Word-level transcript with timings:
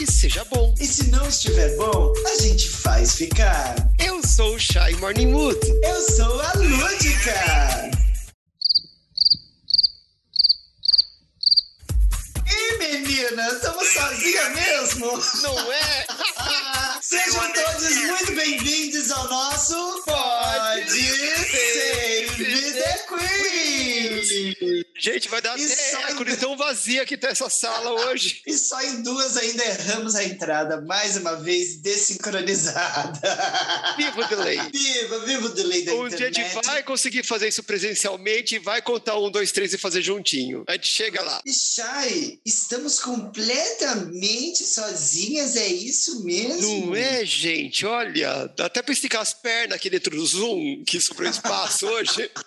que 0.00 0.10
seja 0.10 0.42
bom. 0.46 0.74
E 0.80 0.86
se 0.86 1.10
não 1.10 1.28
estiver 1.28 1.76
bom, 1.76 2.14
a 2.26 2.42
gente 2.42 2.70
faz 2.70 3.16
ficar. 3.16 3.74
Eu 3.98 4.26
sou 4.26 4.54
o 4.54 4.58
Shy 4.58 4.96
Morning 4.98 5.26
Mood. 5.26 5.58
Eu 5.82 6.00
sou 6.00 6.40
a 6.40 6.52
Lúdica. 6.54 7.90
E 12.46 12.78
meninas, 12.78 13.52
estamos 13.52 13.88
sozinhas 13.88 14.54
mesmo? 14.54 15.22
Não 15.42 15.70
é? 15.70 16.06
Sejam 17.02 17.52
todos 17.52 17.96
muito 17.96 18.32
bem-vindos 18.32 19.10
ao 19.10 19.28
nosso 19.28 20.02
Pode 20.06 20.90
Save 21.50 22.72
the 22.72 22.98
Queen! 23.06 24.89
Gente, 25.00 25.28
vai 25.28 25.40
dar 25.40 25.58
E 25.58 25.64
eco 26.10 26.22
em- 26.28 26.36
tão 26.36 26.56
vazia 26.56 27.04
que 27.06 27.16
tá 27.16 27.28
essa 27.28 27.48
sala 27.48 27.90
hoje. 28.10 28.42
E 28.46 28.56
só 28.56 28.80
em 28.82 29.02
duas 29.02 29.36
ainda 29.36 29.64
erramos 29.64 30.14
a 30.14 30.24
entrada, 30.24 30.80
mais 30.82 31.16
uma 31.16 31.36
vez 31.36 31.76
desincronizada. 31.80 33.20
Viva 33.96 34.20
o 34.20 34.28
delay. 34.28 34.58
Viva, 34.70 35.18
viva 35.20 35.46
o 35.46 35.48
delay 35.50 35.82
da 35.84 35.92
Um 35.94 36.08
dia 36.08 36.26
a 36.26 36.30
internet. 36.30 36.54
gente 36.54 36.66
vai 36.66 36.82
conseguir 36.82 37.22
fazer 37.24 37.48
isso 37.48 37.62
presencialmente 37.62 38.56
e 38.56 38.58
vai 38.58 38.82
contar 38.82 39.18
um, 39.18 39.30
dois, 39.30 39.52
três 39.52 39.72
e 39.72 39.78
fazer 39.78 40.02
juntinho. 40.02 40.64
A 40.68 40.72
gente 40.72 40.88
chega 40.88 41.22
lá. 41.22 41.40
E 41.46 41.52
Chay, 41.52 42.40
estamos 42.44 42.98
completamente 43.00 44.64
sozinhas, 44.64 45.56
é 45.56 45.66
isso 45.68 46.24
mesmo? 46.24 46.86
Não 46.86 46.94
é, 46.96 47.24
gente? 47.24 47.86
Olha, 47.86 48.46
dá 48.56 48.66
até 48.66 48.82
pra 48.82 48.92
esticar 48.92 49.22
as 49.22 49.32
pernas 49.32 49.76
aqui 49.76 49.88
dentro 49.90 50.14
do 50.16 50.26
Zoom, 50.26 50.84
que 50.86 51.00
sobrou 51.00 51.28
espaço 51.28 51.86
hoje. 51.86 52.30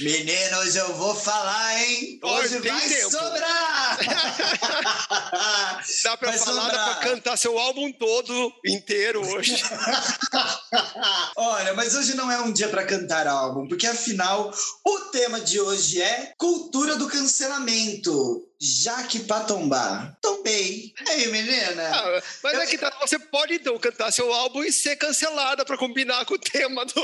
Meninos, 0.00 0.74
eu 0.76 0.94
vou 0.96 1.14
falar, 1.14 1.80
hein? 1.80 2.18
Hoje 2.22 2.60
tem 2.60 2.72
vai 2.72 2.88
tempo. 2.88 3.10
sobrar! 3.10 3.98
Dá 6.02 6.16
pra 6.16 6.30
Vai 6.30 6.38
falar, 6.38 6.62
dá 6.62 6.68
sobrar. 6.70 7.00
pra 7.00 7.10
cantar 7.10 7.36
seu 7.36 7.58
álbum 7.58 7.92
todo 7.92 8.52
inteiro 8.66 9.26
hoje. 9.26 9.62
Olha, 11.36 11.74
mas 11.74 11.94
hoje 11.94 12.14
não 12.14 12.30
é 12.30 12.40
um 12.40 12.52
dia 12.52 12.68
para 12.68 12.84
cantar 12.84 13.26
álbum, 13.26 13.68
porque 13.68 13.86
afinal 13.86 14.52
o 14.84 15.00
tema 15.10 15.40
de 15.40 15.60
hoje 15.60 16.00
é 16.00 16.32
cultura 16.36 16.96
do 16.96 17.08
cancelamento. 17.08 18.48
Jaque 18.64 19.20
Patombá. 19.20 20.16
Tombei. 20.22 20.94
Aí, 21.08 21.28
menina. 21.28 21.90
Ah, 21.92 22.22
mas 22.42 22.58
é 22.60 22.66
que 22.66 22.78
tá, 22.78 22.90
você 23.00 23.18
pode 23.18 23.54
então 23.54 23.78
cantar 23.78 24.10
seu 24.10 24.32
álbum 24.32 24.62
e 24.62 24.72
ser 24.72 24.96
cancelada 24.96 25.66
pra 25.66 25.76
combinar 25.76 26.24
com 26.24 26.34
o 26.34 26.38
tema 26.38 26.86
do. 26.86 26.94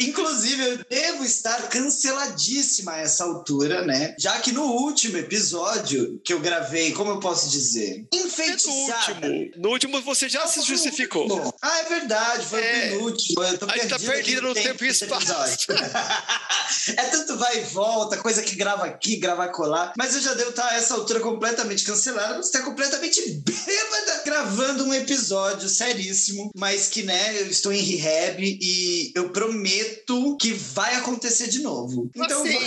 Inclusive, 0.00 0.64
eu 0.64 0.78
devo 0.90 1.24
estar 1.24 1.68
canceladíssima 1.68 2.94
a 2.94 2.98
essa 2.98 3.24
altura, 3.24 3.82
né? 3.82 4.16
Já 4.18 4.40
que 4.40 4.50
no 4.50 4.64
último 4.64 5.18
episódio 5.18 6.20
que 6.24 6.32
eu 6.32 6.40
gravei, 6.40 6.92
como 6.92 7.12
eu 7.12 7.20
posso 7.20 7.48
dizer? 7.48 8.04
No 8.12 8.18
Enfeitiçada. 8.18 9.28
último. 9.28 9.62
No 9.62 9.68
último 9.68 10.02
você 10.02 10.28
já 10.28 10.44
se 10.46 10.62
justificou. 10.62 11.28
Bom, 11.28 11.52
Ah, 11.64 11.78
é 11.78 11.84
verdade, 11.84 12.44
foi 12.46 12.60
É. 12.60 12.72
o 12.72 12.80
penúltimo. 12.98 13.42
Eu 13.44 13.58
tô 13.58 13.66
A 13.70 13.76
gente 13.76 13.88
tá 13.88 13.98
perdido 13.98 14.42
no 14.42 14.52
tempo 14.54 14.84
e 14.84 14.88
espaço. 14.88 15.32
é 16.96 17.04
tanto 17.04 17.36
vai 17.38 17.58
e 17.58 17.60
volta, 17.66 18.16
coisa 18.16 18.42
que 18.42 18.56
grava 18.56 18.84
aqui, 18.84 19.16
grava 19.16 19.46
colar. 19.48 19.92
Mas 19.96 20.14
eu 20.16 20.20
já 20.22 20.34
devo 20.34 20.50
estar 20.50 20.66
a 20.68 20.74
essa 20.76 20.94
altura 20.94 21.20
completamente 21.20 21.84
cancelada, 21.84 22.42
você 22.42 22.48
está 22.56 22.62
completamente 22.62 23.20
bêbada 23.46 24.22
gravando 24.24 24.84
um 24.84 24.92
episódio 24.94 25.68
seríssimo, 25.68 26.50
mas 26.56 26.88
que, 26.88 27.02
né, 27.04 27.40
eu 27.40 27.46
estou 27.46 27.72
em 27.72 27.80
rehab 27.82 28.42
e 28.42 29.12
eu 29.14 29.30
prometo 29.30 30.36
que 30.40 30.52
vai 30.52 30.96
acontecer 30.96 31.48
de 31.48 31.60
novo. 31.60 32.10
Então, 32.14 32.42
Assim. 32.42 32.58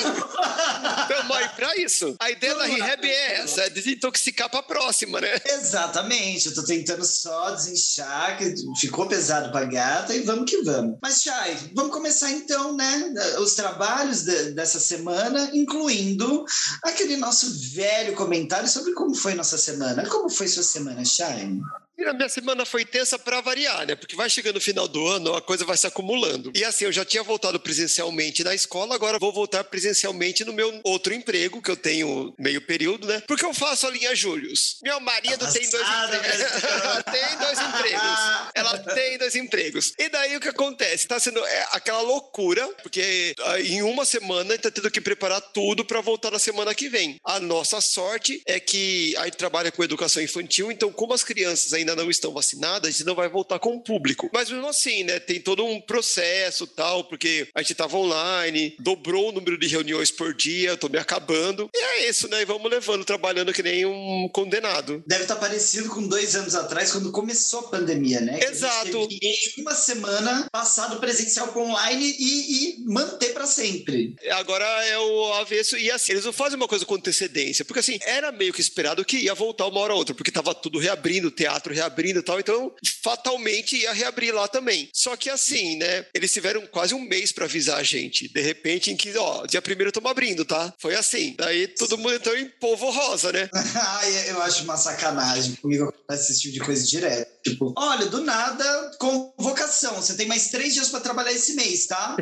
Tamo 1.07 1.33
aí 1.33 1.49
pra 1.55 1.75
isso. 1.77 2.15
A 2.19 2.31
ideia 2.31 2.53
da 2.55 2.63
Vamos 2.63 2.79
lá. 2.79 2.85
rehab 2.85 3.05
é 3.09 3.33
essa, 3.41 3.61
é 3.63 3.69
desintoxicar 3.69 4.49
pra 4.49 4.63
próxima, 4.63 5.19
né? 5.19 5.37
Exatamente, 5.45 6.47
eu 6.47 6.53
tô 6.55 6.63
tentando 6.63 7.05
só 7.05 7.51
desinchar, 7.51 8.37
que 8.37 8.53
ficou 8.85 9.07
pesado 9.07 9.51
pra 9.51 9.65
gata 9.65 10.13
e 10.15 10.21
vamos 10.21 10.49
que 10.49 10.61
vamos. 10.63 10.97
Mas, 11.01 11.21
Chay, 11.21 11.57
vamos 11.73 11.91
começar 11.93 12.31
então, 12.31 12.75
né? 12.75 13.13
Os 13.39 13.55
trabalhos 13.55 14.23
de- 14.23 14.51
dessa 14.51 14.79
semana, 14.79 15.49
incluindo 15.53 16.45
aquele 16.83 17.17
nosso 17.17 17.47
velho 17.73 18.15
comentário 18.15 18.67
sobre 18.67 18.93
como 18.93 19.13
foi 19.13 19.33
nossa 19.35 19.57
semana. 19.57 20.07
Como 20.09 20.29
foi 20.29 20.47
sua 20.47 20.63
semana, 20.63 21.03
Chay? 21.05 21.59
E 21.97 22.03
a 22.03 22.13
minha 22.13 22.29
semana 22.29 22.65
foi 22.65 22.83
tensa 22.83 23.17
pra 23.17 23.41
variar, 23.41 23.85
né? 23.85 23.95
Porque 23.95 24.15
vai 24.15 24.29
chegando 24.29 24.55
no 24.55 24.61
final 24.61 24.87
do 24.87 25.05
ano, 25.07 25.33
a 25.33 25.41
coisa 25.41 25.65
vai 25.65 25.77
se 25.77 25.87
acumulando. 25.87 26.51
E 26.55 26.63
assim, 26.63 26.85
eu 26.85 26.91
já 26.91 27.05
tinha 27.05 27.23
voltado 27.23 27.59
presencialmente 27.59 28.43
na 28.43 28.53
escola, 28.53 28.95
agora 28.95 29.19
vou 29.19 29.31
voltar 29.31 29.63
presencialmente 29.63 30.43
no 30.43 30.53
meu 30.53 30.81
outro 30.83 31.13
emprego, 31.13 31.61
que 31.61 31.71
eu 31.71 31.77
tenho 31.77 32.33
meio 32.37 32.61
período, 32.61 33.07
né? 33.07 33.21
Porque 33.27 33.45
eu 33.45 33.53
faço 33.53 33.87
a 33.87 33.91
linha 33.91 34.15
Július. 34.15 34.77
Meu 34.83 34.99
marido 34.99 35.45
tem 35.51 35.69
dois 35.69 35.87
empregos. 35.87 36.25
Brasil. 36.25 37.03
tem 37.11 37.37
dois 37.37 37.59
empregos. 37.59 38.19
Ela 38.55 38.77
tem 38.79 39.17
dois 39.17 39.35
empregos. 39.35 39.93
E 39.97 40.09
daí 40.09 40.35
o 40.35 40.39
que 40.39 40.49
acontece? 40.49 41.07
Tá 41.07 41.19
sendo 41.19 41.45
é, 41.45 41.67
aquela 41.71 42.01
loucura, 42.01 42.67
porque 42.81 43.33
ah, 43.39 43.59
em 43.61 43.81
uma 43.81 44.05
semana 44.05 44.53
a 44.53 44.55
gente 44.55 44.63
tá 44.63 44.71
tendo 44.71 44.91
que 44.91 45.01
preparar 45.01 45.41
tudo 45.41 45.85
para 45.85 46.01
voltar 46.01 46.31
na 46.31 46.39
semana 46.39 46.73
que 46.73 46.89
vem. 46.89 47.19
A 47.23 47.39
nossa 47.39 47.79
sorte 47.81 48.41
é 48.45 48.59
que 48.59 49.15
a 49.17 49.25
gente 49.25 49.37
trabalha 49.37 49.71
com 49.71 49.83
educação 49.83 50.21
infantil, 50.21 50.71
então 50.71 50.91
como 50.91 51.13
as 51.13 51.23
crianças 51.23 51.73
ainda 51.73 51.84
não 51.93 52.09
estão 52.09 52.31
vacinadas, 52.31 52.87
a 52.87 52.91
gente 52.91 53.05
não 53.05 53.15
vai 53.15 53.27
voltar 53.27 53.59
com 53.59 53.75
o 53.75 53.81
público. 53.81 54.29
Mas 54.33 54.49
mesmo 54.49 54.67
assim, 54.67 55.03
né, 55.03 55.19
tem 55.19 55.41
todo 55.41 55.65
um 55.65 55.81
processo 55.81 56.65
tal, 56.65 57.03
porque 57.03 57.47
a 57.53 57.61
gente 57.61 57.75
tava 57.75 57.97
online, 57.97 58.75
dobrou 58.79 59.29
o 59.29 59.31
número 59.33 59.57
de 59.57 59.67
reuniões 59.67 60.11
por 60.11 60.33
dia, 60.33 60.69
eu 60.69 60.77
tô 60.77 60.87
me 60.87 60.97
acabando. 60.97 61.69
E 61.73 61.77
é 61.77 62.09
isso, 62.09 62.27
né? 62.29 62.41
E 62.41 62.45
vamos 62.45 62.71
levando, 62.71 63.03
trabalhando 63.03 63.53
que 63.53 63.61
nem 63.61 63.85
um 63.85 64.29
condenado. 64.31 65.03
Deve 65.05 65.23
estar 65.23 65.35
parecido 65.35 65.89
com 65.89 66.07
dois 66.07 66.35
anos 66.35 66.55
atrás, 66.55 66.91
quando 66.91 67.11
começou 67.11 67.59
a 67.59 67.63
pandemia, 67.63 68.21
né? 68.21 68.39
Que 68.39 68.45
Exato. 68.45 69.07
em 69.11 69.61
uma 69.61 69.75
semana, 69.75 70.47
passar 70.51 70.87
do 70.87 70.99
presencial 70.99 71.49
para 71.49 71.61
online 71.61 72.15
e, 72.17 72.79
e 72.79 72.85
manter 72.85 73.33
para 73.33 73.45
sempre. 73.45 74.15
Agora 74.31 74.65
é 74.85 74.97
o 74.97 75.33
avesso. 75.33 75.77
E 75.77 75.91
assim, 75.91 76.13
eles 76.13 76.25
não 76.25 76.33
fazem 76.33 76.55
uma 76.55 76.67
coisa 76.67 76.85
com 76.85 76.95
antecedência. 76.95 77.65
Porque 77.65 77.79
assim, 77.79 77.99
era 78.03 78.31
meio 78.31 78.53
que 78.53 78.61
esperado 78.61 79.03
que 79.03 79.17
ia 79.17 79.33
voltar 79.33 79.67
uma 79.67 79.79
hora 79.79 79.93
ou 79.93 79.99
outra, 79.99 80.15
porque 80.15 80.31
tava 80.31 80.53
tudo 80.53 80.79
reabrindo, 80.79 81.27
o 81.27 81.31
teatro 81.31 81.73
reabrindo 81.75 82.19
e 82.19 82.23
tal. 82.23 82.39
Então, 82.39 82.73
fatalmente 83.03 83.75
ia 83.77 83.93
reabrir 83.93 84.33
lá 84.33 84.47
também. 84.47 84.89
Só 84.93 85.15
que 85.15 85.29
assim, 85.29 85.77
né? 85.77 86.05
Eles 86.13 86.33
tiveram 86.33 86.65
quase 86.67 86.93
um 86.93 86.99
mês 86.99 87.31
pra 87.31 87.45
avisar 87.45 87.77
a 87.77 87.83
gente. 87.83 88.27
De 88.27 88.41
repente, 88.41 88.91
em 88.91 88.97
que, 88.97 89.15
ó, 89.17 89.45
dia 89.45 89.61
primeiro 89.61 89.89
estamos 89.89 90.09
abrindo, 90.09 90.45
tá? 90.45 90.73
Foi 90.79 90.95
assim. 90.95 91.35
Daí 91.37 91.67
todo 91.67 91.97
mundo 91.97 92.15
entrou 92.15 92.37
em 92.37 92.49
polvo 92.59 92.89
rosa, 92.89 93.31
né? 93.31 93.49
Ai, 93.53 94.29
eu 94.31 94.41
acho 94.41 94.63
uma 94.63 94.77
sacanagem. 94.77 95.55
Comigo 95.55 95.85
acontece 95.85 96.31
esse 96.31 96.41
tipo 96.41 96.53
de 96.53 96.59
coisa 96.61 96.85
direto. 96.85 97.31
Tipo, 97.43 97.73
olha, 97.77 98.07
do 98.07 98.21
nada, 98.21 98.91
convocação. 98.99 99.95
Você 99.95 100.15
tem 100.15 100.27
mais 100.27 100.49
três 100.49 100.73
dias 100.73 100.89
para 100.89 100.99
trabalhar 100.99 101.31
esse 101.31 101.53
mês, 101.53 101.85
tá? 101.85 102.15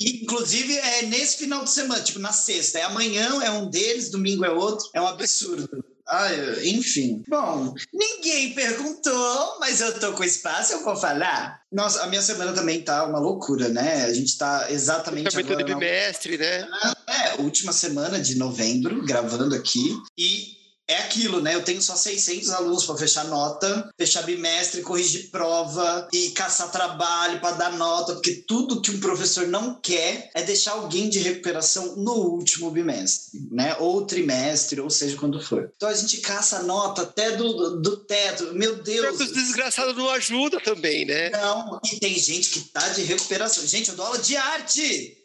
E, 0.00 0.22
inclusive, 0.22 0.76
é 0.76 1.02
nesse 1.02 1.36
final 1.36 1.62
de 1.62 1.70
semana, 1.70 2.02
tipo, 2.02 2.18
na 2.18 2.32
sexta. 2.32 2.78
É 2.78 2.82
amanhã, 2.82 3.40
é 3.42 3.50
um 3.50 3.68
deles, 3.70 4.10
domingo 4.10 4.44
é 4.44 4.50
outro. 4.50 4.88
É 4.92 5.00
um 5.00 5.06
absurdo. 5.06 5.84
Ai, 6.06 6.68
enfim. 6.68 7.22
Bom, 7.26 7.74
ninguém 7.92 8.54
perguntou, 8.54 9.56
mas 9.58 9.80
eu 9.80 9.98
tô 9.98 10.12
com 10.12 10.22
espaço, 10.22 10.72
eu 10.74 10.84
vou 10.84 10.96
falar. 10.96 11.62
Nossa, 11.72 12.02
a 12.02 12.06
minha 12.06 12.22
semana 12.22 12.52
também 12.52 12.82
tá 12.82 13.04
uma 13.04 13.18
loucura, 13.18 13.68
né? 13.68 14.04
A 14.04 14.12
gente 14.12 14.36
tá 14.36 14.70
exatamente 14.70 15.30
Também 15.30 15.44
todo 15.44 15.58
agora 15.58 15.74
na 15.74 15.80
bimestre, 15.80 16.38
né? 16.38 16.68
é, 17.06 17.40
última 17.40 17.72
semana 17.72 18.20
de 18.20 18.36
novembro, 18.36 19.04
gravando 19.04 19.54
aqui. 19.54 19.96
E 20.16 20.53
é 20.86 20.98
aquilo, 20.98 21.40
né? 21.40 21.54
Eu 21.54 21.62
tenho 21.62 21.80
só 21.80 21.96
600 21.96 22.50
alunos 22.50 22.84
para 22.84 22.96
fechar 22.96 23.24
nota, 23.24 23.90
fechar 23.98 24.22
bimestre, 24.22 24.82
corrigir 24.82 25.30
prova 25.30 26.08
e 26.12 26.30
caçar 26.30 26.70
trabalho 26.70 27.40
para 27.40 27.56
dar 27.56 27.72
nota, 27.72 28.14
porque 28.14 28.44
tudo 28.46 28.80
que 28.80 28.90
um 28.90 29.00
professor 29.00 29.46
não 29.46 29.74
quer 29.80 30.30
é 30.34 30.42
deixar 30.42 30.72
alguém 30.72 31.08
de 31.08 31.18
recuperação 31.18 31.96
no 31.96 32.12
último 32.12 32.70
bimestre, 32.70 33.40
né? 33.50 33.76
Ou 33.78 34.04
trimestre, 34.04 34.80
ou 34.80 34.90
seja, 34.90 35.16
quando 35.16 35.40
for. 35.40 35.72
Então 35.76 35.88
a 35.88 35.94
gente 35.94 36.18
caça 36.18 36.62
nota 36.62 37.02
até 37.02 37.32
do, 37.32 37.80
do 37.80 37.96
teto. 37.98 38.52
Meu 38.54 38.76
Deus! 38.76 39.20
Os 39.20 39.32
desgraçados 39.32 39.96
não 39.96 40.10
ajudam 40.10 40.60
também, 40.60 41.04
né? 41.04 41.30
Não, 41.30 41.80
e 41.84 41.98
tem 41.98 42.18
gente 42.18 42.50
que 42.50 42.60
tá 42.60 42.88
de 42.90 43.02
recuperação. 43.02 43.66
Gente, 43.66 43.90
eu 43.90 43.96
dou 43.96 44.06
aula 44.06 44.18
de 44.18 44.36
arte! 44.36 45.23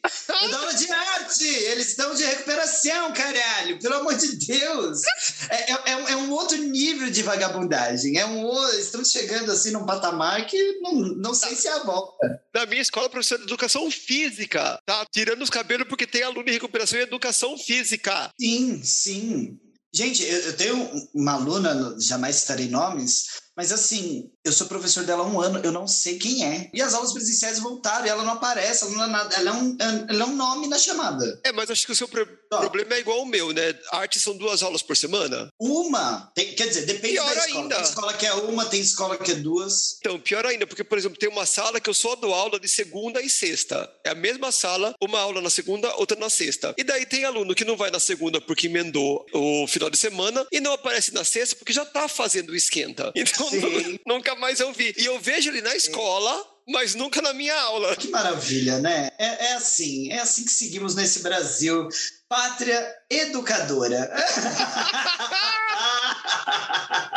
Dou 0.50 0.60
aula 0.60 0.74
de 0.74 0.90
arte! 0.92 1.46
Eles 1.46 1.90
estão 1.90 2.14
de 2.16 2.24
recuperação, 2.24 3.12
caralho! 3.14 3.80
Pelo 3.80 3.96
amor 3.96 4.16
de 4.16 4.36
Deus! 4.38 5.02
É, 5.50 5.72
é- 5.72 5.82
é 5.92 5.96
um- 5.98 6.08
é 6.08 6.16
outro 6.32 6.58
nível 6.58 7.10
de 7.10 7.22
vagabundagem. 7.24 8.18
É 8.18 8.26
um, 8.26 8.46
o- 8.46 8.70
estamos 8.72 9.12
chegando 9.12 9.52
assim 9.52 9.72
num 9.72 9.86
patamar 9.86 10.46
que 10.48 10.80
não, 10.82 10.94
não 10.94 11.34
sei 11.34 11.56
se 11.56 11.68
é 11.68 11.72
a 11.74 11.84
volta. 11.84 12.42
Na 12.54 12.66
minha 12.66 12.82
escola, 12.82 13.10
professor 13.10 13.38
de 13.38 13.44
educação 13.46 13.90
física, 13.92 14.80
tá 14.86 15.06
tirando 15.12 15.42
os 15.42 15.50
cabelos 15.50 15.88
porque 15.88 16.08
tem 16.08 16.24
aluno 16.24 16.48
em 16.50 16.54
recuperação 16.54 16.98
em 17.00 17.04
educação 17.04 17.58
física. 17.58 18.32
Sim, 18.40 18.82
sim. 18.84 19.60
Gente, 19.92 20.24
eu, 20.24 20.40
eu 20.42 20.56
tenho 20.56 21.10
uma 21.16 21.34
aluna, 21.34 21.96
jamais 22.00 22.36
citarei 22.38 22.68
nomes, 22.70 23.39
mas 23.60 23.74
assim, 23.74 24.32
eu 24.42 24.54
sou 24.54 24.68
professor 24.68 25.04
dela 25.04 25.22
há 25.22 25.28
um 25.28 25.42
ano, 25.42 25.60
eu 25.60 25.70
não 25.70 25.86
sei 25.86 26.18
quem 26.18 26.46
é. 26.46 26.70
E 26.74 26.82
as 26.82 26.94
aulas 26.94 27.12
presenciais 27.12 27.60
voltaram 27.60 28.06
e 28.06 28.10
ela 28.10 28.24
não 28.24 28.32
aparece, 28.32 28.86
ela, 28.86 28.94
não 28.96 29.04
é, 29.04 29.08
nada, 29.08 29.36
ela, 29.36 29.50
é, 29.50 29.54
um, 29.54 29.78
ela 30.08 30.24
é 30.24 30.26
um 30.26 30.36
nome 30.38 30.66
na 30.70 30.78
chamada. 30.78 31.42
É, 31.44 31.52
mas 31.52 31.70
acho 31.70 31.86
que 31.86 31.92
o 31.92 31.96
seu 31.96 32.08
O 32.52 32.60
problema 32.62 32.96
é 32.96 33.00
igual 33.00 33.22
o 33.22 33.26
meu, 33.26 33.54
né? 33.54 33.76
Arte 33.92 34.20
são 34.20 34.36
duas 34.36 34.64
aulas 34.64 34.82
por 34.82 34.98
semana? 34.98 35.50
Uma? 35.60 36.32
Tem, 36.34 36.54
quer 36.56 36.68
dizer, 36.68 36.86
depende 36.86 37.14
pior 37.14 37.36
da 37.36 37.46
escola. 37.46 37.62
Ainda. 37.62 37.76
Tem 37.76 37.84
escola 37.84 38.14
que 38.14 38.26
é 38.26 38.34
uma, 38.34 38.66
tem 38.66 38.82
escola 38.82 39.18
que 39.18 39.32
é 39.32 39.36
duas. 39.36 39.98
Então, 40.00 40.20
pior 40.20 40.46
ainda, 40.46 40.66
porque, 40.66 40.84
por 40.84 40.98
exemplo, 40.98 41.18
tem 41.18 41.30
uma 41.30 41.46
sala 41.46 41.80
que 41.80 41.90
eu 41.90 41.94
só 41.94 42.16
dou 42.16 42.34
aula 42.34 42.60
de 42.60 42.68
segunda 42.68 43.22
e 43.22 43.30
sexta. 43.30 43.90
É 44.04 44.10
a 44.10 44.16
mesma 44.16 44.52
sala, 44.52 44.96
uma 45.02 45.20
aula 45.20 45.42
na 45.42 45.50
segunda, 45.50 45.94
outra 45.96 46.18
na 46.18 46.30
sexta. 46.30 46.74
E 46.78 46.84
daí 46.84 47.06
tem 47.06 47.24
aluno 47.24 47.54
que 47.54 47.66
não 47.66 47.78
vai 47.78 47.92
na 47.92 48.00
segunda 48.00 48.42
porque 48.42 48.68
emendou 48.68 49.26
o 49.34 49.68
final 49.68 49.90
de 49.90 49.98
semana 49.98 50.46
e 50.52 50.60
não 50.60 50.74
aparece 50.74 51.14
na 51.14 51.24
sexta 51.24 51.56
porque 51.56 51.74
já 51.74 51.86
tá 51.86 52.08
fazendo 52.08 52.50
o 52.50 52.56
esquenta. 52.56 53.14
Então, 53.30 53.48
nunca 54.08 54.36
mais 54.36 54.60
eu 54.60 54.74
vi. 54.74 54.94
E 54.98 55.06
eu 55.06 55.20
vejo 55.20 55.50
ele 55.50 55.62
na 55.62 55.76
escola 55.76 56.46
mas 56.70 56.94
nunca 56.94 57.22
na 57.22 57.34
minha 57.34 57.56
aula. 57.56 57.96
Que 57.96 58.10
maravilha, 58.10 58.78
né? 58.78 59.10
É, 59.18 59.48
é, 59.48 59.54
assim, 59.54 60.12
é 60.12 60.20
assim 60.20 60.46
que 60.46 60.52
seguimos 60.52 60.94
nesse 60.94 61.22
Brasil. 61.24 61.90
Pátria 62.30 62.96
educadora. 63.10 64.08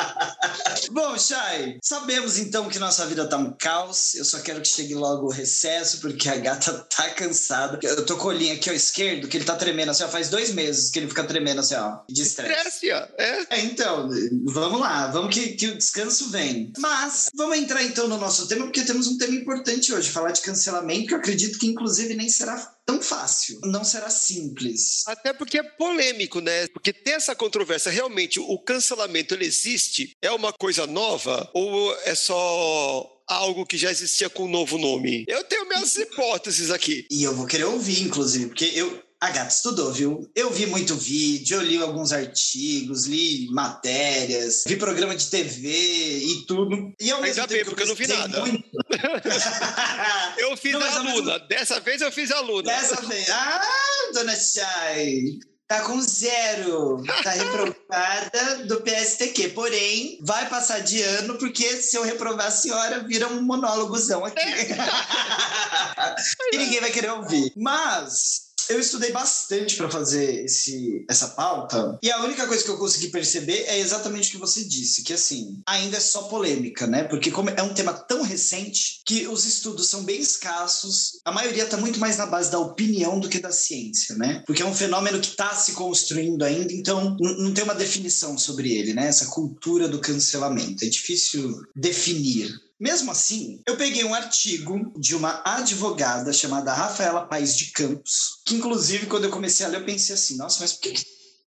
Bom, 0.93 1.17
Chay, 1.19 1.79
sabemos 1.83 2.39
então 2.39 2.69
que 2.69 2.79
nossa 2.79 3.07
vida 3.07 3.27
tá 3.27 3.39
um 3.39 3.51
caos. 3.51 4.15
Eu 4.15 4.27
só 4.27 4.41
quero 4.41 4.61
que 4.61 4.69
chegue 4.69 4.95
logo 4.95 5.27
o 5.27 5.31
recesso, 5.31 6.01
porque 6.03 6.29
a 6.29 6.37
gata 6.37 6.71
tá 6.95 7.09
cansada. 7.11 7.79
Eu 7.83 8.05
tô 8.05 8.19
com 8.19 8.27
o 8.27 8.29
olhinho 8.29 8.55
aqui 8.55 8.69
ao 8.69 8.77
esquerdo, 8.77 9.27
que 9.27 9.39
ele 9.39 9.45
tá 9.47 9.57
tremendo 9.57 9.91
assim, 9.91 10.05
ó, 10.05 10.09
faz 10.09 10.29
dois 10.29 10.53
meses 10.53 10.91
que 10.91 10.99
ele 10.99 11.09
fica 11.09 11.25
tremendo 11.25 11.61
assim, 11.61 11.77
ó, 11.77 12.01
de 12.07 12.21
estresse. 12.21 12.91
É. 12.91 13.47
é, 13.49 13.61
então, 13.61 14.11
vamos 14.45 14.81
lá, 14.81 15.07
vamos 15.07 15.35
que, 15.35 15.53
que 15.55 15.69
o 15.69 15.79
descanso 15.79 16.29
vem. 16.29 16.71
Mas, 16.77 17.31
vamos 17.35 17.57
entrar 17.57 17.83
então 17.83 18.07
no 18.07 18.19
nosso 18.19 18.47
tema, 18.47 18.67
porque 18.67 18.83
temos 18.83 19.07
um 19.07 19.17
tema 19.17 19.35
importante 19.35 19.95
hoje, 19.95 20.11
falar 20.11 20.33
de 20.33 20.43
cancelamento, 20.43 21.07
que 21.07 21.15
eu 21.15 21.19
acredito 21.19 21.59
que 21.59 21.67
inclusive 21.67 22.15
nem 22.15 22.29
será 22.29 22.71
tão 22.85 23.01
fácil, 23.01 23.61
não 23.63 23.85
será 23.85 24.11
simples. 24.11 25.03
Até 25.07 25.33
porque 25.33 25.59
é 25.59 25.63
polêmico, 25.63 26.41
né? 26.41 26.67
Porque 26.69 26.93
tem 26.93 27.15
essa 27.15 27.35
controvérsia. 27.35 27.93
Realmente, 27.93 28.41
o 28.41 28.59
cancelamento 28.59 29.35
ele 29.35 29.47
existe? 29.47 30.17
É 30.21 30.31
uma 30.31 30.53
coisa 30.53 30.82
nova? 30.87 31.49
Ou 31.53 31.95
é 32.05 32.15
só 32.15 33.11
algo 33.27 33.67
que 33.67 33.79
já 33.79 33.91
existia 33.91 34.29
com 34.29 34.45
um 34.45 34.51
novo 34.51 34.79
nome? 34.79 35.25
Eu 35.29 35.45
tenho 35.45 35.69
minhas 35.69 35.95
hipóteses 35.97 36.71
aqui. 36.71 37.07
E 37.11 37.23
eu 37.23 37.35
vou 37.35 37.47
querer 37.47 37.65
ouvir, 37.65 38.03
inclusive, 38.03 38.47
porque 38.47 38.71
eu, 38.75 39.03
a 39.21 39.31
gata 39.31 39.55
estudou, 39.55 39.93
viu? 39.93 40.31
Eu 40.35 40.51
vi 40.51 40.67
muito 40.67 40.95
vídeo, 40.97 41.57
eu 41.57 41.63
li 41.63 41.77
alguns 41.77 42.13
artigos, 42.13 43.07
li 43.07 43.49
matérias, 43.51 44.65
vi 44.67 44.77
programa 44.77 45.15
de 45.15 45.27
TV 45.27 45.69
e 45.71 46.45
tudo. 46.47 46.93
E 47.01 47.11
ao 47.11 47.23
Ainda 47.23 47.47
bem, 47.47 47.65
porque 47.65 47.83
eu 47.83 47.87
não 47.87 47.95
vi 47.95 48.07
nada. 48.07 48.41
Muito... 48.41 48.65
eu 50.39 50.57
fiz 50.57 50.73
não, 50.73 50.83
a 50.83 50.95
aluna. 50.97 51.39
Dessa 51.41 51.81
vez 51.81 52.01
eu 52.01 52.11
fiz 52.11 52.31
a 52.31 52.39
aluna. 52.39 52.65
Dessa 52.65 53.01
vez. 53.03 53.31
Ah, 53.31 54.11
dona 54.13 54.35
Chay. 54.37 55.39
Tá 55.73 55.81
com 55.85 55.99
zero. 56.03 57.03
Tá 57.23 57.31
reprovada 57.31 58.57
do 58.67 58.83
PSTQ. 58.83 59.49
Porém, 59.55 60.19
vai 60.21 60.47
passar 60.47 60.81
de 60.81 61.01
ano, 61.01 61.39
porque 61.39 61.81
se 61.81 61.97
eu 61.97 62.03
reprovar 62.03 62.49
a 62.49 62.51
senhora, 62.51 63.03
vira 63.05 63.27
um 63.29 63.41
monólogozão 63.41 64.23
aqui. 64.23 64.45
e 66.53 66.59
ninguém 66.59 66.79
vai 66.79 66.91
querer 66.91 67.13
ouvir. 67.13 67.55
Mas 67.57 68.52
eu 68.73 68.81
estudei 68.81 69.13
bastante 69.13 69.77
para 69.77 69.91
fazer 69.91 70.45
esse, 70.45 71.05
essa 71.09 71.29
pauta 71.29 71.99
e 72.03 72.11
a 72.11 72.23
única 72.25 72.47
coisa 72.47 72.65
que 72.65 72.71
eu 72.71 72.79
consegui 72.79 73.09
perceber 73.09 73.65
é 73.67 73.79
exatamente 73.79 74.29
o 74.29 74.33
que 74.33 74.39
você 74.39 74.65
disse, 74.65 75.03
que 75.03 75.13
assim, 75.13 75.61
ainda 75.67 75.97
é 75.97 76.01
só 76.01 76.23
polêmica, 76.23 76.87
né? 76.87 77.05
Porque 77.05 77.31
como 77.31 77.51
é 77.51 77.63
um 77.63 77.75
tema 77.75 77.93
tão 77.93 78.23
recente 78.23 79.01
que 79.05 79.27
os 79.29 79.45
estudos 79.45 79.89
são 79.89 80.05
bem 80.05 80.21
escassos, 80.21 81.21
a 81.25 81.33
maioria 81.33 81.65
está 81.65 81.77
muito 81.77 82.01
mais 82.01 82.17
na 82.17 82.27
base 82.27 82.51
da 82.51 82.59
opinião 82.59 83.19
do 83.21 83.29
que 83.29 83.39
da 83.39 83.53
ciência, 83.53 84.17
né? 84.17 84.43
Porque 84.47 84.63
é 84.63 84.67
um 84.67 84.75
fenômeno 84.75 85.21
que 85.21 85.29
está 85.29 85.55
se 85.55 85.73
construindo 85.73 86.43
ainda, 86.43 86.73
então 86.73 87.17
não 87.21 87.53
tem 87.53 87.65
uma 87.65 87.75
definição 87.75 88.37
sobre 88.39 88.73
ele, 88.73 88.95
né? 88.95 89.07
Essa 89.07 89.27
cultura 89.27 89.89
do 89.89 90.01
cancelamento. 90.01 90.85
É 90.85 90.89
difícil 90.89 91.63
definir. 91.75 92.53
Mesmo 92.83 93.13
assim, 93.13 93.63
eu 93.65 93.77
peguei 93.77 94.03
um 94.03 94.13
artigo 94.13 94.93
de 94.99 95.15
uma 95.15 95.41
advogada 95.45 96.33
chamada 96.33 96.73
Rafaela 96.73 97.29
Paes 97.29 97.57
de 97.57 97.67
Campos, 97.67 98.43
que 98.45 98.57
inclusive 98.57 99.07
quando 99.07 99.23
eu 99.23 99.31
comecei 99.31 99.65
a 99.65 99.69
ler 99.69 99.83
eu 99.83 99.85
pensei 99.85 100.17
assim, 100.17 100.37
nossa, 100.37 100.59
mas 100.59 100.73
por 100.73 100.81
que 100.81 100.95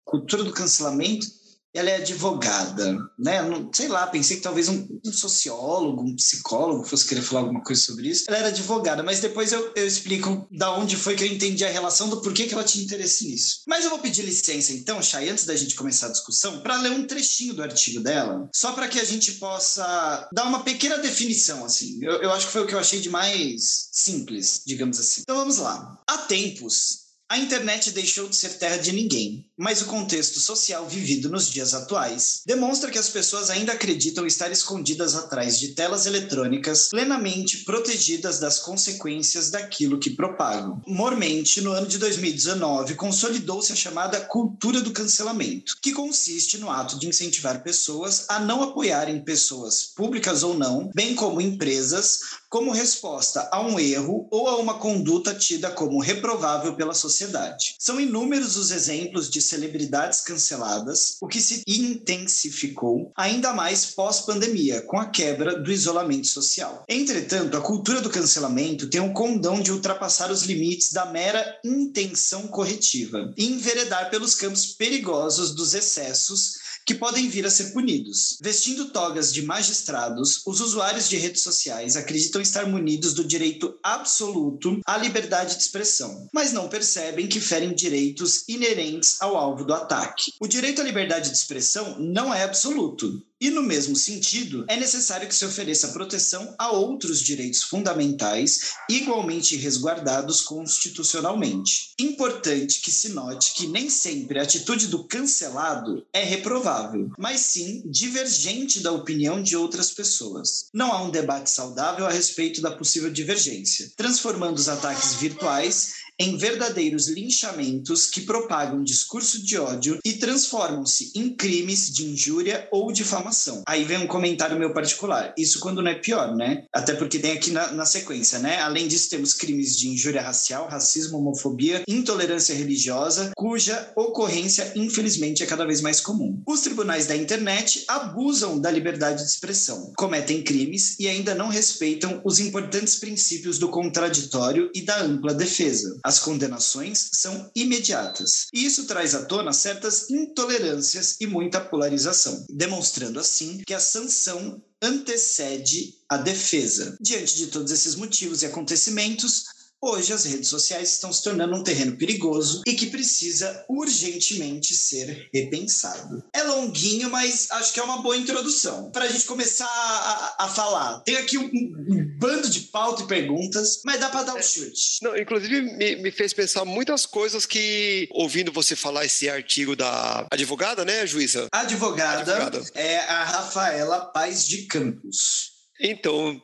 cultura 0.05 0.45
do 0.45 0.53
cancelamento 0.53 1.27
ela 1.75 1.91
é 1.91 1.97
advogada, 1.97 2.97
né? 3.19 3.41
Sei 3.75 3.89
lá, 3.89 4.07
pensei 4.07 4.37
que 4.37 4.43
talvez 4.43 4.69
um, 4.69 4.87
um, 5.05 5.13
sociólogo, 5.13 6.03
um 6.03 6.15
psicólogo 6.15 6.85
fosse 6.85 7.07
querer 7.07 7.23
falar 7.23 7.41
alguma 7.41 7.63
coisa 7.63 7.83
sobre 7.83 8.09
isso. 8.09 8.25
Ela 8.29 8.39
era 8.39 8.49
advogada, 8.49 9.03
mas 9.03 9.21
depois 9.21 9.53
eu, 9.53 9.73
eu 9.75 9.87
explico 9.87 10.47
da 10.51 10.73
onde 10.77 10.97
foi 10.97 11.17
que 11.17 11.25
eu 11.25 11.29
entendi 11.29 11.65
a 11.65 11.71
relação 11.71 12.09
do 12.09 12.21
porquê 12.23 12.47
que 12.47 12.55
ela 12.55 12.63
tinha 12.63 12.85
interesse 12.85 13.27
nisso. 13.29 13.63
Mas 13.67 13.85
eu 13.85 13.91
vou 13.91 13.99
pedir 13.99 14.23
licença 14.23 14.73
então, 14.73 15.03
Chay, 15.03 15.29
antes 15.29 15.45
da 15.45 15.57
gente 15.57 15.75
começar 15.75 16.07
a 16.07 16.13
discussão, 16.13 16.61
para 16.61 16.81
ler 16.81 16.93
um 16.93 17.07
trechinho 17.07 17.55
do 17.55 17.63
artigo 17.63 18.01
dela, 18.01 18.49
só 18.55 18.73
para 18.73 18.89
que 18.89 19.01
a 19.01 19.05
gente 19.05 19.33
possa 19.33 20.29
dar 20.33 20.45
uma 20.45 20.63
pequena 20.63 20.99
definição, 20.99 21.65
assim. 21.65 21.99
Eu, 22.03 22.23
eu 22.23 22.33
acho 22.33 22.47
que 22.47 22.53
foi 22.53 22.63
o 22.63 22.67
que 22.67 22.75
eu 22.75 22.79
achei 22.79 23.01
de 23.01 23.11
mais 23.11 23.89
simples, 23.93 24.63
digamos 24.67 24.99
assim. 25.01 25.23
Então 25.23 25.37
vamos 25.37 25.59
lá. 25.59 25.99
Há 26.07 26.19
tempos, 26.19 27.04
a 27.29 27.39
internet 27.39 27.91
deixou 27.91 28.29
de 28.29 28.37
ser 28.37 28.59
terra 28.59 28.77
de 28.77 28.93
ninguém, 28.93 29.47
mas 29.57 29.81
o 29.81 29.87
contexto 29.87 30.39
social 30.39 30.87
vivido 30.87 31.31
nos 31.31 31.51
dias 31.51 31.73
atuais 31.73 32.43
demonstra 32.47 32.91
que 32.91 32.99
as 32.99 33.09
pessoas 33.09 33.51
ainda 33.51 33.73
acreditam 33.73 34.27
estar 34.27 34.53
escondidas 34.53 35.15
atrás 35.15 35.59
de 35.59 35.75
telas 35.75 36.07
eletrônicas 36.07 36.89
plenamente 36.89 37.65
protegidas 37.65 38.39
das 38.39 38.59
consequências 38.59 39.51
daquilo 39.51 39.99
que 39.99 40.11
propagam. 40.11 40.83
Mormente, 40.87 41.61
no 41.61 41.73
ano 41.73 41.87
de 41.87 41.99
2019, 41.99 42.95
consolidou-se 42.95 43.73
a 43.73 43.77
chamada 43.77 44.21
cultura 44.21 44.83
do 44.83 44.93
cancelamento, 44.93 45.77
que 45.81 45.93
consiste 45.93 46.59
no 46.59 46.71
ato 46.71 46.99
de 46.99 47.09
incentivar 47.09 47.63
pessoas 47.63 48.27
a 48.29 48.39
não 48.39 48.63
apoiarem 48.63 49.25
pessoas, 49.25 49.83
públicas 49.97 50.43
ou 50.43 50.55
não, 50.55 50.91
bem 50.95 51.15
como 51.15 51.41
empresas, 51.41 52.21
como 52.55 52.71
resposta 52.71 53.49
a 53.51 53.61
um 53.61 53.81
erro 53.81 54.29
ou 54.31 54.47
a 54.47 54.55
uma 54.59 54.75
conduta 54.75 55.35
tida 55.35 55.73
como 55.73 56.01
reprovável 56.01 56.77
pela 56.77 56.95
sociedade. 56.95 57.75
São 57.81 58.01
inúmeros 58.01 58.57
os 58.57 58.71
exemplos 58.71 59.29
de 59.29 59.43
celebridades 59.43 60.21
canceladas, 60.21 61.17
o 61.21 61.27
que 61.27 61.41
se 61.41 61.65
intensificou 61.67 63.11
ainda 63.17 63.53
mais 63.53 63.87
pós-pandemia, 63.87 64.83
com 64.83 65.01
a 65.01 65.07
quebra 65.07 65.59
do 65.61 65.73
isolamento 65.73 66.29
social. 66.29 66.85
Entretanto, 66.89 67.57
a 67.57 67.61
cultura 67.61 68.01
do 68.01 68.09
cancelamento 68.09 68.89
tem 68.89 69.01
o 69.01 69.07
um 69.07 69.13
condão 69.13 69.61
de 69.61 69.73
ultrapassar 69.73 70.31
os 70.31 70.45
limites 70.45 70.93
da 70.93 71.07
mera 71.07 71.59
intenção 71.65 72.47
corretiva 72.47 73.35
e 73.37 73.47
enveredar 73.47 74.11
pelos 74.11 74.37
campos 74.37 74.67
perigosos 74.67 75.53
dos 75.53 75.75
excessos 75.75 76.63
que 76.85 76.95
podem 76.95 77.29
vir 77.29 77.47
a 77.47 77.51
ser 77.51 77.73
punidos. 77.73 78.39
Vestindo 78.41 78.91
togas 78.91 79.33
de 79.33 79.43
magistrados, 79.43 80.43
os 80.47 80.61
usuários 80.61 81.09
de 81.09 81.17
redes 81.17 81.43
sociais 81.43 81.97
acreditam 81.97 82.41
estar 82.41 82.67
munidos 82.67 83.15
do 83.15 83.25
direito 83.25 83.79
absoluto 83.83 84.81
à 84.87 84.97
liberdade 84.97 85.57
de 85.57 85.63
expressão, 85.63 86.29
mas 86.33 86.53
não 86.53 86.69
percebem 86.69 87.27
que 87.27 87.41
ferem 87.41 87.75
direitos 87.75 88.45
inerentes 88.49 89.21
ao 89.21 89.37
alvo 89.37 89.65
do 89.65 89.75
ataque. 89.75 90.33
O 90.41 90.47
direito 90.47 90.81
à 90.81 90.85
liberdade 90.85 91.31
de 91.31 91.37
expressão 91.37 91.99
não 91.99 92.33
é 92.33 92.43
absoluto, 92.43 93.23
e, 93.45 93.51
no 93.51 93.63
mesmo 93.63 93.95
sentido, 93.95 94.65
é 94.69 94.75
necessário 94.75 95.29
que 95.29 95.35
se 95.35 95.45
ofereça 95.45 95.89
proteção 95.89 96.55
a 96.59 96.71
outros 96.71 97.21
direitos 97.21 97.63
fundamentais 97.63 98.73
igualmente 98.89 99.55
resguardados 99.55 100.41
constitucionalmente. 100.41 101.91
Importante 102.01 102.81
que 102.81 102.91
se 102.91 103.11
note 103.11 103.53
que 103.53 103.67
nem 103.67 103.91
sempre 103.91 104.39
a 104.39 104.45
atitude 104.45 104.87
do 104.87 105.05
cancelado 105.05 106.07
é 106.11 106.25
reprovável, 106.25 107.11
mas 107.19 107.41
sim 107.41 107.83
divergente 107.85 108.81
da 108.81 108.93
opinião 108.93 109.43
de 109.43 109.55
outras 109.55 109.91
pessoas. 109.91 110.71
Não 110.73 110.91
há 110.91 111.03
um 111.03 111.11
debate 111.11 111.51
saudável 111.51 112.07
a 112.07 112.11
respeito 112.11 112.63
da 112.63 112.71
possível 112.71 113.13
divergência, 113.13 113.93
transformando 113.95 114.57
os 114.57 114.71
ataques 114.71 115.17
virtuais 115.17 116.04
em 116.19 116.37
verdadeiros 116.37 117.09
linchamentos 117.09 118.07
que 118.07 118.21
propagam 118.21 118.85
discurso 118.85 119.43
de 119.43 119.59
ódio 119.59 119.99
e 120.05 120.15
transformam-se 120.15 121.11
em 121.15 121.35
crimes 121.35 121.93
de 121.93 122.07
injúria 122.07 122.69
ou 122.71 122.93
difamação. 122.93 123.63
Aí 123.67 123.85
vem 123.85 123.99
um 123.99 124.07
comentário 124.07 124.59
meu 124.59 124.73
particular. 124.73 125.35
Isso 125.37 125.59
quando 125.59 125.83
não 125.83 125.91
é 125.91 125.95
pior, 125.95 126.35
né? 126.37 126.65
Até 126.73 126.95
porque 126.95 127.19
tem 127.19 127.33
aqui 127.33 127.51
na, 127.51 127.73
na 127.73 127.85
sequência, 127.85 128.39
né? 128.39 128.61
Além 128.61 128.87
disso, 128.87 129.11
temos 129.11 129.35
crimes 129.35 129.77
de 129.77 129.89
injúria 129.89 130.23
racial, 130.23 130.69
racismo, 130.69 131.19
homofobia, 131.19 131.83
intolerância 131.89 132.55
religiosa, 132.55 133.33
cuja 133.37 133.93
ocorrência, 133.97 134.73
infelizmente, 134.77 135.43
é 135.43 135.47
cada 135.47 135.67
vez 135.67 135.81
mais 135.81 136.01
comum. 136.01 136.41
Os 136.47 136.61
tribunais 136.61 137.07
da 137.07 137.17
internet 137.17 137.85
abusam 137.89 138.61
da 138.61 138.71
liberdade 138.71 139.23
de 139.23 139.29
expressão, 139.29 139.93
cometem 139.97 140.43
crimes 140.43 140.99
e 141.01 141.09
ainda 141.09 141.35
não 141.35 141.49
respeitam 141.49 142.21
os 142.25 142.39
importantes 142.39 142.97
princípios 142.97 143.59
do 143.59 143.69
contraditório 143.69 144.71
e 144.75 144.83
da 144.83 145.01
ampla 145.01 145.35
defesa 145.35 145.99
as 146.05 146.19
condenações 146.19 147.09
são 147.15 147.51
imediatas. 147.57 148.49
E 148.53 148.67
isso 148.67 148.85
traz 148.85 149.15
à 149.15 149.25
tona 149.25 149.55
certas 149.55 150.11
intolerâncias 150.11 151.17
e 151.19 151.27
muita 151.27 151.61
polarização, 151.61 152.45
demonstrando 152.51 153.19
assim 153.19 153.63
que 153.67 153.73
a 153.73 153.81
sanção 153.81 154.63
antecede 154.83 155.95
a 156.11 156.19
defesa. 156.19 156.97
Diante 157.01 157.37
de 157.37 157.47
todos 157.47 157.73
esses 157.73 157.95
motivos 157.95 158.43
e 158.43 158.47
acontecimentos, 158.47 159.45
Hoje 159.87 160.15
as 160.15 160.25
redes 160.25 160.49
sociais 160.49 160.93
estão 160.93 161.13
se 161.13 161.23
tornando 161.23 161.55
um 161.55 161.63
terreno 161.63 161.95
perigoso 161.95 162.63
e 162.67 162.73
que 162.73 162.87
precisa 162.87 163.67
urgentemente 163.69 164.75
ser 164.75 165.29
repensado. 165.33 166.25
É 166.33 166.43
longuinho, 166.43 167.11
mas 167.11 167.49
acho 167.51 167.75
que 167.75 167.79
é 167.79 167.83
uma 167.83 168.01
boa 168.01 168.17
introdução 168.17 168.91
para 168.91 169.05
a 169.05 169.09
gente 169.09 169.27
começar 169.27 169.67
a, 169.69 170.47
a, 170.47 170.49
falar. 170.49 171.01
Tem 171.01 171.17
aqui 171.17 171.37
um, 171.37 171.45
um, 171.45 172.17
bando 172.19 172.49
de 172.49 172.61
pauta 172.61 173.03
e 173.03 173.07
perguntas, 173.07 173.83
mas 173.85 174.01
dá 174.01 174.09
para 174.09 174.23
dar 174.23 174.35
um 174.37 174.39
é. 174.39 174.43
chute. 174.43 175.01
Não, 175.03 175.15
inclusive 175.15 175.61
me, 175.61 175.97
me 175.97 176.11
fez 176.11 176.33
pensar 176.33 176.65
muitas 176.65 177.05
coisas 177.05 177.45
que 177.45 178.09
ouvindo 178.11 178.51
você 178.51 178.75
falar 178.75 179.05
esse 179.05 179.29
artigo 179.29 179.77
da 179.77 180.27
advogada, 180.31 180.83
né, 180.83 181.07
juíza? 181.07 181.47
Advogada, 181.53 182.33
advogada. 182.33 182.71
é 182.75 183.01
a 183.01 183.23
Rafaela 183.23 184.07
Paz 184.07 184.49
de 184.49 184.63
Campos. 184.63 185.54
Então, 185.81 186.41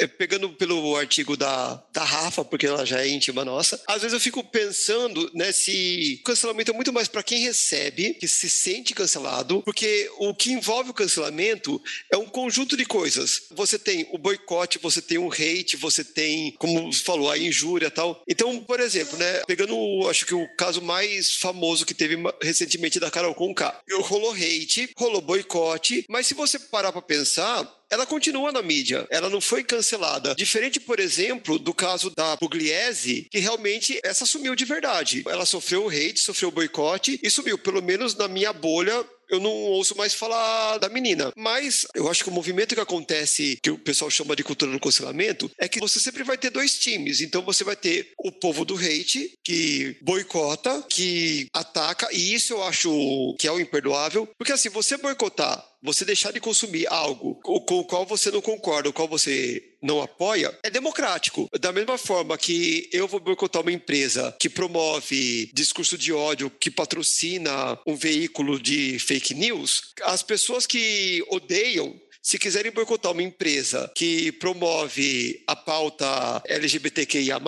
é, 0.00 0.06
pegando 0.06 0.48
pelo 0.50 0.96
artigo 0.96 1.36
da, 1.36 1.82
da 1.92 2.04
Rafa, 2.04 2.44
porque 2.44 2.66
ela 2.66 2.84
já 2.84 3.00
é 3.00 3.08
íntima 3.08 3.44
nossa, 3.44 3.80
às 3.86 4.02
vezes 4.02 4.12
eu 4.12 4.20
fico 4.20 4.42
pensando 4.42 5.30
né, 5.34 5.52
se 5.52 6.18
o 6.20 6.24
cancelamento 6.24 6.70
é 6.70 6.74
muito 6.74 6.92
mais 6.92 7.08
para 7.08 7.22
quem 7.22 7.42
recebe, 7.42 8.14
que 8.14 8.26
se 8.26 8.50
sente 8.50 8.94
cancelado, 8.94 9.62
porque 9.62 10.10
o 10.18 10.34
que 10.34 10.52
envolve 10.52 10.90
o 10.90 10.94
cancelamento 10.94 11.80
é 12.10 12.16
um 12.16 12.26
conjunto 12.26 12.76
de 12.76 12.84
coisas. 12.84 13.42
Você 13.52 13.78
tem 13.78 14.08
o 14.12 14.18
boicote, 14.18 14.78
você 14.78 15.00
tem 15.00 15.18
o 15.18 15.32
hate, 15.32 15.76
você 15.76 16.04
tem, 16.04 16.52
como 16.52 16.92
você 16.92 17.02
falou, 17.02 17.30
a 17.30 17.38
injúria 17.38 17.86
e 17.86 17.90
tal. 17.90 18.22
Então, 18.28 18.58
por 18.64 18.80
exemplo, 18.80 19.16
né, 19.16 19.42
pegando, 19.46 19.76
acho 20.08 20.26
que 20.26 20.34
o 20.34 20.48
caso 20.56 20.82
mais 20.82 21.36
famoso 21.36 21.86
que 21.86 21.94
teve 21.94 22.16
recentemente 22.42 22.98
da 22.98 23.10
Carol 23.10 23.34
Conká, 23.34 23.80
rolou 24.00 24.32
hate, 24.32 24.90
rolou 24.96 25.20
boicote, 25.20 26.04
mas 26.08 26.26
se 26.26 26.34
você 26.34 26.58
parar 26.58 26.92
para 26.92 27.02
pensar, 27.02 27.81
ela 27.92 28.06
continua 28.06 28.50
na 28.50 28.62
mídia, 28.62 29.06
ela 29.10 29.28
não 29.28 29.38
foi 29.38 29.62
cancelada. 29.62 30.34
Diferente, 30.34 30.80
por 30.80 30.98
exemplo, 30.98 31.58
do 31.58 31.74
caso 31.74 32.10
da 32.16 32.38
Pugliese, 32.38 33.26
que 33.30 33.38
realmente 33.38 34.00
essa 34.02 34.24
sumiu 34.24 34.54
de 34.54 34.64
verdade. 34.64 35.22
Ela 35.28 35.44
sofreu 35.44 35.90
hate, 35.90 36.18
sofreu 36.18 36.50
boicote 36.50 37.20
e 37.22 37.30
sumiu, 37.30 37.58
pelo 37.58 37.82
menos 37.82 38.14
na 38.14 38.26
minha 38.26 38.50
bolha, 38.50 39.04
eu 39.28 39.40
não 39.40 39.50
ouço 39.50 39.96
mais 39.96 40.14
falar 40.14 40.78
da 40.78 40.88
menina. 40.88 41.32
Mas 41.36 41.86
eu 41.94 42.08
acho 42.10 42.24
que 42.24 42.30
o 42.30 42.32
movimento 42.32 42.74
que 42.74 42.80
acontece, 42.80 43.58
que 43.62 43.70
o 43.70 43.78
pessoal 43.78 44.10
chama 44.10 44.36
de 44.36 44.44
cultura 44.44 44.72
do 44.72 44.80
cancelamento, 44.80 45.50
é 45.58 45.68
que 45.68 45.80
você 45.80 45.98
sempre 46.00 46.22
vai 46.22 46.38
ter 46.38 46.50
dois 46.50 46.78
times. 46.78 47.20
Então 47.20 47.42
você 47.42 47.64
vai 47.64 47.76
ter 47.76 48.12
o 48.18 48.32
povo 48.32 48.64
do 48.64 48.76
hate, 48.76 49.32
que 49.44 49.96
boicota, 50.02 50.82
que 50.88 51.46
ataca, 51.52 52.08
e 52.12 52.34
isso 52.34 52.52
eu 52.52 52.62
acho 52.62 53.34
que 53.38 53.46
é 53.46 53.52
o 53.52 53.60
imperdoável. 53.60 54.28
Porque 54.38 54.52
assim, 54.52 54.68
você 54.68 54.96
boicotar 54.96 55.62
você 55.82 56.04
deixar 56.04 56.32
de 56.32 56.40
consumir 56.40 56.86
algo 56.88 57.34
com 57.42 57.78
o 57.78 57.84
qual 57.84 58.06
você 58.06 58.30
não 58.30 58.40
concorda, 58.40 58.88
o 58.88 58.92
qual 58.92 59.08
você 59.08 59.62
não 59.82 60.00
apoia, 60.00 60.56
é 60.62 60.70
democrático. 60.70 61.48
Da 61.60 61.72
mesma 61.72 61.98
forma 61.98 62.38
que 62.38 62.88
eu 62.92 63.08
vou 63.08 63.18
boicotar 63.18 63.62
uma 63.62 63.72
empresa 63.72 64.34
que 64.38 64.48
promove 64.48 65.50
discurso 65.52 65.98
de 65.98 66.12
ódio, 66.12 66.50
que 66.50 66.70
patrocina 66.70 67.78
um 67.86 67.96
veículo 67.96 68.60
de 68.60 68.98
fake 69.00 69.34
news, 69.34 69.92
as 70.02 70.22
pessoas 70.22 70.66
que 70.66 71.24
odeiam 71.28 71.94
se 72.22 72.38
quiserem 72.38 72.70
boicotar 72.70 73.12
uma 73.12 73.22
empresa 73.22 73.90
que 73.94 74.32
promove 74.32 75.42
a 75.46 75.56
pauta 75.56 76.42
LGBTQIA, 76.46 77.40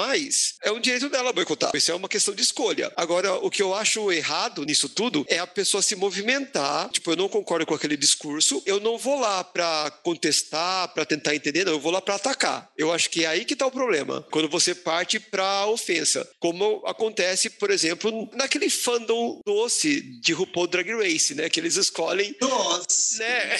é 0.62 0.72
um 0.72 0.80
direito 0.80 1.08
dela 1.08 1.32
boicotar. 1.32 1.70
Isso 1.74 1.90
é 1.90 1.94
uma 1.94 2.08
questão 2.08 2.34
de 2.34 2.42
escolha. 2.42 2.92
Agora, 2.96 3.34
o 3.34 3.50
que 3.50 3.62
eu 3.62 3.74
acho 3.74 4.10
errado 4.10 4.64
nisso 4.64 4.88
tudo 4.88 5.24
é 5.28 5.38
a 5.38 5.46
pessoa 5.46 5.82
se 5.82 5.94
movimentar. 5.94 6.88
Tipo, 6.90 7.12
eu 7.12 7.16
não 7.16 7.28
concordo 7.28 7.66
com 7.66 7.74
aquele 7.74 7.96
discurso, 7.96 8.62
eu 8.66 8.80
não 8.80 8.98
vou 8.98 9.20
lá 9.20 9.44
para 9.44 9.90
contestar, 10.02 10.88
para 10.88 11.04
tentar 11.04 11.34
entender, 11.34 11.64
não, 11.64 11.72
eu 11.72 11.80
vou 11.80 11.92
lá 11.92 12.00
para 12.00 12.16
atacar. 12.16 12.70
Eu 12.76 12.92
acho 12.92 13.10
que 13.10 13.24
é 13.24 13.28
aí 13.28 13.44
que 13.44 13.54
tá 13.54 13.66
o 13.66 13.70
problema. 13.70 14.26
Quando 14.30 14.48
você 14.48 14.74
parte 14.74 15.20
para 15.20 15.66
ofensa. 15.66 16.28
Como 16.38 16.82
acontece, 16.86 17.50
por 17.50 17.70
exemplo, 17.70 18.28
naquele 18.32 18.68
fandom 18.68 19.40
doce 19.44 20.00
de 20.00 20.32
RuPaul 20.32 20.66
Drag 20.66 20.92
Race, 20.94 21.34
né? 21.34 21.48
Que 21.48 21.60
eles 21.60 21.76
escolhem. 21.76 22.34
Doce! 22.40 23.18
Né? 23.18 23.58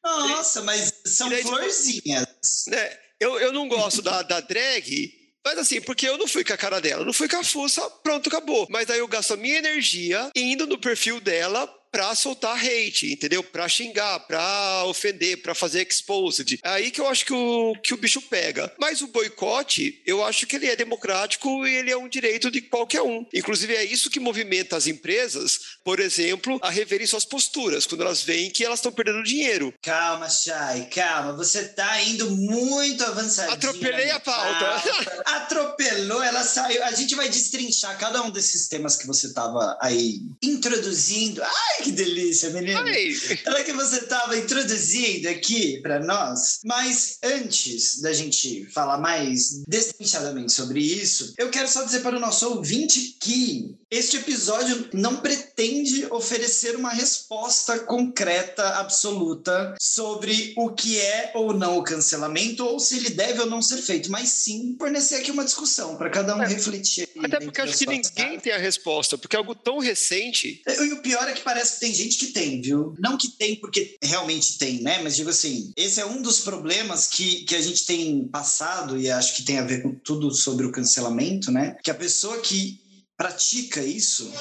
Nossa, 0.28 0.62
mas 0.62 0.92
são 1.06 1.28
daí, 1.28 1.42
florzinhas. 1.42 2.26
Né? 2.68 2.98
Eu, 3.18 3.38
eu 3.38 3.52
não 3.52 3.68
gosto 3.68 4.02
da, 4.02 4.22
da 4.22 4.40
drag, 4.40 5.12
mas 5.44 5.58
assim, 5.58 5.80
porque 5.80 6.08
eu 6.08 6.18
não 6.18 6.28
fui 6.28 6.44
com 6.44 6.52
a 6.52 6.56
cara 6.56 6.80
dela, 6.80 7.04
não 7.04 7.12
fui 7.12 7.28
com 7.28 7.36
a 7.36 7.44
fuça, 7.44 7.88
pronto, 8.02 8.28
acabou. 8.28 8.66
Mas 8.70 8.90
aí 8.90 8.98
eu 8.98 9.08
gasto 9.08 9.34
a 9.34 9.36
minha 9.36 9.58
energia 9.58 10.30
indo 10.34 10.66
no 10.66 10.78
perfil 10.78 11.20
dela 11.20 11.68
pra 11.90 12.14
soltar 12.14 12.56
hate, 12.56 13.12
entendeu? 13.12 13.42
Pra 13.42 13.68
xingar, 13.68 14.20
pra 14.20 14.84
ofender, 14.86 15.42
pra 15.42 15.54
fazer 15.54 15.86
exposed. 15.86 16.58
É 16.62 16.68
aí 16.68 16.90
que 16.90 17.00
eu 17.00 17.08
acho 17.08 17.24
que 17.24 17.32
o, 17.32 17.74
que 17.82 17.94
o 17.94 17.96
bicho 17.96 18.20
pega. 18.22 18.72
Mas 18.78 19.02
o 19.02 19.08
boicote, 19.08 20.00
eu 20.06 20.24
acho 20.24 20.46
que 20.46 20.56
ele 20.56 20.66
é 20.66 20.76
democrático 20.76 21.66
e 21.66 21.74
ele 21.74 21.90
é 21.90 21.96
um 21.96 22.08
direito 22.08 22.50
de 22.50 22.60
qualquer 22.60 23.02
um. 23.02 23.26
Inclusive, 23.34 23.74
é 23.74 23.84
isso 23.84 24.10
que 24.10 24.20
movimenta 24.20 24.76
as 24.76 24.86
empresas, 24.86 25.78
por 25.84 26.00
exemplo, 26.00 26.58
a 26.62 26.70
reverem 26.70 27.06
suas 27.06 27.24
posturas, 27.24 27.86
quando 27.86 28.02
elas 28.02 28.22
veem 28.22 28.50
que 28.50 28.64
elas 28.64 28.78
estão 28.78 28.92
perdendo 28.92 29.22
dinheiro. 29.22 29.72
Calma, 29.82 30.28
Chay, 30.28 30.86
calma. 30.86 31.32
Você 31.32 31.68
tá 31.68 32.00
indo 32.02 32.30
muito 32.30 33.04
avançadinho. 33.04 33.54
Atropelei 33.54 34.10
a 34.10 34.20
pauta. 34.20 34.82
Atropelou, 35.26 36.22
ela 36.22 36.44
saiu. 36.44 36.84
A 36.84 36.92
gente 36.92 37.14
vai 37.14 37.28
destrinchar 37.28 37.98
cada 37.98 38.22
um 38.22 38.30
desses 38.30 38.68
temas 38.68 38.96
que 38.96 39.06
você 39.06 39.32
tava 39.32 39.76
aí 39.80 40.20
introduzindo. 40.42 41.42
Ai, 41.42 41.79
que 41.84 41.92
delícia, 41.92 42.50
menino. 42.50 42.80
Oi. 42.82 43.16
Ela 43.44 43.64
que 43.64 43.72
você 43.72 43.98
estava 43.98 44.36
introduzindo 44.36 45.28
aqui 45.28 45.80
para 45.80 46.00
nós. 46.00 46.60
Mas 46.64 47.18
antes 47.22 48.00
da 48.00 48.12
gente 48.12 48.66
falar 48.66 48.98
mais 48.98 49.62
destrinchadamente 49.66 50.52
sobre 50.52 50.80
isso, 50.80 51.34
eu 51.38 51.50
quero 51.50 51.68
só 51.68 51.84
dizer 51.84 52.00
para 52.00 52.16
o 52.16 52.20
nosso 52.20 52.48
ouvinte 52.48 53.16
que 53.20 53.74
este 53.90 54.18
episódio 54.18 54.88
não 54.92 55.16
pretende 55.16 56.06
oferecer 56.10 56.76
uma 56.76 56.90
resposta 56.90 57.78
concreta, 57.80 58.78
absoluta, 58.78 59.74
sobre 59.80 60.54
o 60.56 60.70
que 60.70 60.98
é 60.98 61.32
ou 61.34 61.52
não 61.52 61.78
o 61.78 61.82
cancelamento 61.82 62.64
ou 62.64 62.78
se 62.78 62.96
ele 62.96 63.10
deve 63.10 63.40
ou 63.40 63.46
não 63.46 63.60
ser 63.60 63.78
feito, 63.78 64.10
mas 64.10 64.28
sim 64.28 64.76
fornecer 64.78 65.16
aqui 65.16 65.30
uma 65.30 65.44
discussão 65.44 65.96
para 65.96 66.08
cada 66.08 66.36
um 66.36 66.42
é. 66.42 66.46
refletir. 66.46 67.08
Até 67.18 67.40
porque 67.40 67.60
acho 67.60 67.78
que 67.78 67.86
ninguém 67.86 68.38
tem 68.38 68.52
a 68.52 68.58
resposta, 68.58 69.18
porque 69.18 69.34
é 69.34 69.38
algo 69.38 69.54
tão 69.54 69.78
recente. 69.78 70.62
E 70.66 70.92
o 70.92 71.02
pior 71.02 71.28
é 71.28 71.32
que 71.32 71.42
parece 71.42 71.74
que 71.74 71.80
tem 71.80 71.94
gente 71.94 72.16
que 72.16 72.26
tem, 72.26 72.60
viu? 72.60 72.94
Não 72.98 73.18
que 73.18 73.28
tem 73.28 73.56
porque 73.56 73.96
realmente 74.02 74.56
tem, 74.56 74.80
né? 74.82 75.00
Mas 75.02 75.16
digo 75.16 75.30
assim, 75.30 75.72
esse 75.76 76.00
é 76.00 76.06
um 76.06 76.22
dos 76.22 76.40
problemas 76.40 77.06
que, 77.06 77.44
que 77.44 77.56
a 77.56 77.60
gente 77.60 77.84
tem 77.84 78.28
passado 78.28 78.96
e 78.98 79.10
acho 79.10 79.34
que 79.34 79.42
tem 79.42 79.58
a 79.58 79.64
ver 79.64 79.82
com 79.82 79.94
tudo 79.94 80.32
sobre 80.32 80.64
o 80.64 80.72
cancelamento, 80.72 81.50
né? 81.50 81.76
Que 81.82 81.90
a 81.90 81.94
pessoa 81.94 82.38
que 82.38 82.78
pratica 83.20 83.82
isso, 83.82 84.32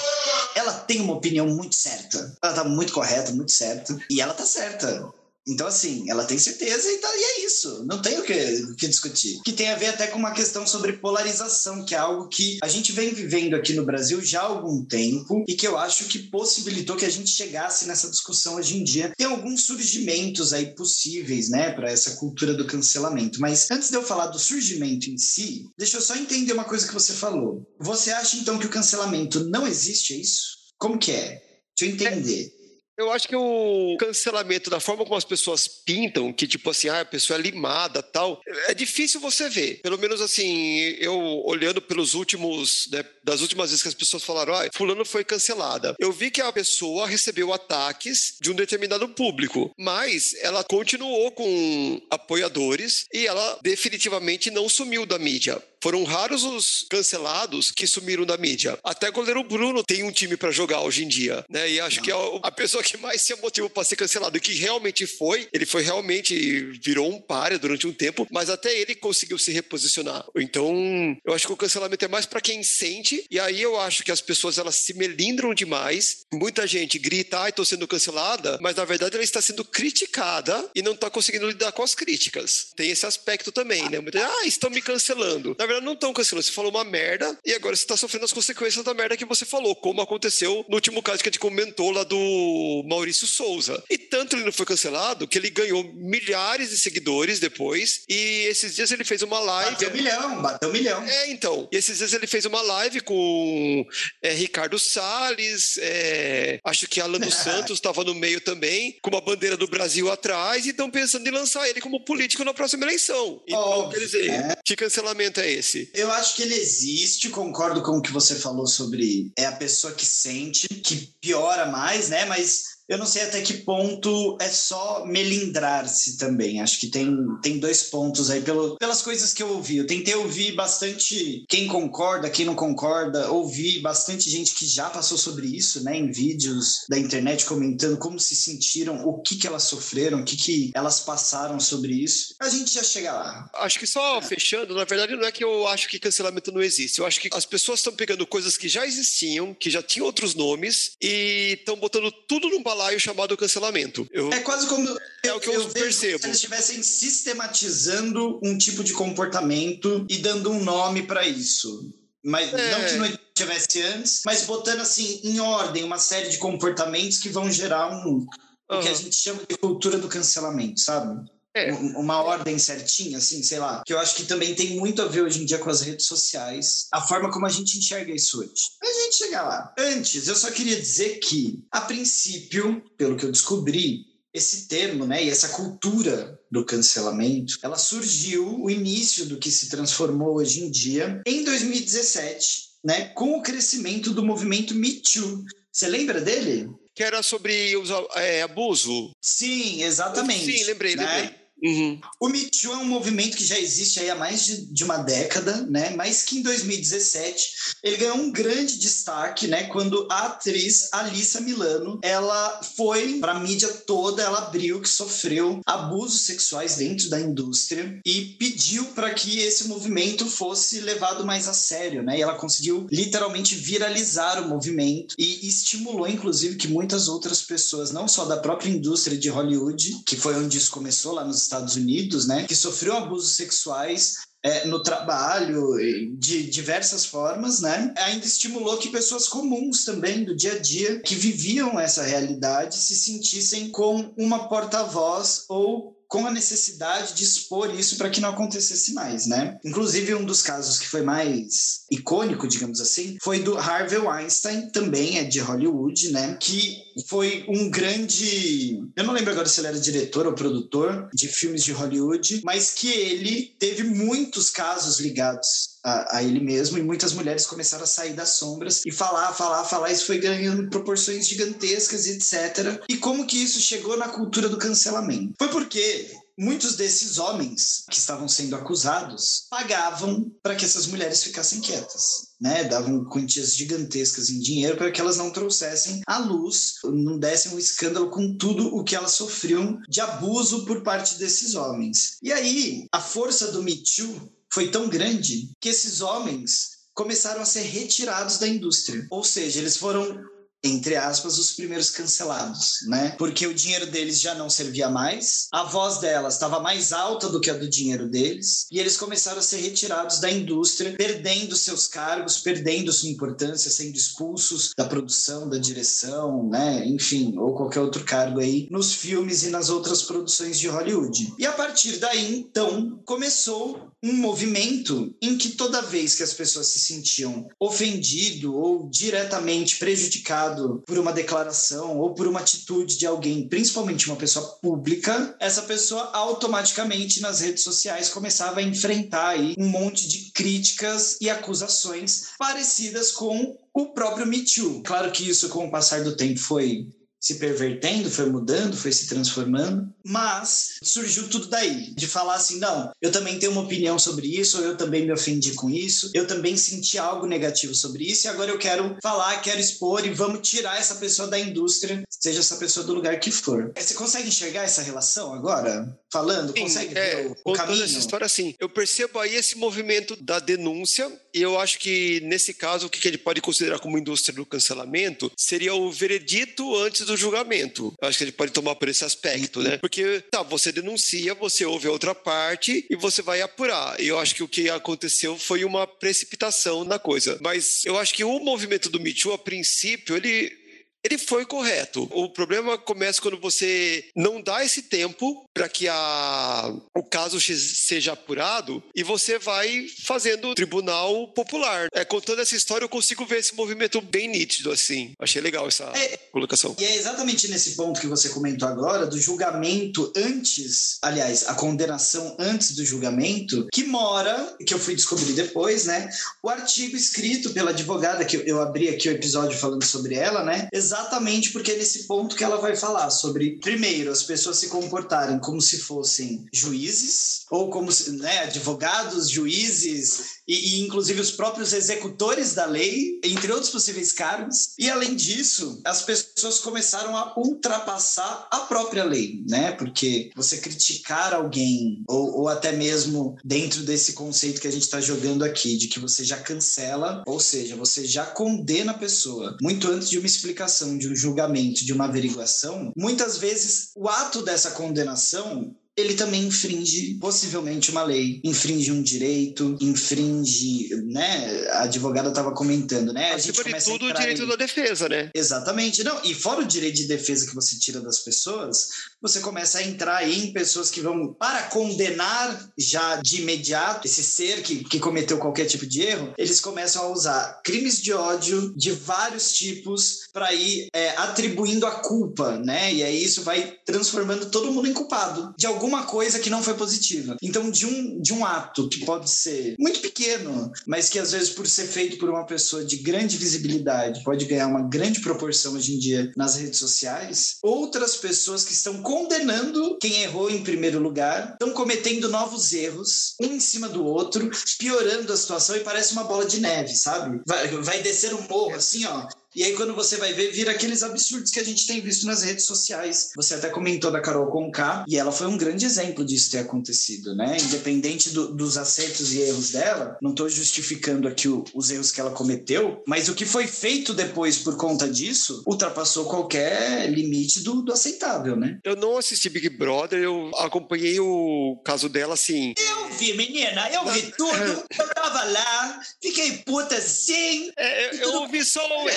ela 0.55 0.71
tem 0.71 1.01
uma 1.01 1.15
opinião 1.15 1.45
muito 1.47 1.75
certa. 1.75 2.33
Ela 2.41 2.53
tá 2.53 2.63
muito 2.63 2.93
correta, 2.93 3.33
muito 3.33 3.51
certa. 3.51 3.97
E 4.09 4.21
ela 4.21 4.33
tá 4.33 4.45
certa. 4.45 5.11
Então, 5.49 5.67
assim, 5.67 6.09
ela 6.09 6.25
tem 6.25 6.37
certeza 6.37 6.91
e, 6.91 6.97
tá, 6.97 7.09
e 7.15 7.23
é 7.23 7.45
isso. 7.45 7.85
Não 7.85 8.01
tem 8.01 8.19
o 8.19 8.23
que, 8.23 8.33
o 8.71 8.75
que 8.75 8.87
discutir. 8.87 9.39
Que 9.43 9.51
tem 9.51 9.69
a 9.69 9.75
ver 9.75 9.87
até 9.87 10.07
com 10.07 10.19
uma 10.19 10.31
questão 10.31 10.65
sobre 10.67 10.93
polarização, 10.93 11.83
que 11.83 11.95
é 11.95 11.97
algo 11.97 12.27
que 12.27 12.59
a 12.61 12.67
gente 12.67 12.91
vem 12.91 13.13
vivendo 13.13 13.55
aqui 13.55 13.73
no 13.73 13.85
Brasil 13.85 14.21
já 14.21 14.41
há 14.41 14.45
algum 14.45 14.85
tempo 14.85 15.43
e 15.47 15.55
que 15.55 15.67
eu 15.67 15.77
acho 15.77 16.05
que 16.05 16.19
possibilitou 16.19 16.95
que 16.95 17.05
a 17.05 17.09
gente 17.09 17.31
chegasse 17.31 17.87
nessa 17.87 18.09
discussão 18.09 18.55
hoje 18.55 18.77
em 18.77 18.83
dia. 18.83 19.11
Tem 19.17 19.27
alguns 19.27 19.63
surgimentos 19.63 20.53
aí 20.53 20.75
possíveis, 20.75 21.49
né, 21.49 21.71
para 21.71 21.91
essa 21.91 22.15
cultura 22.17 22.53
do 22.53 22.67
cancelamento. 22.67 23.41
Mas 23.41 23.69
antes 23.71 23.89
de 23.89 23.95
eu 23.95 24.03
falar 24.03 24.27
do 24.27 24.39
surgimento 24.39 25.09
em 25.09 25.17
si, 25.17 25.65
deixa 25.77 25.97
eu 25.97 26.01
só 26.01 26.15
entender 26.15 26.53
uma 26.53 26.63
coisa 26.63 26.87
que 26.87 26.93
você 26.93 27.13
falou. 27.13 27.65
Você 27.79 28.11
acha 28.11 28.37
então 28.37 28.59
que 28.59 28.65
o 28.65 28.69
cancelamento 28.69 29.49
não 29.49 29.67
existe, 29.67 30.13
é 30.13 30.17
isso? 30.17 30.57
Como 30.77 30.99
que 30.99 31.11
é? 31.11 31.41
Deixa 31.77 31.85
eu 31.85 31.95
entender. 31.95 32.58
Eu 32.99 33.13
acho 33.13 33.29
que 33.29 33.35
o 33.35 33.95
cancelamento, 33.97 34.69
da 34.69 34.81
forma 34.81 35.05
como 35.05 35.15
as 35.15 35.23
pessoas 35.23 35.69
pintam, 35.69 36.33
que 36.33 36.45
tipo 36.45 36.69
assim, 36.69 36.89
ah, 36.89 36.99
a 36.99 37.05
pessoa 37.05 37.39
é 37.39 37.41
limada 37.41 38.03
tal, 38.03 38.41
é 38.67 38.73
difícil 38.73 39.21
você 39.21 39.47
ver. 39.47 39.79
Pelo 39.81 39.97
menos 39.97 40.19
assim, 40.19 40.79
eu 40.99 41.17
olhando 41.45 41.81
pelos 41.81 42.13
últimos, 42.13 42.89
né, 42.91 43.01
das 43.29 43.41
últimas 43.41 43.69
vezes 43.69 43.83
que 43.83 43.89
as 43.89 43.93
pessoas 43.93 44.23
falaram, 44.23 44.55
ah, 44.55 44.67
fulano 44.73 45.05
foi 45.05 45.23
cancelada. 45.23 45.95
Eu 45.99 46.11
vi 46.11 46.31
que 46.31 46.41
a 46.41 46.51
pessoa 46.51 47.05
recebeu 47.05 47.53
ataques 47.53 48.33
de 48.41 48.49
um 48.49 48.55
determinado 48.55 49.07
público, 49.09 49.71
mas 49.77 50.33
ela 50.41 50.63
continuou 50.63 51.31
com 51.31 52.01
apoiadores 52.09 53.05
e 53.13 53.27
ela 53.27 53.59
definitivamente 53.61 54.49
não 54.49 54.67
sumiu 54.67 55.05
da 55.05 55.19
mídia. 55.19 55.61
Foram 55.81 56.03
raros 56.03 56.43
os 56.43 56.85
cancelados 56.89 57.71
que 57.71 57.87
sumiram 57.87 58.25
da 58.25 58.37
mídia. 58.37 58.77
Até 58.83 59.09
o 59.09 59.13
goleiro 59.13 59.43
Bruno 59.43 59.81
tem 59.83 60.03
um 60.03 60.11
time 60.11 60.35
para 60.35 60.51
jogar 60.51 60.81
hoje 60.81 61.05
em 61.05 61.07
dia, 61.07 61.45
né? 61.49 61.69
E 61.69 61.79
acho 61.79 62.01
que 62.01 62.11
é 62.11 62.15
a 62.43 62.51
pessoa 62.51 62.83
que 62.83 62.97
mais 62.97 63.25
tinha 63.25 63.37
motivo 63.37 63.69
para 63.69 63.85
ser 63.85 63.95
cancelado 63.95 64.37
e 64.37 64.41
que 64.41 64.53
realmente 64.53 65.07
foi, 65.07 65.47
ele 65.53 65.65
foi 65.65 65.81
realmente 65.81 66.61
virou 66.83 67.09
um 67.09 67.21
páreo 67.21 67.59
durante 67.59 67.87
um 67.87 67.93
tempo, 67.93 68.27
mas 68.29 68.49
até 68.49 68.77
ele 68.77 68.93
conseguiu 68.93 69.37
se 69.37 69.51
reposicionar. 69.51 70.25
Então, 70.35 71.17
eu 71.25 71.33
acho 71.33 71.47
que 71.47 71.53
o 71.53 71.57
cancelamento 71.57 72.03
é 72.03 72.07
mais 72.09 72.25
para 72.25 72.41
quem 72.41 72.61
sente, 72.61 73.18
e 73.29 73.39
aí 73.39 73.61
eu 73.61 73.79
acho 73.79 74.03
que 74.03 74.11
as 74.11 74.21
pessoas 74.21 74.57
elas 74.57 74.75
se 74.75 74.93
melindram 74.93 75.53
demais. 75.53 76.25
Muita 76.31 76.67
gente 76.67 76.99
grita, 76.99 77.39
ai, 77.39 77.51
tô 77.51 77.65
sendo 77.65 77.87
cancelada, 77.87 78.57
mas 78.61 78.75
na 78.75 78.85
verdade 78.85 79.15
ela 79.15 79.23
está 79.23 79.41
sendo 79.41 79.63
criticada 79.65 80.69
e 80.75 80.81
não 80.81 80.93
está 80.93 81.09
conseguindo 81.09 81.47
lidar 81.47 81.71
com 81.71 81.83
as 81.83 81.95
críticas. 81.95 82.71
Tem 82.75 82.89
esse 82.89 83.05
aspecto 83.05 83.51
também, 83.51 83.89
né? 83.89 83.99
Ah, 84.15 84.45
estão 84.45 84.69
me 84.69 84.81
cancelando. 84.81 85.55
Na 85.57 85.65
verdade, 85.65 85.85
não 85.85 85.93
estão 85.93 86.13
cancelando. 86.13 86.45
Você 86.45 86.51
falou 86.51 86.71
uma 86.71 86.83
merda 86.83 87.37
e 87.45 87.53
agora 87.53 87.75
você 87.75 87.83
está 87.83 87.97
sofrendo 87.97 88.25
as 88.25 88.33
consequências 88.33 88.83
da 88.83 88.93
merda 88.93 89.17
que 89.17 89.25
você 89.25 89.45
falou, 89.45 89.75
como 89.75 90.01
aconteceu 90.01 90.65
no 90.67 90.75
último 90.75 91.01
caso 91.01 91.21
que 91.21 91.29
a 91.29 91.31
gente 91.31 91.39
comentou 91.39 91.91
lá 91.91 92.03
do 92.03 92.83
Maurício 92.87 93.27
Souza. 93.27 93.83
E 93.89 93.97
tanto 93.97 94.35
ele 94.35 94.45
não 94.45 94.51
foi 94.51 94.65
cancelado 94.65 95.27
que 95.27 95.37
ele 95.37 95.49
ganhou 95.49 95.83
milhares 95.93 96.69
de 96.69 96.77
seguidores 96.77 97.39
depois. 97.39 98.03
E 98.07 98.45
esses 98.47 98.75
dias 98.75 98.91
ele 98.91 99.03
fez 99.03 99.21
uma 99.21 99.39
live. 99.39 99.71
Bateu 99.71 99.89
um 99.89 99.93
milhão, 99.93 100.41
bateu 100.41 100.69
um 100.69 100.71
milhão. 100.71 101.03
É, 101.03 101.31
então. 101.31 101.67
E 101.71 101.77
esses 101.77 101.97
dias 101.97 102.13
ele 102.13 102.27
fez 102.27 102.45
uma 102.45 102.61
live 102.61 102.98
com 103.01 103.85
é, 104.21 104.33
Ricardo 104.33 104.77
Salles, 104.77 105.77
é, 105.81 106.59
acho 106.63 106.87
que 106.87 107.01
Alan 107.01 107.19
dos 107.19 107.35
Santos 107.35 107.77
estava 107.77 108.03
no 108.03 108.13
meio 108.13 108.41
também, 108.41 108.97
com 109.01 109.09
uma 109.09 109.21
bandeira 109.21 109.57
do 109.57 109.67
Brasil 109.67 110.11
atrás, 110.11 110.65
e 110.65 110.69
estão 110.69 110.89
pensando 110.89 111.27
em 111.27 111.31
lançar 111.31 111.67
ele 111.67 111.81
como 111.81 112.03
político 112.03 112.43
na 112.43 112.53
próxima 112.53 112.85
eleição. 112.85 113.41
Então, 113.47 113.59
Óbvio, 113.59 113.99
quer 113.99 114.05
dizer, 114.05 114.29
é. 114.29 114.57
que 114.63 114.75
cancelamento 114.75 115.39
é 115.39 115.51
esse? 115.51 115.89
Eu 115.93 116.11
acho 116.11 116.35
que 116.35 116.43
ele 116.43 116.55
existe, 116.55 117.29
concordo 117.29 117.81
com 117.81 117.97
o 117.97 118.01
que 118.01 118.11
você 118.11 118.35
falou 118.35 118.67
sobre 118.67 119.31
é 119.37 119.45
a 119.45 119.51
pessoa 119.51 119.93
que 119.93 120.05
sente, 120.05 120.67
que 120.67 121.09
piora 121.21 121.65
mais, 121.65 122.09
né? 122.09 122.25
Mas 122.25 122.68
eu 122.89 122.97
não 122.97 123.05
sei 123.05 123.21
até 123.21 123.41
que 123.41 123.53
ponto 123.53 124.35
é 124.41 124.49
só 124.49 125.05
melindrar-se 125.05 126.17
também. 126.17 126.59
Acho 126.59 126.79
que 126.79 126.87
tem, 126.87 127.15
tem 127.41 127.59
dois 127.59 127.83
pontos 127.83 128.31
aí 128.31 128.41
pelo, 128.41 128.77
pelas 128.77 129.03
coisas 129.03 129.31
que 129.31 129.43
eu 129.43 129.49
ouvi. 129.53 129.77
Eu 129.77 129.87
tentei 129.87 130.15
ouvir 130.15 130.53
bastante 130.53 131.45
quem 131.47 131.67
concorda, 131.67 132.29
quem 132.29 132.45
não 132.45 132.55
concorda, 132.55 133.31
ouvi 133.31 133.79
bastante 133.79 134.27
gente 134.29 134.55
que 134.55 134.65
já 134.65 134.89
passou 134.89 135.17
sobre 135.17 135.47
isso, 135.47 135.83
né, 135.83 135.95
em 135.95 136.11
vídeos 136.11 136.85
da 136.89 136.97
internet 136.97 137.45
comentando 137.45 137.97
como 137.97 138.19
se 138.19 138.35
sentiram, 138.35 139.05
o 139.07 139.21
que 139.21 139.35
que 139.35 139.45
elas 139.45 139.63
sofreram, 139.63 140.21
o 140.21 140.25
que 140.25 140.35
que 140.35 140.71
elas 140.73 140.99
passaram 141.01 141.59
sobre 141.59 141.93
isso. 141.93 142.33
A 142.39 142.49
gente 142.49 142.73
já 142.73 142.83
chega 142.83 143.13
lá. 143.13 143.49
Acho 143.53 143.77
que 143.77 143.85
só 143.85 144.19
fechando, 144.21 144.73
na 144.73 144.83
verdade, 144.83 145.15
não 145.15 145.25
é 145.25 145.31
que 145.31 145.43
eu 145.43 145.67
acho 145.67 145.87
que 145.87 145.99
cancelamento 145.99 146.51
não 146.51 146.61
existe. 146.61 146.99
Eu 146.99 147.05
acho 147.05 147.19
que 147.19 147.29
as 147.33 147.45
pessoas 147.45 147.79
estão 147.79 147.93
pegando 147.93 148.25
coisas 148.25 148.57
que 148.57 148.67
já 148.67 148.85
existiam, 148.85 149.53
que 149.53 149.69
já 149.69 149.83
tinham 149.83 150.07
outros 150.07 150.33
nomes, 150.33 150.93
e 151.01 151.57
estão 151.59 151.75
botando 151.75 152.11
tudo 152.27 152.49
num 152.49 152.63
balaio 152.79 152.99
chamado 152.99 153.35
cancelamento. 153.35 154.07
Eu, 154.09 154.31
É 154.31 154.39
quase 154.39 154.65
como 154.67 154.87
É 155.23 155.33
o 155.33 155.39
que 155.39 155.49
eu 155.49 155.59
vejo 155.67 155.73
percebo. 155.73 156.19
se 156.19 156.25
eles 156.25 156.37
estivessem 156.37 156.81
sistematizando 156.81 158.39
um 158.41 158.57
tipo 158.57 158.83
de 158.83 158.93
comportamento 158.93 160.05
e 160.09 160.17
dando 160.19 160.49
um 160.51 160.63
nome 160.63 161.03
para 161.03 161.27
isso. 161.27 161.93
Mas 162.23 162.53
É. 162.53 162.71
não 162.71 162.85
que 162.85 163.11
não 163.13 163.19
tivesse 163.35 163.81
antes, 163.81 164.21
mas 164.25 164.43
botando 164.43 164.79
assim 164.81 165.21
em 165.23 165.39
ordem 165.39 165.83
uma 165.83 165.97
série 165.99 166.29
de 166.29 166.37
comportamentos 166.37 167.17
que 167.19 167.29
vão 167.29 167.51
gerar 167.51 167.89
um 168.05 168.25
o 168.71 168.79
que 168.81 168.87
a 168.87 168.93
gente 168.93 169.15
chama 169.15 169.41
de 169.49 169.57
cultura 169.57 169.97
do 169.97 170.07
cancelamento, 170.07 170.79
sabe? 170.79 171.27
É. 171.55 171.73
Um- 171.73 171.99
Uma 171.99 172.21
ordem 172.21 172.57
certinha, 172.59 173.17
assim, 173.17 173.41
sei 173.43 173.59
lá. 173.59 173.83
Que 173.85 173.93
eu 173.93 173.99
acho 173.99 174.15
que 174.15 174.25
também 174.25 174.53
tem 174.55 174.77
muito 174.77 175.01
a 175.01 175.05
ver 175.05 175.21
hoje 175.23 175.41
em 175.41 175.45
dia 175.45 175.57
com 175.57 175.69
as 175.69 175.81
redes 175.81 176.05
sociais, 176.05 176.87
a 176.93 177.01
forma 177.01 177.31
como 177.31 177.45
a 177.45 177.49
gente 177.49 177.77
enxerga 177.77 178.13
isso 178.13 178.39
hoje. 178.39 178.51
A 178.81 178.85
gente 179.03 179.15
chega 179.17 179.41
lá. 179.41 179.73
Antes, 179.77 180.27
eu 180.27 180.35
só 180.35 180.51
queria 180.51 180.79
dizer 180.79 181.19
que, 181.19 181.63
a 181.71 181.81
princípio, 181.81 182.83
pelo 182.97 183.17
que 183.17 183.25
eu 183.25 183.31
descobri, 183.31 184.05
esse 184.31 184.67
termo, 184.67 185.07
né, 185.07 185.23
e 185.23 185.29
essa 185.29 185.49
cultura 185.49 186.39
do 186.51 186.63
cancelamento, 186.63 187.57
ela 187.63 187.77
surgiu, 187.79 188.61
o 188.61 188.69
início 188.69 189.25
do 189.25 189.39
que 189.39 189.49
se 189.49 189.69
transformou 189.69 190.35
hoje 190.35 190.61
em 190.61 190.69
dia, 190.69 191.19
em 191.25 191.43
2017, 191.43 192.69
né, 192.83 193.05
com 193.15 193.37
o 193.37 193.41
crescimento 193.41 194.13
do 194.13 194.23
movimento 194.23 194.75
Me 194.75 195.01
Too. 195.01 195.43
Você 195.71 195.87
lembra 195.87 196.21
dele? 196.21 196.69
que 196.95 197.03
era 197.03 197.23
sobre 197.23 197.77
os, 197.77 197.89
é, 198.15 198.41
abuso. 198.41 199.11
Sim, 199.21 199.83
exatamente. 199.83 200.51
Sim, 200.57 200.63
lembrei, 200.65 200.97
né? 200.97 201.05
lembrei. 201.21 201.38
Uhum. 201.63 201.99
O 202.19 202.29
Me 202.29 202.49
Too 202.49 202.71
é 202.71 202.77
um 202.77 202.85
movimento 202.85 203.37
que 203.37 203.45
já 203.45 203.59
existe 203.59 203.99
aí 203.99 204.09
há 204.09 204.15
mais 204.15 204.45
de, 204.45 204.65
de 204.65 204.83
uma 204.83 204.97
década, 204.97 205.65
né? 205.69 205.91
Mas 205.95 206.23
que 206.23 206.37
em 206.37 206.41
2017 206.41 207.49
ele 207.83 207.97
ganhou 207.97 208.17
um 208.17 208.31
grande 208.31 208.77
destaque, 208.77 209.47
né? 209.47 209.63
Quando 209.63 210.07
a 210.09 210.27
atriz 210.27 210.89
Alissa 210.91 211.41
Milano, 211.41 211.99
ela 212.01 212.61
foi 212.75 213.19
para 213.19 213.33
a 213.33 213.39
mídia 213.39 213.67
toda, 213.67 214.23
ela 214.23 214.39
abriu 214.39 214.81
que 214.81 214.89
sofreu 214.89 215.61
abusos 215.65 216.21
sexuais 216.21 216.75
dentro 216.75 217.09
da 217.09 217.19
indústria 217.19 217.99
e 218.05 218.35
pediu 218.39 218.85
para 218.87 219.13
que 219.13 219.39
esse 219.39 219.67
movimento 219.67 220.25
fosse 220.25 220.79
levado 220.79 221.25
mais 221.25 221.47
a 221.47 221.53
sério, 221.53 222.03
né? 222.03 222.17
E 222.17 222.21
ela 222.21 222.35
conseguiu 222.35 222.87
literalmente 222.91 223.55
viralizar 223.55 224.41
o 224.41 224.47
movimento 224.47 225.15
e 225.17 225.47
estimulou, 225.47 226.07
inclusive, 226.07 226.55
que 226.55 226.67
muitas 226.67 227.07
outras 227.07 227.41
pessoas, 227.41 227.91
não 227.91 228.07
só 228.07 228.25
da 228.25 228.37
própria 228.37 228.69
indústria 228.69 229.17
de 229.17 229.29
Hollywood, 229.29 230.01
que 230.05 230.15
foi 230.15 230.35
onde 230.35 230.57
isso 230.57 230.71
começou 230.71 231.13
lá 231.13 231.25
nos 231.25 231.48
Estados 231.49 231.75
Unidos, 231.75 232.27
né? 232.27 232.45
Que 232.45 232.55
sofreu 232.55 232.95
abusos 232.95 233.31
sexuais 233.31 234.17
é, 234.43 234.65
no 234.67 234.81
trabalho, 234.81 235.75
de 236.17 236.43
diversas 236.49 237.05
formas, 237.05 237.59
né? 237.59 237.93
Ainda 237.97 238.25
estimulou 238.25 238.77
que 238.77 238.89
pessoas 238.89 239.27
comuns 239.27 239.83
também 239.83 240.23
do 240.23 240.35
dia 240.35 240.53
a 240.53 240.59
dia 240.59 240.99
que 241.01 241.15
viviam 241.15 241.79
essa 241.79 242.03
realidade 242.03 242.75
se 242.75 242.95
sentissem 242.95 243.69
com 243.69 244.13
uma 244.17 244.47
porta-voz 244.47 245.45
ou 245.49 245.98
com 246.09 246.25
a 246.25 246.31
necessidade 246.31 247.13
de 247.13 247.23
expor 247.23 247.73
isso 247.79 247.95
para 247.95 248.09
que 248.09 248.19
não 248.19 248.29
acontecesse 248.29 248.93
mais, 248.93 249.27
né? 249.27 249.59
Inclusive 249.63 250.15
um 250.15 250.25
dos 250.25 250.41
casos 250.41 250.79
que 250.79 250.87
foi 250.87 251.03
mais 251.03 251.85
icônico, 251.91 252.47
digamos 252.47 252.81
assim, 252.81 253.17
foi 253.21 253.39
do 253.39 253.55
Harvey 253.57 253.99
Weinstein, 253.99 254.71
também 254.71 255.19
é 255.19 255.23
de 255.23 255.39
Hollywood, 255.39 256.11
né? 256.11 256.35
Que 256.41 256.77
foi 257.07 257.45
um 257.47 257.69
grande, 257.69 258.83
eu 258.95 259.03
não 259.03 259.13
lembro 259.13 259.31
agora 259.31 259.47
se 259.47 259.61
ele 259.61 259.67
era 259.67 259.79
diretor 259.79 260.25
ou 260.25 260.33
produtor 260.33 261.07
de 261.13 261.27
filmes 261.27 261.63
de 261.63 261.71
Hollywood, 261.71 262.41
mas 262.43 262.71
que 262.71 262.89
ele 262.89 263.55
teve 263.59 263.83
muitos 263.83 264.49
casos 264.49 264.99
ligados 264.99 265.78
a, 265.83 266.17
a, 266.17 266.23
ele 266.23 266.39
mesmo 266.39 266.77
e 266.77 266.83
muitas 266.83 267.13
mulheres 267.13 267.45
começaram 267.45 267.83
a 267.83 267.87
sair 267.87 268.13
das 268.13 268.29
sombras 268.31 268.85
e 268.85 268.91
falar, 268.91 269.33
falar, 269.33 269.63
falar. 269.63 269.91
Isso 269.91 270.05
foi 270.05 270.19
ganhando 270.19 270.69
proporções 270.69 271.27
gigantescas, 271.27 272.07
etc. 272.07 272.81
E 272.89 272.97
como 272.97 273.25
que 273.25 273.41
isso 273.41 273.59
chegou 273.59 273.97
na 273.97 274.09
cultura 274.09 274.49
do 274.49 274.57
cancelamento? 274.57 275.33
Foi 275.37 275.49
porque 275.49 276.11
muitos 276.39 276.77
desses 276.77 277.17
homens 277.17 277.83
que 277.89 277.97
estavam 277.97 278.27
sendo 278.29 278.55
acusados 278.55 279.45
pagavam 279.49 280.31
para 280.41 280.55
que 280.55 280.63
essas 280.63 280.87
mulheres 280.87 281.21
ficassem 281.21 281.59
quietas. 281.59 282.29
Né, 282.39 282.63
davam 282.63 283.03
quantias 283.03 283.53
gigantescas 283.53 284.29
em 284.29 284.39
dinheiro 284.39 284.77
para 284.77 284.89
que 284.89 285.01
elas 285.01 285.17
não 285.17 285.29
trouxessem 285.29 286.01
à 286.07 286.19
luz, 286.19 286.75
não 286.85 287.19
dessem 287.19 287.51
um 287.51 287.59
escândalo 287.59 288.09
com 288.09 288.37
tudo 288.37 288.73
o 288.73 288.81
que 288.81 288.95
elas 288.95 289.11
sofriam 289.11 289.77
de 289.89 289.99
abuso 289.99 290.63
por 290.63 290.81
parte 290.81 291.19
desses 291.19 291.53
homens. 291.53 292.15
E 292.23 292.31
aí, 292.31 292.85
a 292.93 293.01
força 293.01 293.51
do 293.51 293.61
Me 293.61 293.83
Too 293.83 294.31
foi 294.59 294.69
tão 294.69 294.89
grande 294.89 295.53
que 295.61 295.69
esses 295.69 296.01
homens 296.01 296.71
começaram 296.93 297.41
a 297.41 297.45
ser 297.45 297.61
retirados 297.61 298.39
da 298.39 298.45
indústria. 298.45 299.07
Ou 299.09 299.23
seja, 299.23 299.57
eles 299.57 299.77
foram 299.77 300.21
entre 300.63 300.95
aspas, 300.95 301.37
os 301.37 301.53
primeiros 301.53 301.89
cancelados, 301.89 302.79
né? 302.87 303.15
Porque 303.17 303.47
o 303.47 303.53
dinheiro 303.53 303.87
deles 303.87 304.19
já 304.19 304.35
não 304.35 304.49
servia 304.49 304.89
mais, 304.89 305.47
a 305.53 305.63
voz 305.63 305.99
delas 305.99 306.33
estava 306.33 306.59
mais 306.59 306.91
alta 306.91 307.29
do 307.29 307.39
que 307.39 307.49
a 307.49 307.57
do 307.57 307.69
dinheiro 307.69 308.09
deles, 308.09 308.65
e 308.71 308.79
eles 308.79 308.97
começaram 308.97 309.39
a 309.39 309.41
ser 309.41 309.57
retirados 309.57 310.19
da 310.19 310.29
indústria, 310.29 310.95
perdendo 310.97 311.55
seus 311.55 311.87
cargos, 311.87 312.39
perdendo 312.39 312.91
sua 312.91 313.09
importância, 313.09 313.71
sendo 313.71 313.95
expulsos 313.95 314.71
da 314.77 314.85
produção, 314.85 315.49
da 315.49 315.57
direção, 315.57 316.49
né? 316.49 316.85
Enfim, 316.85 317.37
ou 317.37 317.55
qualquer 317.55 317.79
outro 317.79 318.03
cargo 318.03 318.39
aí 318.39 318.67
nos 318.69 318.93
filmes 318.93 319.43
e 319.43 319.49
nas 319.49 319.69
outras 319.69 320.01
produções 320.01 320.59
de 320.59 320.67
Hollywood. 320.67 321.33
E 321.37 321.45
a 321.45 321.53
partir 321.53 321.97
daí, 321.99 322.37
então, 322.37 323.01
começou 323.05 323.89
um 324.03 324.13
movimento 324.13 325.13
em 325.21 325.37
que 325.37 325.49
toda 325.49 325.81
vez 325.81 326.15
que 326.15 326.23
as 326.23 326.33
pessoas 326.33 326.67
se 326.67 326.79
sentiam 326.79 327.47
ofendido 327.59 328.55
ou 328.55 328.89
diretamente 328.89 329.77
prejudicado 329.77 330.83
por 330.85 330.97
uma 330.97 331.11
declaração 331.11 331.99
ou 331.99 332.13
por 332.13 332.27
uma 332.27 332.39
atitude 332.39 332.97
de 332.97 333.05
alguém, 333.05 333.47
principalmente 333.47 334.07
uma 334.07 334.15
pessoa 334.15 334.45
pública, 334.61 335.35
essa 335.39 335.63
pessoa 335.63 336.11
automaticamente 336.13 337.21
nas 337.21 337.41
redes 337.41 337.63
sociais 337.63 338.09
começava 338.09 338.59
a 338.59 338.63
enfrentar 338.63 339.29
aí 339.29 339.55
um 339.57 339.67
monte 339.67 340.07
de 340.07 340.31
críticas 340.31 341.17
e 341.19 341.29
acusações 341.29 342.29
parecidas 342.37 343.11
com 343.11 343.57
o 343.73 343.87
próprio 343.87 344.25
Me 344.25 344.43
Too. 344.43 344.81
Claro 344.83 345.11
que 345.11 345.29
isso 345.29 345.49
com 345.49 345.67
o 345.67 345.71
passar 345.71 346.03
do 346.03 346.15
tempo 346.15 346.39
foi 346.39 346.87
se 347.19 347.35
pervertendo, 347.35 348.09
foi 348.09 348.25
mudando, 348.27 348.77
foi 348.77 348.91
se 348.91 349.07
transformando, 349.07 349.93
mas 350.03 350.75
surgiu 350.81 351.27
tudo 351.27 351.47
daí, 351.47 351.93
de 351.93 352.07
falar 352.07 352.35
assim, 352.35 352.59
não, 352.59 352.91
eu 353.01 353.11
também 353.11 353.37
tenho 353.37 353.51
uma 353.51 353.61
opinião 353.61 353.99
sobre 353.99 354.27
isso, 354.27 354.59
eu 354.59 354.77
também 354.77 355.05
me 355.05 355.11
ofendi 355.11 355.53
com 355.53 355.69
isso, 355.69 356.09
eu 356.13 356.25
também 356.25 356.55
senti 356.55 356.97
algo 356.97 357.27
negativo 357.27 357.75
sobre 357.75 358.05
isso, 358.05 358.25
e 358.25 358.29
agora 358.29 358.51
eu 358.51 358.57
quero 358.57 358.97
falar, 359.03 359.41
quero 359.41 359.59
expor, 359.59 360.05
e 360.05 360.13
vamos 360.13 360.47
tirar 360.47 360.79
essa 360.79 360.95
pessoa 360.95 361.27
da 361.27 361.37
indústria, 361.37 362.03
seja 362.09 362.39
essa 362.39 362.55
pessoa 362.55 362.85
do 362.85 362.93
lugar 362.93 363.19
que 363.19 363.31
for. 363.31 363.71
Você 363.77 363.93
consegue 363.93 364.29
enxergar 364.29 364.63
essa 364.63 364.81
relação 364.81 365.33
agora? 365.33 365.97
Falando? 366.11 366.53
Sim, 366.53 366.61
consegue 366.61 366.97
é, 366.97 367.15
ver 367.15 367.37
o, 367.43 367.51
o 367.51 367.53
caminho? 367.53 367.83
essa 367.83 367.99
história 367.99 368.25
assim, 368.25 368.55
eu 368.59 368.69
percebo 368.69 369.19
aí 369.19 369.35
esse 369.35 369.57
movimento 369.57 370.15
da 370.15 370.39
denúncia, 370.39 371.11
e 371.33 371.41
eu 371.41 371.59
acho 371.59 371.79
que 371.79 372.21
nesse 372.21 372.53
caso, 372.53 372.87
o 372.87 372.89
que 372.89 373.05
a 373.07 373.11
gente 373.11 373.21
pode 373.21 373.41
considerar 373.41 373.79
como 373.79 373.97
indústria 373.97 374.33
do 374.33 374.45
cancelamento 374.45 375.31
seria 375.37 375.73
o 375.73 375.91
veredito 375.91 376.75
antes 376.77 377.08
do 377.09 377.17
julgamento. 377.17 377.93
Eu 378.01 378.07
acho 378.07 378.17
que 378.17 378.23
a 378.23 378.27
gente 378.27 378.35
pode 378.35 378.51
tomar 378.51 378.75
por 378.75 378.87
esse 378.87 379.03
aspecto, 379.03 379.61
né? 379.61 379.77
Porque, 379.77 380.23
tá, 380.31 380.41
você 380.43 380.71
denuncia, 380.71 381.33
você 381.35 381.65
ouve 381.65 381.87
a 381.87 381.91
outra 381.91 382.15
parte 382.15 382.85
e 382.89 382.95
você 382.95 383.21
vai 383.21 383.41
apurar. 383.41 383.99
E 383.99 384.07
eu 384.07 384.19
acho 384.19 384.35
que 384.35 384.43
o 384.43 384.47
que 384.47 384.69
aconteceu 384.69 385.37
foi 385.37 385.63
uma 385.63 385.85
precipitação 385.85 386.83
na 386.83 386.99
coisa. 386.99 387.37
Mas 387.41 387.85
eu 387.85 387.97
acho 387.97 388.13
que 388.13 388.23
o 388.23 388.39
movimento 388.39 388.89
do 388.89 388.99
Me 388.99 389.13
Too, 389.13 389.33
a 389.33 389.37
princípio, 389.37 390.15
ele 390.15 390.58
ele 391.03 391.17
foi 391.17 391.45
correto. 391.45 392.07
O 392.11 392.29
problema 392.29 392.77
começa 392.77 393.21
quando 393.21 393.39
você 393.39 394.05
não 394.15 394.41
dá 394.41 394.63
esse 394.63 394.83
tempo 394.83 395.45
para 395.53 395.69
que 395.69 395.87
a, 395.87 396.73
o 396.95 397.03
caso 397.03 397.39
seja 397.39 398.13
apurado 398.13 398.83
e 398.95 399.03
você 399.03 399.39
vai 399.39 399.87
fazendo 400.05 400.53
tribunal 400.55 401.27
popular. 401.29 401.87
É, 401.93 402.03
contando 402.03 402.41
essa 402.41 402.55
história, 402.55 402.85
eu 402.85 402.89
consigo 402.89 403.25
ver 403.25 403.39
esse 403.39 403.55
movimento 403.55 404.01
bem 404.01 404.27
nítido, 404.27 404.71
assim. 404.71 405.13
Achei 405.19 405.41
legal 405.41 405.67
essa 405.67 405.85
é, 405.95 406.17
colocação. 406.31 406.75
E 406.79 406.85
é 406.85 406.95
exatamente 406.95 407.47
nesse 407.47 407.75
ponto 407.75 407.99
que 407.99 408.07
você 408.07 408.29
comentou 408.29 408.67
agora, 408.67 409.05
do 409.05 409.19
julgamento 409.19 410.11
antes, 410.15 410.97
aliás, 411.01 411.47
a 411.47 411.53
condenação 411.53 412.35
antes 412.39 412.75
do 412.75 412.85
julgamento, 412.85 413.67
que 413.73 413.83
mora, 413.83 414.55
que 414.65 414.73
eu 414.73 414.79
fui 414.79 414.95
descobrir 414.95 415.33
depois, 415.33 415.85
né? 415.85 416.09
O 416.43 416.49
artigo 416.49 416.95
escrito 416.95 417.51
pela 417.51 417.71
advogada, 417.71 418.25
que 418.25 418.43
eu 418.45 418.61
abri 418.61 418.89
aqui 418.89 419.09
o 419.09 419.11
episódio 419.11 419.57
falando 419.57 419.83
sobre 419.83 420.15
ela, 420.15 420.43
né? 420.43 420.67
Exatamente 420.89 421.51
porque 421.51 421.71
é 421.71 421.77
nesse 421.77 422.07
ponto 422.07 422.35
que 422.35 422.43
ela 422.43 422.57
vai 422.57 422.75
falar 422.75 423.09
sobre, 423.11 423.57
primeiro, 423.59 424.11
as 424.11 424.23
pessoas 424.23 424.57
se 424.57 424.67
comportarem 424.67 425.39
como 425.39 425.61
se 425.61 425.79
fossem 425.79 426.45
juízes, 426.51 427.45
ou 427.51 427.69
como 427.69 427.89
né, 428.19 428.39
advogados, 428.39 429.29
juízes, 429.29 430.39
e, 430.47 430.77
e, 430.77 430.81
inclusive 430.81 431.21
os 431.21 431.31
próprios 431.31 431.73
executores 431.73 432.55
da 432.55 432.65
lei, 432.65 433.19
entre 433.23 433.51
outros 433.51 433.69
possíveis 433.69 434.11
cargos. 434.11 434.73
E 434.79 434.89
além 434.89 435.15
disso, 435.15 435.79
as 435.85 436.01
pessoas 436.01 436.57
começaram 436.59 437.15
a 437.15 437.33
ultrapassar 437.37 438.47
a 438.51 438.61
própria 438.61 439.03
lei, 439.03 439.43
né? 439.47 439.71
Porque 439.73 440.31
você 440.35 440.57
criticar 440.57 441.35
alguém, 441.35 442.03
ou, 442.07 442.39
ou 442.39 442.47
até 442.47 442.71
mesmo 442.71 443.37
dentro 443.45 443.83
desse 443.83 444.13
conceito 444.13 444.59
que 444.59 444.67
a 444.67 444.71
gente 444.71 444.83
está 444.83 444.99
jogando 444.99 445.43
aqui, 445.43 445.77
de 445.77 445.87
que 445.87 445.99
você 445.99 446.23
já 446.23 446.37
cancela, 446.37 447.23
ou 447.27 447.39
seja, 447.39 447.75
você 447.75 448.05
já 448.05 448.25
condena 448.25 448.91
a 448.91 448.97
pessoa, 448.97 449.55
muito 449.61 449.87
antes 449.87 450.09
de 450.09 450.17
uma 450.17 450.25
explicação, 450.25 450.78
de 450.97 451.07
um 451.07 451.15
julgamento, 451.15 451.85
de 451.85 451.93
uma 451.93 452.05
averiguação, 452.05 452.91
muitas 452.95 453.37
vezes 453.37 453.91
o 453.95 454.07
ato 454.07 454.41
dessa 454.41 454.71
condenação 454.71 455.75
ele 455.99 456.13
também 456.13 456.45
infringe 456.45 457.15
possivelmente 457.15 457.91
uma 457.91 458.03
lei, 458.03 458.39
infringe 458.43 458.91
um 458.91 459.01
direito, 459.01 459.77
infringe, 459.81 460.89
né? 461.05 461.67
A 461.71 461.83
advogada 461.83 462.29
estava 462.29 462.53
comentando, 462.53 463.11
né? 463.11 463.31
A 463.31 463.35
Acima 463.35 463.53
de 463.53 463.83
tudo, 463.83 464.05
o 464.05 464.13
direito 464.13 464.43
em... 464.43 464.47
da 464.47 464.55
defesa, 464.55 465.09
né? 465.09 465.29
Exatamente. 465.33 466.03
Não, 466.03 466.23
e 466.23 466.33
fora 466.33 466.61
o 466.61 466.65
direito 466.65 466.95
de 466.95 467.07
defesa 467.07 467.45
que 467.45 467.55
você 467.55 467.77
tira 467.77 467.99
das 467.99 468.19
pessoas, 468.19 468.87
você 469.21 469.39
começa 469.39 469.79
a 469.79 469.83
entrar 469.83 470.27
em 470.27 470.53
pessoas 470.53 470.89
que 470.89 471.01
vão, 471.01 471.33
para 471.33 471.63
condenar 471.63 472.69
já 472.77 473.17
de 473.17 473.41
imediato 473.41 474.07
esse 474.07 474.23
ser 474.23 474.61
que, 474.61 474.83
que 474.83 474.99
cometeu 474.99 475.37
qualquer 475.37 475.65
tipo 475.65 475.85
de 475.85 476.01
erro, 476.01 476.33
eles 476.37 476.59
começam 476.59 477.03
a 477.03 477.09
usar 477.09 477.61
crimes 477.63 478.01
de 478.01 478.13
ódio 478.13 478.73
de 478.75 478.91
vários 478.91 479.53
tipos 479.53 480.27
para 480.31 480.53
ir 480.53 480.87
é, 480.93 481.09
atribuindo 481.17 481.85
a 481.85 481.91
culpa, 481.91 482.57
né? 482.57 482.93
E 482.93 483.03
aí 483.03 483.23
isso 483.23 483.43
vai 483.43 483.77
transformando 483.85 484.49
todo 484.49 484.71
mundo 484.71 484.87
em 484.87 484.93
culpado 484.93 485.53
de 485.57 485.67
alguma 485.67 486.03
coisa 486.03 486.39
que 486.39 486.49
não 486.49 486.63
foi 486.63 486.73
positiva. 486.75 487.35
Então, 487.41 487.69
de 487.69 487.85
um, 487.85 488.21
de 488.21 488.33
um 488.33 488.45
ato 488.45 488.87
que 488.87 489.05
pode 489.05 489.29
ser 489.29 489.75
muito 489.79 489.99
pequeno, 489.99 490.71
mas 490.85 491.09
que 491.09 491.19
às 491.19 491.31
vezes, 491.31 491.49
por 491.49 491.67
ser 491.67 491.87
feito 491.87 492.17
por 492.17 492.29
uma 492.29 492.45
pessoa 492.45 492.83
de 492.83 492.97
grande 492.97 493.37
visibilidade, 493.37 494.23
pode 494.23 494.45
ganhar 494.45 494.67
uma 494.67 494.81
grande 494.81 495.19
proporção 495.19 495.73
hoje 495.73 495.95
em 495.95 495.99
dia 495.99 496.31
nas 496.35 496.55
redes 496.55 496.79
sociais, 496.79 497.57
outras 497.61 498.15
pessoas 498.15 498.63
que 498.63 498.73
estão 498.73 499.01
condenando 499.09 499.97
quem 499.99 500.21
errou 500.21 500.51
em 500.51 500.63
primeiro 500.63 500.99
lugar, 500.99 501.53
estão 501.53 501.71
cometendo 501.71 502.29
novos 502.29 502.71
erros, 502.73 503.33
um 503.41 503.47
em 503.47 503.59
cima 503.59 503.89
do 503.89 504.05
outro, 504.05 504.51
piorando 504.77 505.33
a 505.33 505.35
situação 505.35 505.75
e 505.75 505.79
parece 505.79 506.13
uma 506.13 506.25
bola 506.25 506.45
de 506.45 506.59
neve, 506.59 506.95
sabe? 506.95 507.41
Vai, 507.47 507.67
vai 507.69 508.03
descer 508.03 508.35
um 508.35 508.41
morro 508.47 508.75
assim, 508.75 509.05
ó, 509.07 509.27
e 509.55 509.63
aí, 509.63 509.73
quando 509.73 509.95
você 509.95 510.17
vai 510.17 510.33
ver, 510.33 510.51
vira 510.51 510.71
aqueles 510.71 511.01
absurdos 511.01 511.51
que 511.51 511.59
a 511.59 511.63
gente 511.63 511.87
tem 511.87 511.99
visto 511.99 512.25
nas 512.25 512.43
redes 512.43 512.65
sociais. 512.65 513.31
Você 513.35 513.55
até 513.55 513.69
comentou 513.69 514.11
da 514.11 514.21
Carol 514.21 514.47
Conká, 514.51 515.03
e 515.07 515.17
ela 515.17 515.31
foi 515.31 515.47
um 515.47 515.57
grande 515.57 515.85
exemplo 515.85 516.23
disso 516.23 516.51
ter 516.51 516.59
acontecido, 516.59 517.35
né? 517.35 517.57
Independente 517.59 518.29
do, 518.29 518.53
dos 518.53 518.77
acertos 518.77 519.33
e 519.33 519.41
erros 519.41 519.71
dela, 519.71 520.17
não 520.21 520.31
estou 520.31 520.47
justificando 520.47 521.27
aqui 521.27 521.47
o, 521.47 521.63
os 521.73 521.89
erros 521.89 522.11
que 522.11 522.21
ela 522.21 522.31
cometeu, 522.31 523.01
mas 523.07 523.27
o 523.27 523.35
que 523.35 523.45
foi 523.45 523.65
feito 523.65 524.13
depois 524.13 524.59
por 524.59 524.77
conta 524.77 525.09
disso 525.09 525.63
ultrapassou 525.65 526.25
qualquer 526.25 527.09
limite 527.09 527.61
do, 527.61 527.81
do 527.81 527.91
aceitável, 527.91 528.55
né? 528.55 528.77
Eu 528.83 528.95
não 528.95 529.17
assisti 529.17 529.49
Big 529.49 529.69
Brother, 529.69 530.19
eu 530.19 530.51
acompanhei 530.57 531.19
o 531.19 531.81
caso 531.83 532.07
dela 532.07 532.35
assim. 532.35 532.73
Eu 532.77 533.09
vi, 533.09 533.33
menina, 533.33 533.89
eu 533.89 534.05
vi 534.11 534.31
tudo, 534.37 534.85
eu 534.99 535.07
tava 535.13 535.43
lá, 535.43 535.99
fiquei 536.21 536.57
puta 536.59 536.95
assim. 536.95 537.71
É, 537.77 538.15
eu, 538.15 538.19
eu 538.19 538.33
ouvi 538.41 538.63
só 538.63 538.81
o 538.85 539.09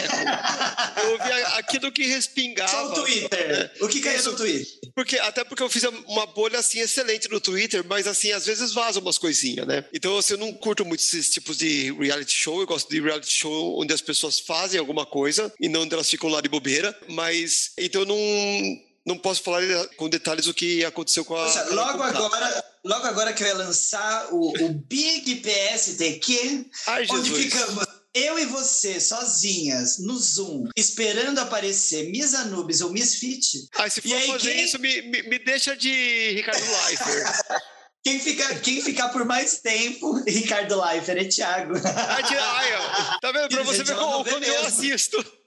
eu 1.03 1.11
ouvi 1.13 1.33
aquilo 1.59 1.93
que 1.93 2.05
respingava. 2.07 2.71
Só 2.71 2.91
o 2.91 2.95
Twitter. 2.95 3.49
Né? 3.49 3.71
O 3.81 3.89
que 3.89 4.01
caiu 4.01 4.23
no 4.25 4.37
Twitter? 4.37 4.67
Porque, 4.95 5.19
até 5.19 5.45
porque 5.45 5.63
eu 5.63 5.71
fiz 5.71 5.85
uma 6.07 6.27
bolha 6.27 6.59
assim 6.59 6.81
excelente 6.81 7.29
no 7.31 7.41
Twitter, 7.41 7.85
mas 7.87 8.07
assim, 8.07 8.33
às 8.33 8.47
vezes 8.47 8.73
vaza 8.73 9.01
umas 9.01 9.19
coisinhas, 9.19 9.67
né? 9.67 9.85
Então, 9.93 10.19
assim, 10.19 10.35
eu 10.35 10.39
não 10.39 10.53
curto 10.53 10.85
muito 10.85 11.01
esses 11.01 11.31
tipos 11.31 11.57
de 11.59 11.93
reality 11.93 12.33
show. 12.33 12.61
Eu 12.61 12.67
gosto 12.67 12.89
de 12.89 13.01
reality 13.01 13.33
show 13.33 13.81
onde 13.81 13.93
as 13.93 14.01
pessoas 14.01 14.41
fazem 14.41 14.79
alguma 14.79 15.07
coisa 15.07 15.53
e 15.61 15.69
não 15.69 15.83
onde 15.83 15.95
elas 15.95 16.11
ficam 16.11 16.29
lá 16.29 16.41
de 16.41 16.49
bobeira. 16.49 16.97
Mas, 17.09 17.73
então 17.79 18.03
eu 18.03 18.07
não 18.07 18.93
não 19.05 19.19
posso 19.19 19.43
falar 19.43 19.63
com 19.97 20.09
detalhes 20.09 20.47
o 20.47 20.55
que 20.55 20.85
aconteceu 20.85 21.25
com 21.25 21.35
a. 21.35 21.45
Poxa, 21.45 21.67
logo 21.75 22.03
agora, 22.03 22.65
logo 22.85 23.07
agora 23.07 23.33
que 23.33 23.43
eu 23.43 23.49
ia 23.49 23.55
lançar 23.55 24.33
o, 24.33 24.53
o 24.65 24.69
Big 24.69 25.37
PSTQ, 25.37 26.67
Ai, 26.87 27.07
onde 27.11 27.31
ficamos 27.31 27.85
eu 28.15 28.39
e 28.39 28.45
você, 28.47 29.01
sozinhas, 29.01 29.99
no 29.99 30.19
Zoom, 30.19 30.69
esperando 30.77 31.39
aparecer 31.39 32.11
Miss 32.11 32.35
Anubis 32.35 32.81
ou 32.81 32.91
Miss 32.91 33.17
Fit. 33.17 33.69
Ah, 33.75 33.89
se 33.89 34.03
for 34.03 34.21
fazer 34.27 34.55
quem... 34.55 34.65
isso, 34.65 34.79
me, 34.79 35.03
me, 35.03 35.23
me, 35.23 35.39
deixa 35.39 35.75
de 35.77 36.33
Ricardo 36.33 36.61
Leifert. 36.61 37.63
Quem, 38.05 38.19
fica, 38.19 38.55
quem 38.57 38.83
ficar 38.83 39.11
por 39.11 39.25
mais 39.25 39.61
tempo, 39.61 40.21
Ricardo 40.27 40.81
Leifert 40.81 41.19
é 41.19 41.25
Thiago. 41.25 41.75
Ah, 41.77 43.19
tá 43.21 43.31
vendo? 43.31 43.49
Pra 43.49 43.63
você 43.63 43.85
ver 43.85 43.95
o 43.95 44.25
quanto 44.25 44.45
eu 44.45 44.65
assisto. 44.67 45.25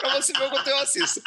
pra 0.00 0.20
você 0.20 0.32
ver 0.34 0.44
o 0.44 0.50
quanto 0.50 0.68
eu 0.68 0.76
assisto. 0.78 1.22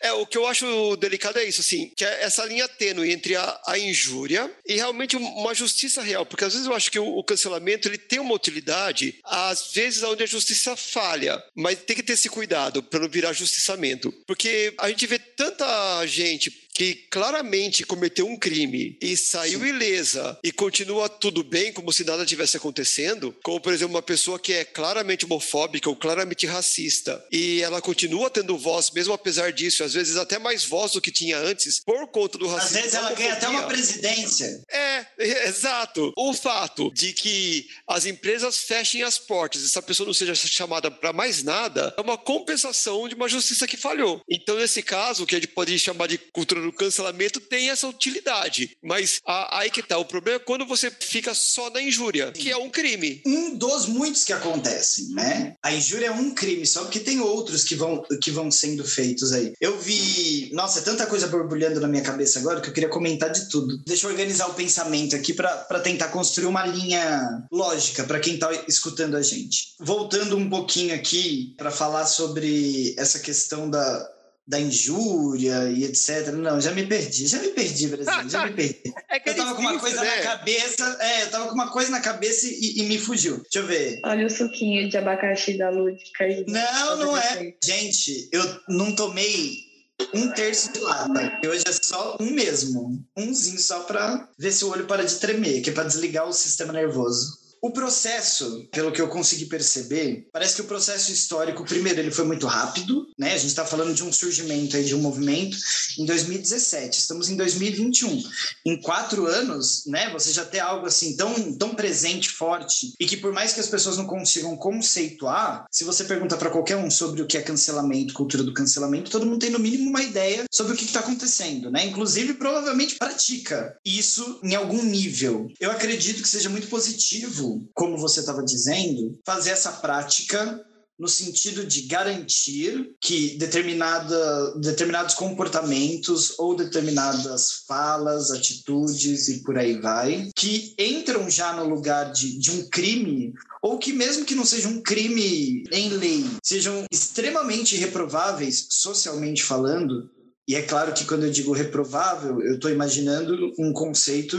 É, 0.00 0.12
o 0.12 0.26
que 0.26 0.38
eu 0.38 0.46
acho 0.46 0.96
delicado 0.96 1.38
é 1.40 1.44
isso, 1.44 1.60
assim, 1.60 1.90
que 1.96 2.04
é 2.04 2.22
essa 2.22 2.44
linha 2.44 2.68
tênue 2.68 3.10
entre 3.10 3.34
a, 3.34 3.60
a 3.66 3.78
injúria 3.78 4.48
e 4.64 4.76
realmente 4.76 5.16
uma 5.16 5.54
justiça 5.54 6.02
real. 6.02 6.24
Porque 6.24 6.44
às 6.44 6.52
vezes 6.52 6.68
eu 6.68 6.74
acho 6.74 6.90
que 6.90 6.98
o, 6.98 7.18
o 7.18 7.24
cancelamento 7.24 7.88
ele 7.88 7.98
tem 7.98 8.20
uma 8.20 8.34
utilidade, 8.34 9.18
às 9.24 9.72
vezes 9.72 10.04
onde 10.04 10.22
a 10.22 10.26
justiça 10.26 10.76
falha. 10.76 11.42
Mas 11.56 11.80
tem 11.82 11.96
que 11.96 12.02
ter 12.02 12.12
esse 12.12 12.28
cuidado 12.28 12.80
para 12.80 13.00
não 13.00 13.08
virar 13.08 13.32
justiçamento. 13.32 14.12
Porque 14.24 14.72
a 14.78 14.88
gente 14.88 15.06
vê 15.06 15.18
tanta 15.18 16.06
gente 16.06 16.50
que 16.74 16.94
claramente 17.10 17.84
cometeu 17.84 18.26
um 18.26 18.36
crime 18.36 18.96
e 19.00 19.16
saiu 19.16 19.60
Sim. 19.60 19.66
ilesa 19.66 20.38
e 20.42 20.50
continua 20.50 21.08
tudo 21.08 21.44
bem, 21.44 21.72
como 21.72 21.92
se 21.92 22.04
nada 22.04 22.24
tivesse 22.24 22.56
acontecendo, 22.56 23.34
como 23.42 23.60
por 23.60 23.72
exemplo 23.72 23.94
uma 23.94 24.02
pessoa 24.02 24.38
que 24.38 24.52
é 24.52 24.64
claramente 24.64 25.24
homofóbica 25.24 25.88
ou 25.88 25.96
claramente 25.96 26.46
racista 26.46 27.22
e 27.30 27.60
ela 27.60 27.80
continua 27.82 28.30
tendo 28.30 28.56
voz, 28.56 28.90
mesmo 28.90 29.12
apesar 29.12 29.52
disso, 29.52 29.84
às 29.84 29.92
vezes 29.92 30.16
até 30.16 30.38
mais 30.38 30.64
voz 30.64 30.92
do 30.92 31.00
que 31.00 31.10
tinha 31.10 31.38
antes, 31.38 31.80
por 31.80 32.08
conta 32.08 32.38
do 32.38 32.46
racismo. 32.46 32.78
Às 32.78 32.82
vezes 32.82 32.94
ela 32.94 33.12
ganha 33.12 33.32
até 33.34 33.48
uma 33.48 33.66
presidência. 33.66 34.64
É, 34.70 35.06
exato. 35.48 36.12
O 36.16 36.32
fato 36.32 36.90
de 36.94 37.12
que 37.12 37.66
as 37.86 38.06
empresas 38.06 38.58
fechem 38.58 39.02
as 39.02 39.18
portas 39.18 39.62
e 39.62 39.66
essa 39.66 39.82
pessoa 39.82 40.06
não 40.06 40.14
seja 40.14 40.34
chamada 40.34 40.90
para 40.90 41.12
mais 41.12 41.42
nada 41.42 41.94
é 41.96 42.00
uma 42.00 42.16
compensação 42.16 43.08
de 43.08 43.14
uma 43.14 43.28
justiça 43.28 43.66
que 43.66 43.76
falhou. 43.76 44.22
Então, 44.28 44.56
nesse 44.56 44.82
caso, 44.82 45.26
que 45.26 45.34
a 45.34 45.38
gente 45.38 45.48
pode 45.48 45.78
chamar 45.78 46.06
de 46.06 46.18
cultura 46.18 46.61
do 46.62 46.72
cancelamento 46.72 47.40
tem 47.40 47.70
essa 47.70 47.86
utilidade. 47.86 48.76
Mas 48.82 49.20
a, 49.26 49.58
aí 49.58 49.70
que 49.70 49.82
tá. 49.82 49.98
O 49.98 50.04
problema 50.04 50.36
é 50.36 50.44
quando 50.44 50.66
você 50.66 50.90
fica 50.90 51.34
só 51.34 51.70
na 51.70 51.80
injúria, 51.80 52.32
que 52.32 52.50
é 52.50 52.56
um 52.56 52.70
crime. 52.70 53.22
Um 53.26 53.54
dos 53.56 53.86
muitos 53.86 54.24
que 54.24 54.32
acontecem, 54.32 55.08
né? 55.08 55.56
A 55.62 55.72
injúria 55.72 56.06
é 56.06 56.10
um 56.10 56.30
crime, 56.34 56.66
só 56.66 56.82
porque 56.82 57.00
tem 57.00 57.20
outros 57.20 57.64
que 57.64 57.74
vão, 57.74 58.02
que 58.20 58.30
vão 58.30 58.50
sendo 58.50 58.84
feitos 58.84 59.32
aí. 59.32 59.52
Eu 59.60 59.78
vi. 59.78 60.50
Nossa, 60.52 60.80
é 60.80 60.82
tanta 60.82 61.06
coisa 61.06 61.26
borbulhando 61.26 61.80
na 61.80 61.88
minha 61.88 62.02
cabeça 62.02 62.38
agora 62.38 62.60
que 62.60 62.68
eu 62.68 62.72
queria 62.72 62.88
comentar 62.88 63.30
de 63.30 63.48
tudo. 63.48 63.78
Deixa 63.86 64.06
eu 64.06 64.10
organizar 64.10 64.48
o 64.48 64.54
pensamento 64.54 65.16
aqui 65.16 65.32
para 65.32 65.80
tentar 65.80 66.08
construir 66.08 66.46
uma 66.46 66.66
linha 66.66 67.46
lógica 67.50 68.04
para 68.04 68.20
quem 68.20 68.38
tá 68.38 68.50
escutando 68.68 69.16
a 69.16 69.22
gente. 69.22 69.74
Voltando 69.80 70.36
um 70.36 70.48
pouquinho 70.48 70.94
aqui 70.94 71.54
para 71.56 71.70
falar 71.70 72.06
sobre 72.06 72.94
essa 72.98 73.18
questão 73.18 73.68
da, 73.68 74.11
da 74.46 74.60
injúria 74.60 75.70
e 75.70 75.84
etc. 75.84 76.28
Não, 76.32 76.60
já 76.60 76.72
me 76.72 76.84
perdi, 76.86 77.26
já 77.26 77.38
me 77.38 77.48
perdi, 77.48 77.86
Brasil, 77.88 78.28
já 78.28 78.46
me 78.46 78.52
perdi. 78.54 78.82
É 79.08 79.20
que 79.20 79.30
eu 79.30 79.36
tava 79.36 79.54
com 79.54 79.60
uma 79.60 79.78
coisa 79.78 80.02
né? 80.02 80.16
na 80.16 80.22
cabeça, 80.22 80.98
é, 81.00 81.22
eu 81.22 81.30
tava 81.30 81.48
com 81.48 81.54
uma 81.54 81.70
coisa 81.70 81.90
na 81.90 82.00
cabeça 82.00 82.46
e, 82.46 82.80
e 82.80 82.82
me 82.84 82.98
fugiu. 82.98 83.38
Deixa 83.42 83.58
eu 83.58 83.66
ver. 83.66 84.00
Olha 84.04 84.26
o 84.26 84.30
suquinho 84.30 84.88
de 84.88 84.96
abacaxi 84.96 85.56
da 85.56 85.70
Lúdica 85.70 86.24
aí. 86.24 86.44
Não, 86.48 86.96
não 86.96 87.16
é. 87.16 87.54
Gente, 87.62 88.28
eu 88.32 88.42
não 88.68 88.94
tomei 88.94 89.72
um 90.14 90.30
terço 90.32 90.72
de 90.72 90.80
lata. 90.80 91.38
E 91.42 91.48
hoje 91.48 91.64
é 91.66 91.72
só 91.72 92.16
um 92.20 92.30
mesmo. 92.30 93.04
Umzinho 93.16 93.58
só 93.58 93.80
pra 93.80 94.28
ver 94.38 94.52
se 94.52 94.64
o 94.64 94.70
olho 94.70 94.86
para 94.86 95.04
de 95.04 95.14
tremer, 95.16 95.62
que 95.62 95.70
é 95.70 95.72
pra 95.72 95.84
desligar 95.84 96.28
o 96.28 96.32
sistema 96.32 96.72
nervoso. 96.72 97.41
O 97.64 97.70
processo, 97.70 98.68
pelo 98.72 98.90
que 98.90 99.00
eu 99.00 99.06
consegui 99.06 99.46
perceber, 99.46 100.26
parece 100.32 100.56
que 100.56 100.62
o 100.62 100.64
processo 100.64 101.12
histórico, 101.12 101.64
primeiro, 101.64 102.00
ele 102.00 102.10
foi 102.10 102.24
muito 102.24 102.44
rápido, 102.44 103.08
né? 103.16 103.34
A 103.34 103.38
gente 103.38 103.50
está 103.50 103.64
falando 103.64 103.94
de 103.94 104.02
um 104.02 104.12
surgimento 104.12 104.76
aí 104.76 104.82
de 104.84 104.96
um 104.96 105.00
movimento 105.00 105.56
em 105.96 106.04
2017, 106.04 106.98
estamos 106.98 107.28
em 107.28 107.36
2021. 107.36 108.20
Em 108.66 108.80
quatro 108.80 109.28
anos, 109.28 109.84
né? 109.86 110.10
Você 110.10 110.32
já 110.32 110.44
ter 110.44 110.58
algo 110.58 110.86
assim 110.86 111.14
tão, 111.16 111.52
tão 111.56 111.72
presente, 111.72 112.30
forte, 112.30 112.94
e 112.98 113.06
que 113.06 113.16
por 113.16 113.32
mais 113.32 113.52
que 113.52 113.60
as 113.60 113.68
pessoas 113.68 113.96
não 113.96 114.06
consigam 114.06 114.56
conceituar, 114.56 115.64
se 115.70 115.84
você 115.84 116.02
pergunta 116.02 116.36
para 116.36 116.50
qualquer 116.50 116.78
um 116.78 116.90
sobre 116.90 117.22
o 117.22 117.28
que 117.28 117.38
é 117.38 117.42
cancelamento, 117.42 118.12
cultura 118.12 118.42
do 118.42 118.52
cancelamento, 118.52 119.08
todo 119.08 119.24
mundo 119.24 119.38
tem 119.38 119.50
no 119.50 119.60
mínimo 119.60 119.88
uma 119.88 120.02
ideia 120.02 120.46
sobre 120.50 120.74
o 120.74 120.76
que 120.76 120.84
está 120.84 120.98
acontecendo, 120.98 121.70
né? 121.70 121.86
Inclusive, 121.86 122.34
provavelmente 122.34 122.96
pratica 122.96 123.78
isso 123.84 124.40
em 124.42 124.56
algum 124.56 124.82
nível. 124.82 125.48
Eu 125.60 125.70
acredito 125.70 126.22
que 126.22 126.28
seja 126.28 126.50
muito 126.50 126.66
positivo 126.66 127.51
como 127.74 127.98
você 127.98 128.20
estava 128.20 128.42
dizendo, 128.42 129.18
fazer 129.24 129.50
essa 129.50 129.72
prática 129.72 130.64
no 130.98 131.08
sentido 131.08 131.66
de 131.66 131.82
garantir 131.82 132.94
que 133.00 133.36
determinada, 133.36 134.54
determinados 134.60 135.16
comportamentos 135.16 136.38
ou 136.38 136.54
determinadas 136.54 137.64
falas, 137.66 138.30
atitudes 138.30 139.26
e 139.28 139.42
por 139.42 139.58
aí 139.58 139.80
vai, 139.80 140.30
que 140.36 140.74
entram 140.78 141.28
já 141.28 141.54
no 141.54 141.68
lugar 141.68 142.12
de, 142.12 142.38
de 142.38 142.52
um 142.52 142.68
crime, 142.68 143.32
ou 143.60 143.78
que 143.78 143.92
mesmo 143.92 144.24
que 144.24 144.34
não 144.36 144.44
seja 144.44 144.68
um 144.68 144.80
crime 144.80 145.64
em 145.72 145.88
lei, 145.88 146.24
sejam 146.40 146.84
extremamente 146.88 147.76
reprováveis 147.76 148.68
socialmente 148.70 149.42
falando, 149.42 150.08
e 150.46 150.54
é 150.54 150.62
claro 150.62 150.92
que 150.92 151.04
quando 151.04 151.24
eu 151.24 151.32
digo 151.32 151.52
reprovável, 151.52 152.40
eu 152.42 152.54
estou 152.54 152.70
imaginando 152.70 153.52
um 153.58 153.72
conceito 153.72 154.36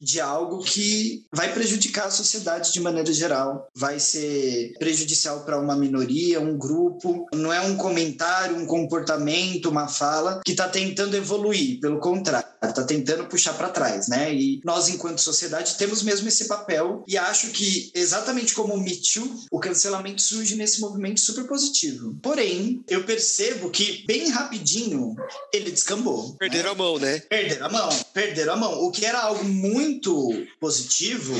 de 0.00 0.20
algo 0.20 0.62
que 0.62 1.24
vai 1.32 1.52
prejudicar 1.52 2.06
a 2.06 2.10
sociedade 2.10 2.72
de 2.72 2.80
maneira 2.80 3.12
geral, 3.12 3.68
vai 3.74 3.98
ser 3.98 4.72
prejudicial 4.78 5.40
para 5.44 5.60
uma 5.60 5.76
minoria, 5.76 6.40
um 6.40 6.56
grupo. 6.56 7.26
Não 7.34 7.52
é 7.52 7.60
um 7.60 7.76
comentário, 7.76 8.56
um 8.56 8.66
comportamento, 8.66 9.68
uma 9.68 9.88
fala 9.88 10.40
que 10.44 10.52
está 10.52 10.68
tentando 10.68 11.16
evoluir, 11.16 11.80
pelo 11.80 11.98
contrário, 11.98 12.48
está 12.62 12.84
tentando 12.84 13.26
puxar 13.26 13.54
para 13.54 13.68
trás, 13.68 14.08
né? 14.08 14.32
E 14.32 14.60
nós, 14.64 14.88
enquanto 14.88 15.20
sociedade, 15.20 15.76
temos 15.76 16.02
mesmo 16.02 16.28
esse 16.28 16.46
papel 16.46 17.04
e 17.06 17.16
acho 17.16 17.48
que, 17.48 17.90
exatamente 17.94 18.54
como 18.54 18.74
o 18.74 18.80
Me 18.80 18.96
Too, 18.96 19.28
o 19.50 19.58
cancelamento 19.58 20.22
surge 20.22 20.56
nesse 20.56 20.80
movimento 20.80 21.20
super 21.20 21.44
positivo. 21.44 22.16
Porém, 22.22 22.82
eu 22.88 23.04
percebo 23.04 23.70
que, 23.70 24.04
bem 24.06 24.28
rapidinho, 24.28 25.14
ele 25.52 25.70
descambou. 25.70 26.36
Perderam 26.38 26.70
né? 26.70 26.70
a 26.70 26.74
mão, 26.74 26.98
né? 26.98 27.18
Perderam 27.28 27.66
a 27.66 27.68
mão, 27.70 27.88
perderam 28.12 28.52
a 28.52 28.56
mão. 28.56 28.82
O 28.84 28.90
que 28.90 29.04
era 29.04 29.20
algo 29.20 29.44
muito 29.44 29.87
positivo 30.60 31.34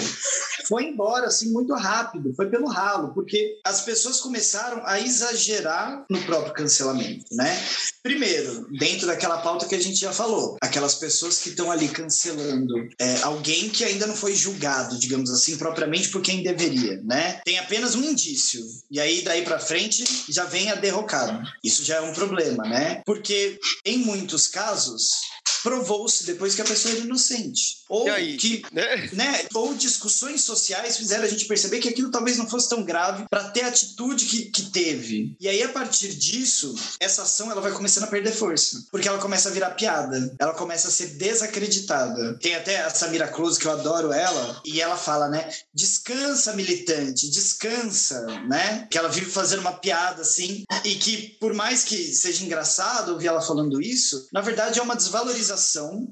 foi 0.66 0.84
embora 0.84 1.26
assim 1.26 1.50
muito 1.50 1.74
rápido, 1.74 2.34
foi 2.34 2.50
pelo 2.50 2.68
ralo, 2.68 3.14
porque 3.14 3.58
as 3.64 3.80
pessoas 3.82 4.20
começaram 4.20 4.82
a 4.84 5.00
exagerar 5.00 6.04
no 6.10 6.20
próprio 6.22 6.52
cancelamento, 6.52 7.24
né? 7.32 7.58
Primeiro, 8.02 8.66
dentro 8.78 9.06
daquela 9.06 9.38
pauta 9.38 9.66
que 9.66 9.74
a 9.74 9.80
gente 9.80 9.98
já 9.98 10.12
falou, 10.12 10.56
aquelas 10.60 10.94
pessoas 10.94 11.38
que 11.38 11.50
estão 11.50 11.70
ali 11.70 11.88
cancelando 11.88 12.74
é, 12.98 13.22
alguém 13.22 13.70
que 13.70 13.84
ainda 13.84 14.06
não 14.06 14.14
foi 14.14 14.34
julgado, 14.34 14.98
digamos 14.98 15.30
assim, 15.30 15.56
propriamente 15.56 16.10
por 16.10 16.20
quem 16.20 16.42
deveria, 16.42 17.00
né? 17.02 17.40
Tem 17.44 17.58
apenas 17.58 17.94
um 17.94 18.02
indício 18.02 18.62
e 18.90 19.00
aí 19.00 19.22
daí 19.22 19.42
para 19.42 19.58
frente 19.58 20.04
já 20.28 20.44
vem 20.44 20.70
a 20.70 20.74
derrocada. 20.74 21.42
Isso 21.64 21.84
já 21.84 21.96
é 21.96 22.00
um 22.00 22.12
problema, 22.12 22.64
né? 22.64 23.02
Porque 23.06 23.58
em 23.84 23.98
muitos 23.98 24.46
casos 24.46 25.10
provou-se 25.62 26.24
depois 26.24 26.54
que 26.54 26.62
a 26.62 26.64
pessoa 26.64 26.94
era 26.94 27.04
inocente. 27.04 27.78
Ou 27.88 28.04
que, 28.38 28.62
Né? 28.72 29.08
né, 29.12 29.46
ou 29.54 29.74
discussões 29.74 30.42
sociais 30.42 30.96
fizeram 30.96 31.24
a 31.24 31.28
gente 31.28 31.46
perceber 31.46 31.78
que 31.80 31.88
aquilo 31.88 32.10
talvez 32.10 32.36
não 32.36 32.48
fosse 32.48 32.68
tão 32.68 32.82
grave 32.84 33.24
para 33.30 33.48
ter 33.50 33.62
a 33.62 33.68
atitude 33.68 34.26
que, 34.26 34.46
que 34.46 34.70
teve. 34.70 35.36
E 35.40 35.48
aí 35.48 35.62
a 35.62 35.70
partir 35.70 36.14
disso, 36.14 36.74
essa 37.00 37.22
ação 37.22 37.50
ela 37.50 37.60
vai 37.60 37.72
começando 37.72 38.04
a 38.04 38.08
perder 38.08 38.32
força, 38.32 38.84
porque 38.90 39.08
ela 39.08 39.18
começa 39.18 39.48
a 39.48 39.52
virar 39.52 39.70
piada, 39.70 40.34
ela 40.38 40.54
começa 40.54 40.88
a 40.88 40.90
ser 40.90 41.16
desacreditada. 41.16 42.38
Tem 42.38 42.54
até 42.54 42.82
a 42.82 42.90
Samira 42.90 43.28
Close 43.28 43.58
que 43.58 43.66
eu 43.66 43.72
adoro 43.72 44.12
ela, 44.12 44.60
e 44.64 44.80
ela 44.80 44.96
fala, 44.96 45.28
né, 45.28 45.48
descansa 45.74 46.52
militante, 46.52 47.30
descansa, 47.30 48.20
né? 48.48 48.86
Que 48.90 48.98
ela 48.98 49.08
vive 49.08 49.30
fazendo 49.30 49.60
uma 49.60 49.72
piada 49.72 50.22
assim, 50.22 50.64
e 50.84 50.94
que 50.96 51.36
por 51.40 51.54
mais 51.54 51.84
que 51.84 52.12
seja 52.14 52.44
engraçado 52.44 53.12
ouvir 53.12 53.28
ela 53.28 53.40
falando 53.40 53.80
isso, 53.80 54.28
na 54.32 54.40
verdade 54.40 54.78
é 54.78 54.82
uma 54.82 54.96
desvalorização 54.96 55.47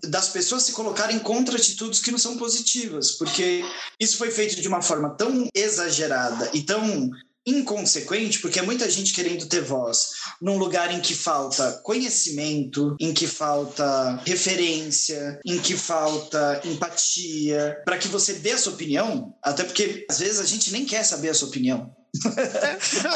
das 0.04 0.28
pessoas 0.28 0.62
se 0.62 0.72
colocarem 0.72 1.18
contra 1.18 1.56
atitudes 1.56 2.00
que 2.00 2.10
não 2.10 2.18
são 2.18 2.36
positivas, 2.36 3.12
porque 3.12 3.64
isso 4.00 4.16
foi 4.16 4.30
feito 4.30 4.60
de 4.60 4.68
uma 4.68 4.82
forma 4.82 5.10
tão 5.10 5.48
exagerada 5.54 6.50
e 6.52 6.62
tão 6.62 7.10
inconsequente, 7.46 8.40
porque 8.40 8.58
é 8.58 8.62
muita 8.62 8.90
gente 8.90 9.14
querendo 9.14 9.46
ter 9.46 9.62
voz 9.62 10.10
num 10.42 10.58
lugar 10.58 10.92
em 10.92 11.00
que 11.00 11.14
falta 11.14 11.80
conhecimento, 11.84 12.96
em 12.98 13.14
que 13.14 13.26
falta 13.26 14.20
referência, 14.26 15.40
em 15.46 15.58
que 15.60 15.76
falta 15.76 16.60
empatia, 16.64 17.80
para 17.84 17.98
que 17.98 18.08
você 18.08 18.34
dê 18.34 18.52
a 18.52 18.58
sua 18.58 18.72
opinião, 18.72 19.32
até 19.42 19.62
porque 19.62 20.04
às 20.10 20.18
vezes 20.18 20.40
a 20.40 20.44
gente 20.44 20.72
nem 20.72 20.84
quer 20.84 21.04
saber 21.04 21.28
a 21.28 21.34
sua 21.34 21.48
opinião. 21.48 21.94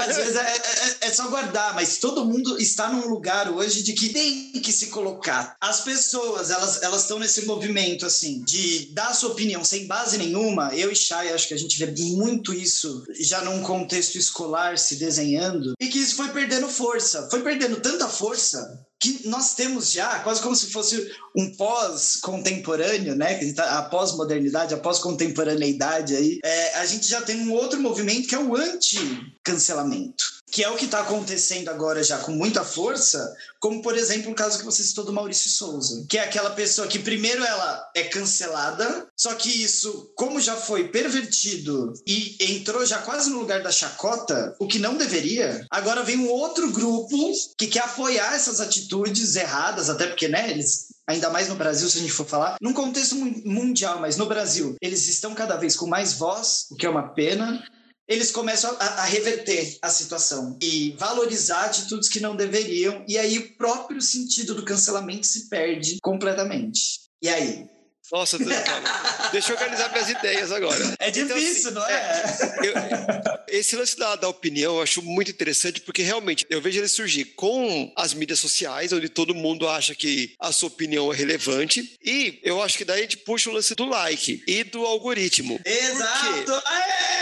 Às 0.09 0.17
vezes 0.17 0.37
é, 0.37 0.41
é- 0.41 1.09
é 1.09 1.13
só 1.13 1.29
guardar, 1.29 1.75
mas 1.75 1.99
todo 1.99 2.25
mundo 2.25 2.59
está 2.59 2.91
num 2.91 3.09
lugar 3.09 3.51
hoje 3.51 3.83
de 3.83 3.93
que 3.93 4.11
tem 4.11 4.53
que 4.53 4.73
se 4.73 4.89
colocar. 4.89 5.57
As 5.61 5.81
pessoas, 5.81 6.51
elas 6.51 6.83
elas 6.83 7.03
estão 7.03 7.19
nesse 7.19 7.47
movimento 7.47 8.05
assim 8.07 8.43
de 8.45 8.91
dar 8.93 9.15
sua 9.15 9.31
opinião 9.31 9.65
sem 9.65 9.87
base 9.87 10.19
nenhuma. 10.19 10.75
Eu 10.75 10.91
e 10.91 10.97
Chay, 10.97 11.33
acho 11.33 11.49
que 11.49 11.55
a 11.55 11.59
gente 11.59 11.79
vê 11.79 11.87
muito 12.17 12.53
isso 12.53 13.05
já 13.19 13.43
num 13.43 13.63
contexto 13.63 14.17
escolar 14.17 14.79
se 14.79 14.97
desenhando 14.97 15.73
e 15.81 15.89
que 15.89 15.99
isso 15.99 16.17
foi 16.17 16.29
perdendo 16.29 16.69
força. 16.69 17.29
Foi 17.31 17.43
perdendo 17.43 17.81
tanta 17.81 18.09
força 18.09 18.87
que 19.01 19.27
nós 19.27 19.55
temos 19.55 19.91
já, 19.91 20.19
quase 20.19 20.43
como 20.43 20.55
se 20.55 20.71
fosse 20.71 21.11
um 21.35 21.51
pós-contemporâneo, 21.57 23.15
né? 23.17 23.53
tá- 23.55 23.79
A 23.79 23.83
pós-modernidade, 23.83 24.75
a 24.75 24.79
pós-contemporaneidade 24.79 26.15
aí, 26.15 26.39
é, 26.45 26.75
a 26.77 26.85
gente 26.87 27.07
já 27.09 27.23
tem 27.23 27.41
um 27.41 27.53
outro 27.53 27.81
movimento 27.81 28.29
que 28.29 28.35
é 28.35 28.39
o 28.39 28.55
anti-cancelamento, 28.55 30.25
que 30.53 30.63
é 30.65 30.71
o 30.71 30.77
que 30.77 30.85
está 30.87 31.01
acontecendo 31.01 31.69
agora 31.69 32.03
já 32.03 32.19
com 32.19 32.33
muita 32.33 32.65
força, 32.65 33.35
como 33.59 33.83
por 33.83 33.97
exemplo 33.97 34.33
o 34.33 34.35
caso 34.35 34.59
que 34.59 34.65
você 34.65 34.83
citou 34.83 35.05
do 35.05 35.13
Maurício 35.13 35.51
Souza, 35.51 36.05
que 36.09 36.19
é 36.19 36.23
aquela 36.25 36.51
pessoa 36.51 36.89
que 36.89 36.99
primeiro 36.99 37.45
ela 37.45 37.91
é 37.95 38.05
cancelada, 38.05 39.07
só 39.17 39.35
que 39.35 39.49
isso, 39.63 40.11
como 40.17 40.41
já 40.41 40.57
foi 40.57 40.89
pervertido 40.89 41.93
e 42.07 42.37
entrou 42.41 42.85
já 42.87 42.99
quase 42.99 43.31
no 43.31 43.39
lugar 43.39 43.63
da 43.63 43.71
chacota, 43.71 44.55
o 44.59 44.67
que 44.67 44.79
não 44.79 44.97
deveria, 44.97 45.65
agora 45.71 46.03
vem 46.03 46.17
um 46.19 46.29
outro 46.29 46.71
grupo 46.73 47.33
que 47.59 47.67
quer 47.67 47.85
apoiar 47.85 48.35
essas 48.35 48.61
atitudes 48.61 49.37
erradas, 49.37 49.89
até 49.91 50.07
porque, 50.07 50.29
né, 50.29 50.51
eles 50.51 50.89
ainda 51.07 51.29
mais 51.31 51.49
no 51.49 51.57
Brasil, 51.57 51.89
se 51.89 51.99
a 51.99 52.01
gente 52.01 52.13
for 52.13 52.27
falar, 52.27 52.57
num 52.61 52.73
contexto 52.73 53.17
mun- 53.17 53.43
mundial, 53.45 54.01
mas 54.01 54.17
no 54.17 54.27
Brasil, 54.27 54.77
eles 54.81 55.09
estão 55.09 55.35
cada 55.35 55.57
vez 55.57 55.77
com 55.77 55.87
mais 55.87 56.13
voz, 56.15 56.67
o 56.71 56.77
que 56.77 56.87
é 56.87 56.91
uma 56.91 57.09
pena. 57.09 57.63
Eles 58.11 58.33
começam 58.33 58.77
a, 58.81 58.85
a 58.85 59.05
reverter 59.05 59.79
a 59.81 59.89
situação 59.89 60.59
e 60.61 60.97
valorizar 60.99 61.67
atitudes 61.67 62.09
que 62.09 62.19
não 62.19 62.35
deveriam, 62.35 63.05
e 63.07 63.17
aí 63.17 63.39
o 63.39 63.57
próprio 63.57 64.03
sentido 64.03 64.53
do 64.53 64.65
cancelamento 64.65 65.29
se 65.29 65.49
perde 65.49 65.97
completamente. 66.03 67.03
E 67.23 67.29
aí? 67.29 67.67
Nossa, 68.11 68.37
calma. 68.39 69.31
deixa 69.31 69.53
eu 69.53 69.57
organizar 69.57 69.93
minhas 69.93 70.11
ideias 70.11 70.51
agora. 70.51 70.97
É 70.99 71.11
Então, 71.11 71.39
difícil, 71.39 71.69
assim, 71.69 71.75
não 71.75 71.87
é? 71.87 72.25
Eu- 72.65 73.41
esse 73.47 73.77
lance 73.77 73.97
da, 73.97 74.17
da 74.17 74.29
opinião 74.29 74.77
eu 74.77 74.83
acho 74.83 75.01
muito 75.03 75.31
interessante, 75.31 75.81
porque 75.81 76.03
realmente 76.03 76.45
eu 76.51 76.61
vejo 76.61 76.81
ele 76.81 76.89
surgir 76.89 77.27
com 77.37 77.93
as 77.97 78.13
mídias 78.13 78.41
sociais, 78.41 78.93
onde 78.93 79.09
todo 79.09 79.33
mundo 79.35 79.69
acha 79.69 79.95
que 79.95 80.35
a 80.41 80.51
sua 80.51 80.67
opinião 80.69 81.13
é 81.13 81.17
relevante, 81.17 81.97
e 82.05 82.41
eu 82.43 82.61
acho 82.61 82.77
que 82.77 82.85
daí 82.85 82.99
a 82.99 83.03
gente 83.03 83.19
puxa 83.19 83.49
o 83.49 83.53
lance 83.53 83.73
do 83.77 83.85
like 83.85 84.43
e 84.45 84.65
do 84.65 84.85
algoritmo. 84.85 85.61
Exato! 85.65 86.53
Aê! 86.67 87.20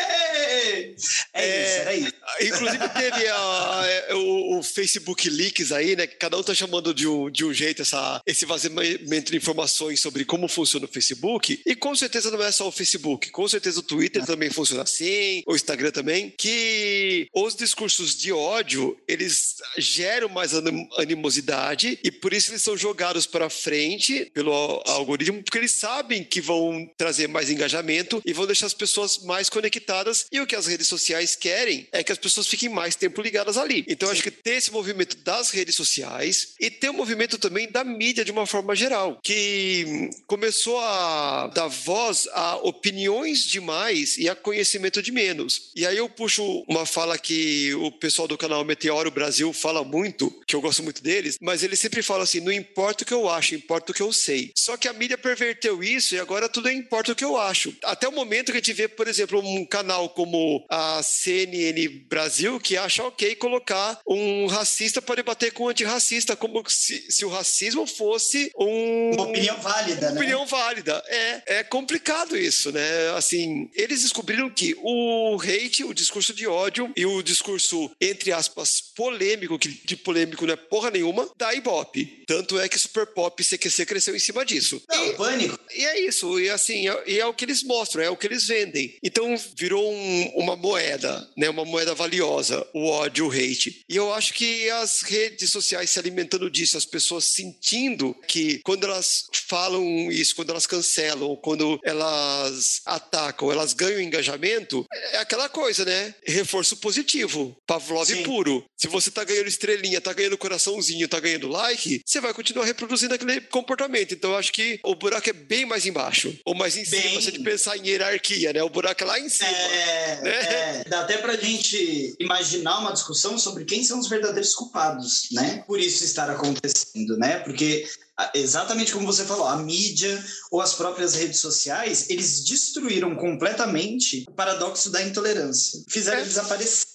É, 1.33 1.49
é, 1.49 1.65
isso, 1.65 1.81
era 1.81 1.95
isso. 1.95 2.13
Inclusive 2.41 2.89
teve 2.91 3.29
a, 3.29 3.83
é, 3.87 4.15
o, 4.15 4.59
o, 4.59 4.63
Facebook 4.63 5.29
Leaks 5.29 5.73
aí, 5.73 5.97
né? 5.97 6.07
Que 6.07 6.17
cada 6.17 6.37
um 6.37 6.43
tá 6.43 6.55
chamando 6.55 6.93
de 6.93 7.07
um, 7.07 7.31
de 7.31 7.45
um 7.45 7.53
jeito 7.53 7.83
essa, 7.83 8.21
esse 8.27 8.45
vazamento 8.45 9.31
de 9.31 9.37
informações 9.37 10.01
sobre 10.01 10.25
como 10.25 10.49
funciona 10.49 10.87
o 10.87 10.89
Facebook. 10.89 11.61
E 11.65 11.75
com 11.75 11.95
certeza 11.95 12.31
não 12.31 12.43
é 12.43 12.53
só 12.53 12.69
o 12.69 12.73
Facebook, 12.73 13.31
com 13.31 13.49
certeza 13.49 13.81
o 13.81 13.83
Twitter 13.83 14.25
também 14.25 14.51
funciona 14.51 14.83
assim, 14.83 15.43
o 15.47 15.55
Instagram 15.55 15.91
também, 15.91 16.33
que 16.37 17.29
os 17.35 17.55
discursos 17.55 18.17
de 18.17 18.33
ódio, 18.33 18.97
eles 19.07 19.57
geram 19.77 20.29
mais 20.29 20.53
animosidade 20.99 21.99
e 22.03 22.11
por 22.11 22.33
isso 22.33 22.51
eles 22.51 22.63
são 22.63 22.77
jogados 22.77 23.27
para 23.27 23.49
frente 23.49 24.31
pelo 24.35 24.53
algoritmo, 24.87 25.43
porque 25.43 25.59
eles 25.59 25.73
sabem 25.73 26.25
que 26.25 26.41
vão 26.41 26.89
trazer 26.97 27.29
mais 27.29 27.51
engajamento 27.51 28.23
e 28.25 28.33
vão 28.33 28.47
deixar 28.47 28.67
as 28.67 28.75
pessoas 28.75 29.19
mais 29.19 29.49
conectadas. 29.49 30.27
E 30.33 30.41
o 30.41 30.47
que 30.47 30.57
as 30.57 30.67
redes 30.67 30.88
sociais 30.89 31.37
querem 31.37 31.87
é 31.93 32.03
que 32.03 32.13
as 32.13 32.19
pessoas 32.19 32.47
fiquem 32.47 32.69
mais 32.69 32.97
tempo 32.97 33.23
ligadas 33.23 33.57
ali. 33.57 33.85
Então, 33.89 34.11
acho 34.11 34.23
que 34.23 34.31
ter 34.31 34.57
esse 34.57 34.73
movimento 34.73 35.17
das 35.19 35.51
redes 35.51 35.77
sociais 35.77 36.55
e 36.61 36.71
ter 36.71 36.89
o 36.89 36.93
um 36.93 36.97
movimento 36.97 37.39
também 37.39 37.71
da 37.71 37.85
mídia 37.85 38.25
de 38.25 38.33
uma 38.33 38.47
forma 38.47 38.75
geral, 38.75 39.19
que 39.23 40.11
começou 40.27 40.79
a 40.81 41.49
dar 41.49 41.69
voz 41.69 42.29
a 42.33 42.57
opiniões 42.57 43.45
demais 43.45 44.17
e 44.19 44.29
a 44.29 44.35
conhecimento 44.35 45.03
de 45.03 45.13
menos. 45.13 45.71
E 45.75 45.87
aí 45.87 45.97
eu 45.97 46.09
puxo 46.09 46.65
uma 46.69 46.87
fala 46.87 47.19
que 47.19 47.75
o 47.75 47.91
pessoal 47.93 48.27
do 48.27 48.39
canal 48.39 48.65
Meteoro 48.65 49.11
Brasil 49.11 49.53
fala 49.53 49.85
muito, 49.85 50.31
que 50.47 50.57
eu 50.57 50.61
gosto 50.61 50.83
muito 50.83 51.03
deles, 51.03 51.37
mas 51.41 51.63
ele 51.63 51.77
sempre 51.77 52.03
fala 52.03 52.25
assim: 52.25 52.41
não 52.41 52.53
importa 52.53 53.05
o 53.05 53.07
que 53.07 53.15
eu 53.15 53.29
acho, 53.29 53.55
importa 53.55 53.93
o 53.93 53.95
que 53.95 54.03
eu 54.03 54.13
sei. 54.13 54.53
Só 54.57 54.77
que 54.77 54.89
a 54.89 54.93
mídia 54.93 55.19
perverteu 55.19 55.83
isso 55.83 56.15
e 56.15 56.21
agora 56.21 56.49
tudo 56.49 56.71
importa 56.71 57.13
o 57.13 57.17
que 57.17 57.25
eu 57.25 57.37
acho. 57.37 57.75
Até 57.85 58.09
o 58.09 58.13
momento 58.13 58.47
que 58.47 58.59
a 58.59 58.61
gente 58.61 58.73
vê, 58.73 58.89
por 58.89 59.09
exemplo, 59.09 59.41
um 59.41 59.65
canal 59.65 60.09
como 60.11 60.65
a 60.69 60.78
CNN 61.03 61.89
Brasil 62.09 62.59
que 62.61 62.77
acha 62.77 63.03
ok 63.05 63.35
colocar 63.37 64.01
um 64.07 64.47
racista 64.47 65.01
para 65.01 65.17
debater 65.17 65.53
com 65.53 65.65
um 65.65 65.69
antirracista, 65.69 66.37
como 66.37 66.63
se, 66.69 67.05
se 67.11 67.25
o 67.25 67.29
racismo 67.29 67.87
fosse 67.87 68.51
um, 68.59 69.13
uma 69.15 69.25
opinião 69.25 69.57
válida, 69.61 70.07
uma 70.07 70.13
né? 70.13 70.21
opinião 70.21 70.47
válida. 70.47 71.03
É, 71.07 71.59
é 71.59 71.65
complicado 71.65 72.37
isso, 72.37 72.73
né? 72.73 73.11
Assim, 73.17 73.71
eles 73.75 74.03
descobriram 74.03 74.51
que 74.51 74.77
o 74.83 75.39
hate, 75.41 75.85
o 75.85 75.95
discurso 75.95 76.33
de 76.33 76.47
ódio 76.47 76.93
e 76.97 77.07
o 77.07 77.23
discurso, 77.23 77.91
entre 78.01 78.33
aspas, 78.33 78.81
polêmico, 78.81 79.59
que 79.59 79.69
de 79.69 79.97
polêmico 79.97 80.47
não 80.47 80.55
é 80.55 80.57
porra 80.57 80.91
nenhuma, 80.91 81.29
dá 81.37 81.55
ibope. 81.55 82.25
Tanto 82.27 82.59
é 82.59 82.69
que 82.69 82.79
Super 82.79 83.07
Pop 83.07 83.41
e 83.41 83.45
CQC 83.45 83.87
cresceu 83.87 84.15
em 84.15 84.19
cima 84.19 84.45
disso. 84.45 84.83
Não, 84.89 85.07
e, 85.07 85.17
pânico. 85.17 85.59
E 85.75 85.85
é 85.85 86.01
isso, 86.01 86.39
e 86.41 86.51
assim, 86.51 86.89
é, 86.89 87.03
e 87.07 87.19
é 87.19 87.27
o 87.27 87.35
que 87.35 87.45
eles 87.45 87.63
mostram, 87.63 88.03
é 88.03 88.11
o 88.11 88.17
que 88.17 88.27
eles 88.27 88.47
vendem. 88.47 88.97
Então 89.03 89.35
virou 89.57 89.93
um, 89.93 90.33
uma 90.37 90.57
moeda, 90.69 91.29
né? 91.37 91.49
Uma 91.49 91.65
moeda 91.65 91.95
valiosa, 91.95 92.67
o 92.75 92.87
ódio, 92.89 93.27
o 93.27 93.33
hate. 93.33 93.85
E 93.89 93.97
eu 93.97 94.13
acho 94.13 94.35
que 94.35 94.69
as 94.71 95.01
redes 95.01 95.51
sociais 95.51 95.91
se 95.91 95.99
alimentando 95.99 96.51
disso, 96.51 96.77
as 96.77 96.85
pessoas 96.85 97.25
sentindo 97.25 98.15
que 98.27 98.59
quando 98.59 98.85
elas 98.85 99.25
falam 99.47 100.11
isso, 100.11 100.37
quando 100.37 100.51
elas 100.51 100.67
cancelam, 100.67 101.37
quando 101.37 101.81
elas 101.83 102.83
atacam, 102.85 103.51
elas 103.51 103.73
ganham 103.73 104.01
engajamento, 104.01 104.85
é 104.93 105.19
aquela 105.19 105.49
coisa, 105.49 105.85
né? 105.85 106.15
Reforço 106.27 106.77
positivo, 106.77 107.57
Pavlov 107.67 108.07
Sim. 108.07 108.23
puro. 108.23 108.65
Se 108.77 108.87
você 108.89 109.11
tá 109.11 109.25
ganhando 109.25 109.49
estrelinha, 109.49 110.01
tá 110.01 110.13
ganhando 110.13 110.37
coraçãozinho, 110.37 111.09
tá 111.09 111.19
ganhando 111.19 111.49
like, 111.49 112.03
você 112.05 112.21
vai 112.21 112.35
continuar 112.35 112.67
reproduzindo 112.67 113.15
aquele 113.15 113.41
comportamento. 113.41 114.13
Então 114.13 114.33
eu 114.33 114.37
acho 114.37 114.53
que 114.53 114.79
o 114.85 114.95
buraco 114.95 115.31
é 115.31 115.33
bem 115.33 115.65
mais 115.65 115.87
embaixo, 115.87 116.37
ou 116.45 116.55
mais 116.55 116.77
em 116.77 116.85
bem... 116.85 117.03
cima, 117.03 117.21
se 117.21 117.29
a 117.29 117.33
gente 117.33 117.43
pensar 117.43 117.77
em 117.77 117.89
hierarquia, 117.89 118.53
né? 118.53 118.63
O 118.63 118.69
buraco 118.69 119.03
é 119.03 119.07
lá 119.07 119.19
em 119.19 119.29
cima. 119.29 119.49
É, 119.49 120.21
né? 120.23 120.31
é, 120.31 120.58
dá 120.89 121.01
até 121.01 121.19
pra 121.19 121.37
gente 121.37 122.17
imaginar 122.19 122.79
uma 122.79 122.93
discussão 122.93 123.39
sobre 123.39 123.65
quem 123.65 123.85
são 123.85 123.99
os 123.99 124.09
verdadeiros 124.09 124.55
culpados, 124.55 125.29
né? 125.33 125.65
Por 125.67 125.81
isso 125.81 126.05
estar 126.05 126.31
acontecendo, 126.31 127.17
né? 127.17 127.39
Porque 127.41 127.87
exatamente 128.35 128.93
como 128.93 129.07
você 129.07 129.25
falou, 129.25 129.47
a 129.47 129.57
mídia 129.57 130.23
ou 130.51 130.61
as 130.61 130.75
próprias 130.75 131.15
redes 131.15 131.41
sociais, 131.41 132.11
eles 132.11 132.45
destruíram 132.45 133.15
completamente 133.15 134.25
o 134.29 134.33
paradoxo 134.33 134.91
da 134.91 135.03
intolerância. 135.03 135.83
Fizeram 135.89 136.21
é. 136.21 136.25
desaparecer. 136.25 136.87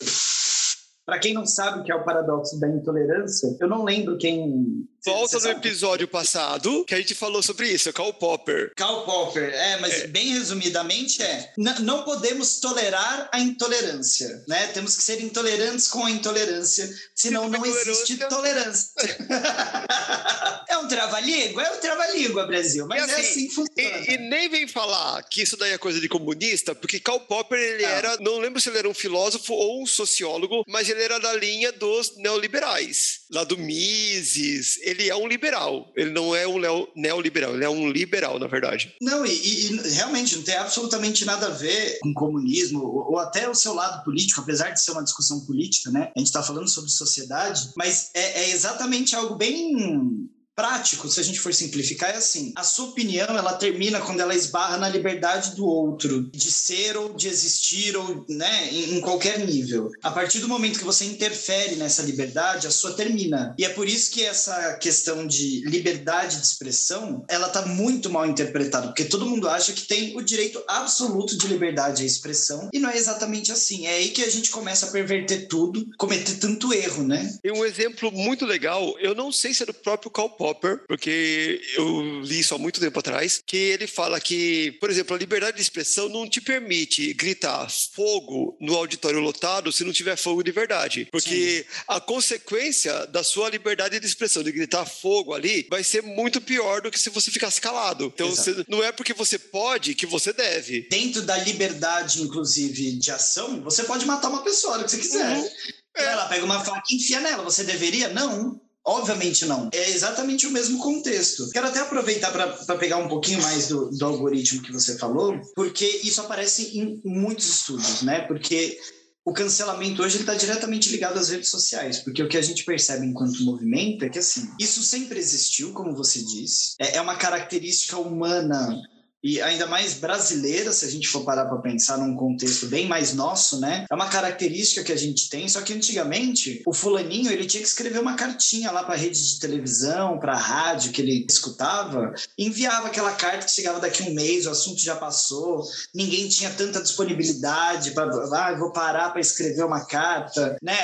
Para 1.05 1.19
quem 1.19 1.33
não 1.33 1.45
sabe 1.45 1.79
o 1.79 1.83
que 1.83 1.91
é 1.91 1.95
o 1.95 2.03
paradoxo 2.03 2.59
da 2.59 2.67
intolerância, 2.67 3.57
eu 3.59 3.67
não 3.67 3.83
lembro 3.83 4.17
quem 4.17 4.87
Volta 5.05 5.37
no 5.37 5.49
episódio 5.49 6.07
passado 6.07 6.85
que 6.85 6.95
a 6.95 6.97
gente 6.97 7.13
falou 7.13 7.43
sobre 7.43 7.67
isso, 7.67 7.91
Karl 7.91 8.13
Popper. 8.13 8.71
Karl 8.73 9.01
Popper, 9.01 9.53
é, 9.53 9.77
mas 9.81 10.03
é. 10.03 10.07
bem 10.07 10.29
resumidamente 10.29 11.21
é: 11.21 11.51
não 11.81 12.03
podemos 12.05 12.61
tolerar 12.61 13.29
a 13.33 13.39
intolerância, 13.39 14.43
né? 14.47 14.67
Temos 14.67 14.95
que 14.95 15.03
ser 15.03 15.21
intolerantes 15.21 15.89
com 15.89 16.05
a 16.05 16.11
intolerância, 16.11 16.89
senão 17.13 17.49
não 17.49 17.65
existe 17.65 18.15
tolerância. 18.29 18.93
é 20.69 20.77
um 20.77 20.87
trava-língua? 20.87 21.63
É 21.63 21.71
um 21.71 21.81
trava-língua, 21.81 22.47
Brasil, 22.47 22.87
mas 22.87 23.01
é 23.01 23.03
assim, 23.03 23.13
é 23.13 23.19
assim 23.19 23.47
que 23.49 23.55
funciona. 23.55 23.97
E, 24.07 24.13
e, 24.13 24.17
nem 24.29 24.47
vem 24.47 24.67
falar 24.69 25.21
que 25.23 25.41
isso 25.41 25.57
daí 25.57 25.73
é 25.73 25.77
coisa 25.77 25.99
de 25.99 26.07
comunista, 26.07 26.73
porque 26.73 27.01
Karl 27.01 27.19
Popper, 27.19 27.59
ele 27.59 27.83
era, 27.83 28.15
não 28.21 28.39
lembro 28.39 28.61
se 28.61 28.69
ele 28.69 28.77
era 28.77 28.87
um 28.87 28.93
filósofo 28.93 29.53
ou 29.53 29.83
um 29.83 29.85
sociólogo, 29.85 30.63
mas 30.65 30.87
ele 30.93 31.03
era 31.03 31.19
da 31.19 31.33
linha 31.33 31.71
dos 31.71 32.15
neoliberais, 32.17 33.21
lá 33.31 33.43
do 33.43 33.57
Mises, 33.57 34.79
ele 34.81 35.09
é 35.09 35.15
um 35.15 35.27
liberal. 35.27 35.91
Ele 35.95 36.11
não 36.11 36.35
é 36.35 36.47
um 36.47 36.59
neoliberal, 36.95 37.55
ele 37.55 37.65
é 37.65 37.69
um 37.69 37.89
liberal, 37.89 38.39
na 38.39 38.47
verdade. 38.47 38.95
Não, 39.01 39.25
e, 39.25 39.31
e, 39.31 39.89
realmente 39.89 40.35
não 40.35 40.43
tem 40.43 40.55
absolutamente 40.55 41.25
nada 41.25 41.47
a 41.47 41.51
ver 41.51 41.99
com 42.01 42.13
comunismo, 42.13 42.83
ou, 42.83 43.11
ou, 43.11 43.19
até 43.19 43.49
o 43.49 43.55
seu 43.55 43.73
lado 43.73 44.03
político, 44.03 44.41
apesar 44.41 44.69
de 44.69 44.81
ser 44.81 44.91
uma 44.91 45.03
discussão 45.03 45.45
política, 45.45 45.91
né? 45.91 46.11
A 46.15 46.19
gente 46.19 46.27
está 46.27 46.43
falando 46.43 46.69
sobre 46.69 46.89
sociedade, 46.89 47.71
mas 47.75 48.11
é, 48.13 48.43
é 48.43 48.49
exatamente 48.51 49.15
algo 49.15 49.35
bem 49.35 50.29
prático, 50.55 51.09
se 51.09 51.19
a 51.19 51.23
gente 51.23 51.39
for 51.39 51.53
simplificar, 51.53 52.11
é 52.11 52.17
assim: 52.17 52.53
a 52.55 52.63
sua 52.63 52.89
opinião 52.89 53.27
ela 53.37 53.53
termina 53.53 54.01
quando 54.01 54.19
ela 54.19 54.35
esbarra 54.35 54.77
na 54.77 54.89
liberdade 54.89 55.55
do 55.55 55.65
outro, 55.65 56.29
de 56.31 56.51
ser 56.51 56.97
ou 56.97 57.13
de 57.13 57.27
existir, 57.27 57.95
ou 57.95 58.25
né, 58.29 58.69
em, 58.71 58.95
em, 58.95 59.01
qualquer 59.01 59.39
nível. 59.39 59.89
A 60.01 60.11
partir 60.11 60.39
do 60.39 60.47
momento 60.47 60.79
que 60.79 60.85
você 60.85 61.05
interfere 61.05 61.75
nessa 61.75 62.01
liberdade, 62.03 62.67
a 62.67 62.71
sua 62.71 62.93
termina. 62.93 63.55
E 63.57 63.65
é 63.65 63.69
por 63.69 63.87
isso 63.87 64.11
que 64.11 64.23
essa 64.23 64.73
questão 64.75 65.25
de 65.25 65.61
liberdade 65.65 66.37
de 66.37 66.45
expressão 66.45 67.23
ela 67.27 67.49
tá 67.49 67.65
muito 67.65 68.09
mal 68.09 68.25
interpretada, 68.25 68.87
porque 68.87 69.05
todo 69.05 69.25
mundo 69.25 69.49
acha 69.49 69.73
que 69.73 69.87
tem 69.87 70.15
o 70.17 70.21
direito 70.21 70.63
absoluto 70.67 71.37
de 71.37 71.47
liberdade 71.47 72.03
à 72.03 72.05
expressão, 72.05 72.69
e 72.73 72.79
não 72.79 72.89
é 72.89 72.97
exatamente 72.97 73.51
assim. 73.51 73.87
É 73.87 73.95
aí 73.95 74.09
que 74.09 74.23
a 74.23 74.29
gente 74.29 74.49
começa 74.49 74.87
a 74.87 74.91
perverter 74.91 75.47
tudo, 75.47 75.85
cometer 75.97 76.35
tanto 76.35 76.73
erro, 76.73 77.03
né? 77.03 77.37
E 77.43 77.51
um 77.51 77.65
exemplo 77.65 78.11
muito 78.11 78.45
legal, 78.45 78.95
eu 78.99 79.15
não 79.15 79.31
sei 79.31 79.53
se 79.53 79.63
é 79.63 79.65
do 79.65 79.73
próprio 79.73 80.11
Karl 80.11 80.29
Popper, 80.43 80.83
porque 80.89 81.61
eu 81.77 82.19
li 82.19 82.41
isso 82.41 82.53
há 82.53 82.57
muito 82.57 82.77
tempo 82.77 82.99
atrás, 82.99 83.41
que 83.47 83.55
ele 83.55 83.87
fala 83.87 84.19
que, 84.19 84.73
por 84.73 84.89
exemplo, 84.89 85.15
a 85.15 85.17
liberdade 85.17 85.55
de 85.55 85.63
expressão 85.63 86.09
não 86.09 86.27
te 86.27 86.41
permite 86.41 87.13
gritar 87.13 87.69
fogo 87.69 88.57
no 88.59 88.75
auditório 88.75 89.21
lotado 89.21 89.71
se 89.71 89.85
não 89.85 89.93
tiver 89.93 90.17
fogo 90.17 90.43
de 90.43 90.51
verdade. 90.51 91.07
Porque 91.09 91.65
Sim. 91.65 91.75
a 91.87 92.01
consequência 92.01 93.07
da 93.07 93.23
sua 93.23 93.49
liberdade 93.49 93.97
de 93.97 94.05
expressão, 94.05 94.43
de 94.43 94.51
gritar 94.51 94.85
fogo 94.85 95.33
ali, 95.33 95.65
vai 95.69 95.81
ser 95.81 96.03
muito 96.03 96.41
pior 96.41 96.81
do 96.81 96.91
que 96.91 96.99
se 96.99 97.09
você 97.09 97.31
ficasse 97.31 97.61
calado. 97.61 98.11
Então, 98.13 98.29
você, 98.29 98.65
não 98.67 98.83
é 98.83 98.91
porque 98.91 99.13
você 99.13 99.39
pode 99.39 99.95
que 99.95 100.05
você 100.05 100.33
deve. 100.33 100.89
Dentro 100.89 101.21
da 101.21 101.37
liberdade, 101.37 102.21
inclusive, 102.21 102.91
de 102.99 103.11
ação, 103.11 103.61
você 103.61 103.85
pode 103.85 104.05
matar 104.05 104.27
uma 104.27 104.43
pessoa 104.43 104.75
a 104.75 104.83
que 104.83 104.91
você 104.91 104.97
quiser. 104.97 105.37
Uhum. 105.37 105.49
É. 105.95 106.03
Ela 106.03 106.25
pega 106.25 106.43
uma 106.43 106.65
faca 106.65 106.83
e 106.91 106.97
enfia 106.97 107.21
nela. 107.21 107.43
Você 107.43 107.63
deveria? 107.63 108.09
Não. 108.09 108.59
Obviamente 108.85 109.45
não. 109.45 109.69
É 109.73 109.89
exatamente 109.91 110.45
o 110.45 110.51
mesmo 110.51 110.77
contexto. 110.79 111.49
Quero 111.51 111.67
até 111.67 111.79
aproveitar 111.79 112.31
para 112.31 112.77
pegar 112.77 112.97
um 112.97 113.07
pouquinho 113.07 113.41
mais 113.41 113.67
do, 113.67 113.89
do 113.89 114.05
algoritmo 114.05 114.61
que 114.61 114.73
você 114.73 114.97
falou, 114.97 115.39
porque 115.55 115.85
isso 116.03 116.19
aparece 116.19 116.77
em 116.77 117.01
muitos 117.05 117.47
estudos, 117.47 118.01
né? 118.01 118.21
Porque 118.27 118.77
o 119.25 119.31
cancelamento 119.31 120.03
hoje 120.03 120.19
está 120.19 120.33
diretamente 120.35 120.89
ligado 120.89 121.17
às 121.17 121.29
redes 121.29 121.49
sociais, 121.49 121.99
porque 121.99 122.21
o 122.21 122.27
que 122.27 122.37
a 122.37 122.41
gente 122.41 122.65
percebe 122.65 123.05
enquanto 123.05 123.43
movimento 123.43 124.03
é 124.03 124.09
que 124.09 124.19
assim, 124.19 124.49
isso 124.59 124.83
sempre 124.83 125.17
existiu, 125.17 125.71
como 125.71 125.95
você 125.95 126.21
disse, 126.21 126.75
é, 126.77 126.97
é 126.97 127.01
uma 127.01 127.15
característica 127.15 127.97
humana 127.97 128.81
e 129.23 129.41
ainda 129.41 129.65
mais 129.65 129.93
brasileira, 129.93 130.73
se 130.73 130.83
a 130.83 130.89
gente 130.89 131.07
for 131.07 131.23
parar 131.23 131.45
para 131.45 131.57
pensar 131.59 131.97
num 131.97 132.13
contexto 132.13 132.67
bem 132.67 132.87
mais 132.87 133.13
nosso, 133.13 133.59
né? 133.59 133.85
É 133.89 133.95
uma 133.95 134.09
característica 134.09 134.83
que 134.83 134.91
a 134.91 134.97
gente 134.97 135.29
tem, 135.29 135.47
só 135.47 135.61
que 135.61 135.71
antigamente 135.71 136.61
o 136.65 136.73
fulaninho 136.73 137.31
ele 137.31 137.45
tinha 137.45 137.63
que 137.63 137.69
escrever 137.69 137.99
uma 137.99 138.15
cartinha 138.15 138.69
lá 138.69 138.83
para 138.83 138.95
a 138.95 138.97
rede 138.97 139.21
de 139.25 139.39
televisão, 139.39 140.19
para 140.19 140.33
a 140.33 140.37
rádio 140.37 140.91
que 140.91 141.01
ele 141.01 141.25
escutava, 141.29 142.13
enviava 142.37 142.87
aquela 142.87 143.13
carta 143.13 143.45
que 143.45 143.51
chegava 143.51 143.79
daqui 143.79 144.03
um 144.03 144.13
mês, 144.13 144.45
o 144.45 144.49
assunto 144.49 144.81
já 144.81 144.95
passou, 144.95 145.63
ninguém 145.95 146.27
tinha 146.27 146.49
tanta 146.49 146.81
disponibilidade 146.81 147.91
para, 147.91 148.11
ah, 148.13 148.55
vou 148.57 148.73
parar 148.73 149.11
para 149.11 149.21
escrever 149.21 149.63
uma 149.63 149.85
carta, 149.85 150.57
né? 150.61 150.77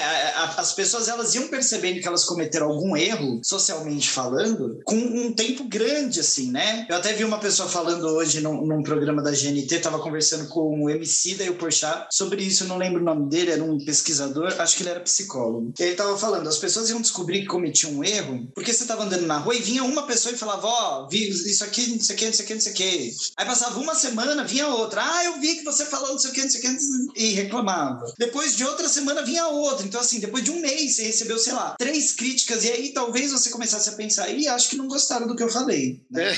As 0.55 0.72
pessoas 0.72 1.09
elas 1.09 1.36
iam 1.36 1.49
percebendo 1.49 1.99
que 1.99 2.07
elas 2.07 2.24
cometeram 2.24 2.68
algum 2.68 2.95
erro, 2.95 3.41
socialmente 3.43 4.09
falando, 4.09 4.80
com 4.86 4.95
um 4.95 5.34
tempo 5.34 5.66
grande 5.66 6.22
assim, 6.22 6.51
né? 6.51 6.86
Eu 6.89 6.95
até 6.95 7.11
vi 7.11 7.26
uma 7.26 7.39
pessoa 7.39 7.68
falando 7.68 8.07
hoje 8.07 8.28
hoje 8.30 8.41
num, 8.41 8.63
num 8.63 8.84
programa 8.84 9.23
da 9.23 9.32
GNT, 9.32 9.75
estava 9.75 9.97
conversando 9.97 10.47
com 10.49 10.84
o 10.84 10.89
MC 10.89 11.34
da 11.34 11.45
e 11.45 11.49
o 11.49 11.55
Porchat 11.55 12.07
sobre 12.11 12.43
isso, 12.43 12.65
não 12.65 12.77
lembro 12.77 13.01
o 13.01 13.03
nome 13.03 13.27
dele, 13.27 13.51
era 13.51 13.63
um 13.63 13.84
pesquisador, 13.84 14.53
acho 14.59 14.77
que 14.77 14.84
ele 14.84 14.91
era 14.91 14.99
psicólogo. 14.99 15.73
Ele 15.80 15.91
estava 15.91 16.15
falando, 16.15 16.47
as 16.47 16.57
pessoas 16.57 16.91
iam 16.91 17.01
descobrir 17.01 17.41
que 17.41 17.47
cometiam 17.47 17.93
um 17.93 18.03
erro, 18.03 18.47
porque 18.53 18.71
você 18.71 18.84
estava 18.84 19.03
andando 19.03 19.25
na 19.25 19.38
rua 19.38 19.55
e 19.55 19.61
vinha 19.61 19.84
uma 19.84 20.03
pessoa 20.03 20.34
e 20.34 20.38
falava, 20.38 20.67
ó, 20.67 21.03
oh, 21.03 21.09
vi 21.09 21.27
isso 21.27 21.63
aqui, 21.63 21.89
não 21.89 21.99
sei 21.99 22.15
o 22.15 22.19
que, 22.19 22.25
não 22.25 22.34
sei 22.34 22.45
o 22.45 22.47
que, 22.47 22.53
não 22.53 22.61
sei 22.61 22.71
o 22.71 22.75
que. 22.75 23.15
Aí 23.36 23.45
passava 23.45 23.80
uma 23.80 23.95
semana, 23.95 24.43
vinha 24.43 24.67
outra, 24.67 25.01
ah, 25.03 25.25
eu 25.25 25.39
vi 25.39 25.55
que 25.55 25.63
você 25.63 25.86
falou 25.86 26.09
não 26.09 26.19
sei 26.19 26.30
o 26.30 26.34
que, 26.34 26.41
não 26.41 26.49
sei 26.49 26.59
o 26.59 27.13
que, 27.13 27.19
e 27.19 27.34
reclamava. 27.34 28.13
Depois 28.19 28.55
de 28.55 28.63
outra 28.63 28.88
semana 28.88 29.23
vinha 29.23 29.47
outra. 29.47 29.86
Então, 29.86 29.99
assim, 29.99 30.19
depois 30.19 30.43
de 30.43 30.51
um 30.51 30.61
mês 30.61 30.95
você 30.95 31.03
recebeu, 31.03 31.39
sei 31.39 31.53
lá, 31.53 31.75
três 31.80 32.11
críticas, 32.11 32.63
e 32.63 32.71
aí 32.71 32.89
talvez 32.89 33.32
você 33.32 33.49
começasse 33.49 33.89
a 33.89 33.93
pensar, 33.93 34.30
e 34.30 34.47
acho 34.47 34.69
que 34.69 34.77
não 34.77 34.88
gostaram 34.88 35.27
do 35.27 35.36
que 35.36 35.41
eu 35.41 35.49
falei. 35.49 35.99
Né? 36.11 36.38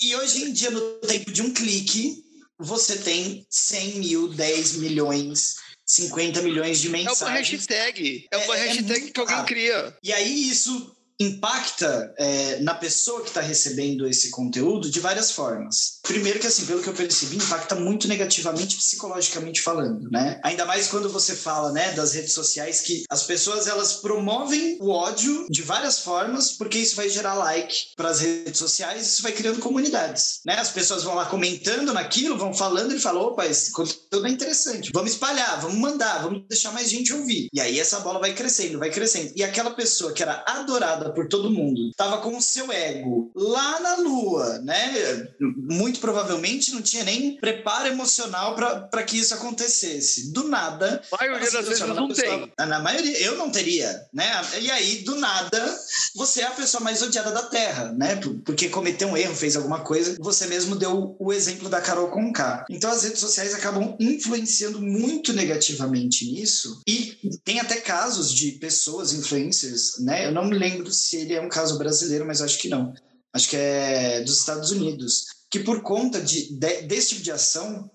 e 0.00 0.14
hoje 0.16 0.44
em 0.44 0.52
dia, 0.52 0.70
no 0.70 0.89
tempo 0.98 1.32
de 1.32 1.42
um 1.42 1.52
clique, 1.52 2.22
você 2.58 2.98
tem 2.98 3.46
100 3.48 3.94
mil, 3.98 4.28
10 4.28 4.76
milhões 4.76 5.56
50 5.90 6.42
milhões 6.42 6.78
de 6.78 6.88
mensagens. 6.88 7.20
É 7.20 7.24
uma 7.24 7.34
hashtag. 7.34 8.28
É 8.30 8.36
uma 8.36 8.56
é, 8.56 8.60
é 8.60 8.68
hashtag 8.68 9.06
é 9.08 9.10
que 9.10 9.20
alguém 9.20 9.44
cria. 9.44 9.96
E 10.02 10.12
aí 10.12 10.48
isso 10.48 10.96
impacta 11.20 12.14
é, 12.18 12.60
na 12.60 12.74
pessoa 12.74 13.20
que 13.20 13.28
está 13.28 13.42
recebendo 13.42 14.08
esse 14.08 14.30
conteúdo 14.30 14.90
de 14.90 15.00
várias 15.00 15.30
formas. 15.30 16.00
Primeiro 16.02 16.38
que, 16.38 16.46
assim, 16.46 16.64
pelo 16.64 16.82
que 16.82 16.88
eu 16.88 16.94
percebi, 16.94 17.36
impacta 17.36 17.74
muito 17.74 18.08
negativamente 18.08 18.76
psicologicamente 18.76 19.60
falando, 19.60 20.10
né? 20.10 20.40
Ainda 20.42 20.64
mais 20.64 20.88
quando 20.88 21.10
você 21.10 21.36
fala, 21.36 21.72
né, 21.72 21.92
das 21.92 22.14
redes 22.14 22.32
sociais 22.32 22.80
que 22.80 23.04
as 23.10 23.24
pessoas, 23.24 23.66
elas 23.66 23.94
promovem 23.94 24.78
o 24.80 24.90
ódio 24.90 25.46
de 25.50 25.62
várias 25.62 26.00
formas 26.00 26.52
porque 26.52 26.78
isso 26.78 26.96
vai 26.96 27.08
gerar 27.08 27.34
like 27.34 27.74
para 27.96 28.08
as 28.08 28.20
redes 28.20 28.58
sociais 28.58 29.06
isso 29.06 29.22
vai 29.22 29.32
criando 29.32 29.60
comunidades, 29.60 30.40
né? 30.44 30.54
As 30.58 30.70
pessoas 30.70 31.02
vão 31.02 31.14
lá 31.14 31.26
comentando 31.26 31.92
naquilo, 31.92 32.38
vão 32.38 32.54
falando 32.54 32.94
e 32.94 33.00
falam, 33.00 33.22
opa, 33.22 33.46
esse 33.46 33.72
conteúdo 33.72 34.26
é 34.26 34.30
interessante, 34.30 34.90
vamos 34.94 35.12
espalhar, 35.12 35.60
vamos 35.60 35.78
mandar, 35.78 36.22
vamos 36.22 36.44
deixar 36.48 36.72
mais 36.72 36.88
gente 36.90 37.12
ouvir. 37.12 37.48
E 37.52 37.60
aí 37.60 37.78
essa 37.78 38.00
bola 38.00 38.18
vai 38.18 38.34
crescendo, 38.34 38.78
vai 38.78 38.90
crescendo. 38.90 39.32
E 39.36 39.42
aquela 39.42 39.70
pessoa 39.70 40.12
que 40.12 40.22
era 40.22 40.44
adorada 40.46 41.09
por 41.10 41.28
todo 41.28 41.50
mundo. 41.50 41.90
Tava 41.96 42.18
com 42.18 42.36
o 42.36 42.42
seu 42.42 42.70
ego 42.72 43.30
lá 43.34 43.80
na 43.80 43.96
lua, 43.96 44.58
né? 44.60 45.28
Muito 45.40 46.00
provavelmente 46.00 46.72
não 46.72 46.82
tinha 46.82 47.04
nem 47.04 47.36
preparo 47.36 47.88
emocional 47.88 48.54
para 48.54 49.02
que 49.02 49.18
isso 49.18 49.34
acontecesse. 49.34 50.32
Do 50.32 50.48
nada. 50.48 51.02
A 51.12 51.16
maioria 51.16 51.50
das 51.50 51.68
vezes 51.68 51.86
não 51.88 52.08
pessoa, 52.08 52.48
tem. 52.56 52.66
Na 52.66 52.80
maioria, 52.80 53.20
eu 53.20 53.36
não 53.36 53.50
teria, 53.50 54.06
né? 54.12 54.30
E 54.60 54.70
aí, 54.70 55.02
do 55.02 55.16
nada, 55.16 55.78
você 56.14 56.40
é 56.40 56.46
a 56.46 56.52
pessoa 56.52 56.82
mais 56.82 57.02
odiada 57.02 57.30
da 57.30 57.42
Terra, 57.42 57.92
né? 57.92 58.20
Porque 58.44 58.68
cometeu 58.68 59.08
um 59.08 59.16
erro, 59.16 59.34
fez 59.34 59.56
alguma 59.56 59.80
coisa. 59.80 60.16
Você 60.20 60.46
mesmo 60.46 60.76
deu 60.76 61.16
o 61.18 61.32
exemplo 61.32 61.68
da 61.68 61.80
Carol 61.80 62.10
Conká. 62.10 62.64
Então, 62.70 62.90
as 62.90 63.02
redes 63.04 63.20
sociais 63.20 63.54
acabam 63.54 63.96
influenciando 63.98 64.80
muito 64.80 65.32
negativamente 65.32 66.30
nisso. 66.30 66.80
E 66.86 67.18
tem 67.44 67.60
até 67.60 67.76
casos 67.76 68.32
de 68.32 68.52
pessoas, 68.52 69.12
influencers, 69.12 69.98
né? 70.00 70.26
Eu 70.26 70.32
não 70.32 70.44
me 70.44 70.58
lembro 70.58 70.90
se 71.00 71.16
ele 71.16 71.34
é 71.34 71.40
um 71.40 71.48
caso 71.48 71.78
brasileiro, 71.78 72.26
mas 72.26 72.40
acho 72.40 72.58
que 72.58 72.68
não. 72.68 72.92
Acho 73.32 73.48
que 73.48 73.56
é 73.56 74.22
dos 74.22 74.38
Estados 74.38 74.70
Unidos. 74.70 75.26
Que 75.50 75.60
por 75.60 75.82
conta 75.82 76.20
de, 76.20 76.52
de, 76.52 76.82
desse 76.82 77.10
tipo 77.10 77.22
de 77.22 77.32
ação, 77.32 77.90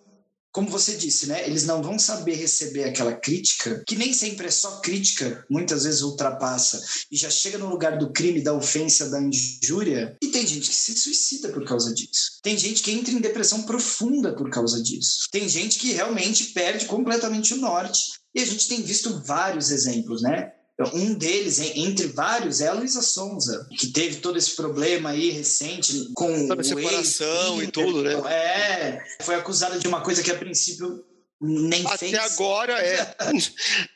como 0.56 0.70
você 0.70 0.96
disse, 0.96 1.28
né? 1.28 1.46
Eles 1.46 1.66
não 1.66 1.84
vão 1.84 2.00
saber 2.00 2.36
receber 2.36 2.86
aquela 2.86 3.12
crítica, 3.14 3.84
que 3.86 3.98
nem 3.98 4.14
sempre 4.14 4.48
é 4.48 4.52
só 4.52 4.80
crítica, 4.80 5.46
muitas 5.50 5.84
vezes 5.84 6.02
ultrapassa 6.02 6.82
e 7.12 7.18
já 7.18 7.30
chega 7.30 7.58
no 7.58 7.68
lugar 7.68 7.98
do 7.98 8.14
crime, 8.14 8.42
da 8.42 8.54
ofensa, 8.54 9.10
da 9.10 9.22
injúria. 9.22 10.16
E 10.24 10.28
tem 10.28 10.48
gente 10.48 10.70
que 10.70 10.76
se 10.76 10.98
suicida 10.98 11.50
por 11.50 11.66
causa 11.66 11.94
disso. 11.94 12.40
Tem 12.42 12.58
gente 12.58 12.82
que 12.82 12.92
entra 12.92 13.14
em 13.14 13.20
depressão 13.20 13.64
profunda 13.64 14.34
por 14.34 14.50
causa 14.50 14.82
disso. 14.82 15.28
Tem 15.30 15.50
gente 15.50 15.78
que 15.78 15.92
realmente 15.92 16.46
perde 16.54 16.86
completamente 16.86 17.54
o 17.54 17.58
norte. 17.58 18.14
E 18.34 18.40
a 18.40 18.46
gente 18.46 18.70
tem 18.70 18.82
visto 18.82 19.22
vários 19.26 19.72
exemplos, 19.72 20.22
né? 20.22 20.54
Um 20.94 21.14
deles, 21.14 21.60
entre 21.60 22.08
vários, 22.08 22.60
é 22.60 22.68
a 22.68 22.74
Luísa 22.74 23.02
Sonza, 23.02 23.66
que 23.78 23.88
teve 23.88 24.18
todo 24.18 24.38
esse 24.38 24.56
problema 24.56 25.12
aí 25.12 25.30
recente 25.30 26.12
com 26.14 26.52
a 26.52 26.64
separação 26.64 27.64
e 27.64 27.68
tudo, 27.68 28.04
né? 28.04 28.14
É, 28.30 29.04
foi 29.22 29.36
acusada 29.36 29.80
de 29.80 29.88
uma 29.88 30.02
coisa 30.02 30.22
que 30.22 30.32
a 30.32 30.38
princípio 30.38 31.02
nem 31.42 31.86
Até 31.86 31.98
fez. 31.98 32.14
Até 32.14 32.34
agora 32.34 32.74
é. 32.74 33.16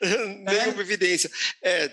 Nenhuma 0.00 0.78
é. 0.78 0.80
evidência. 0.80 1.30
É, 1.62 1.90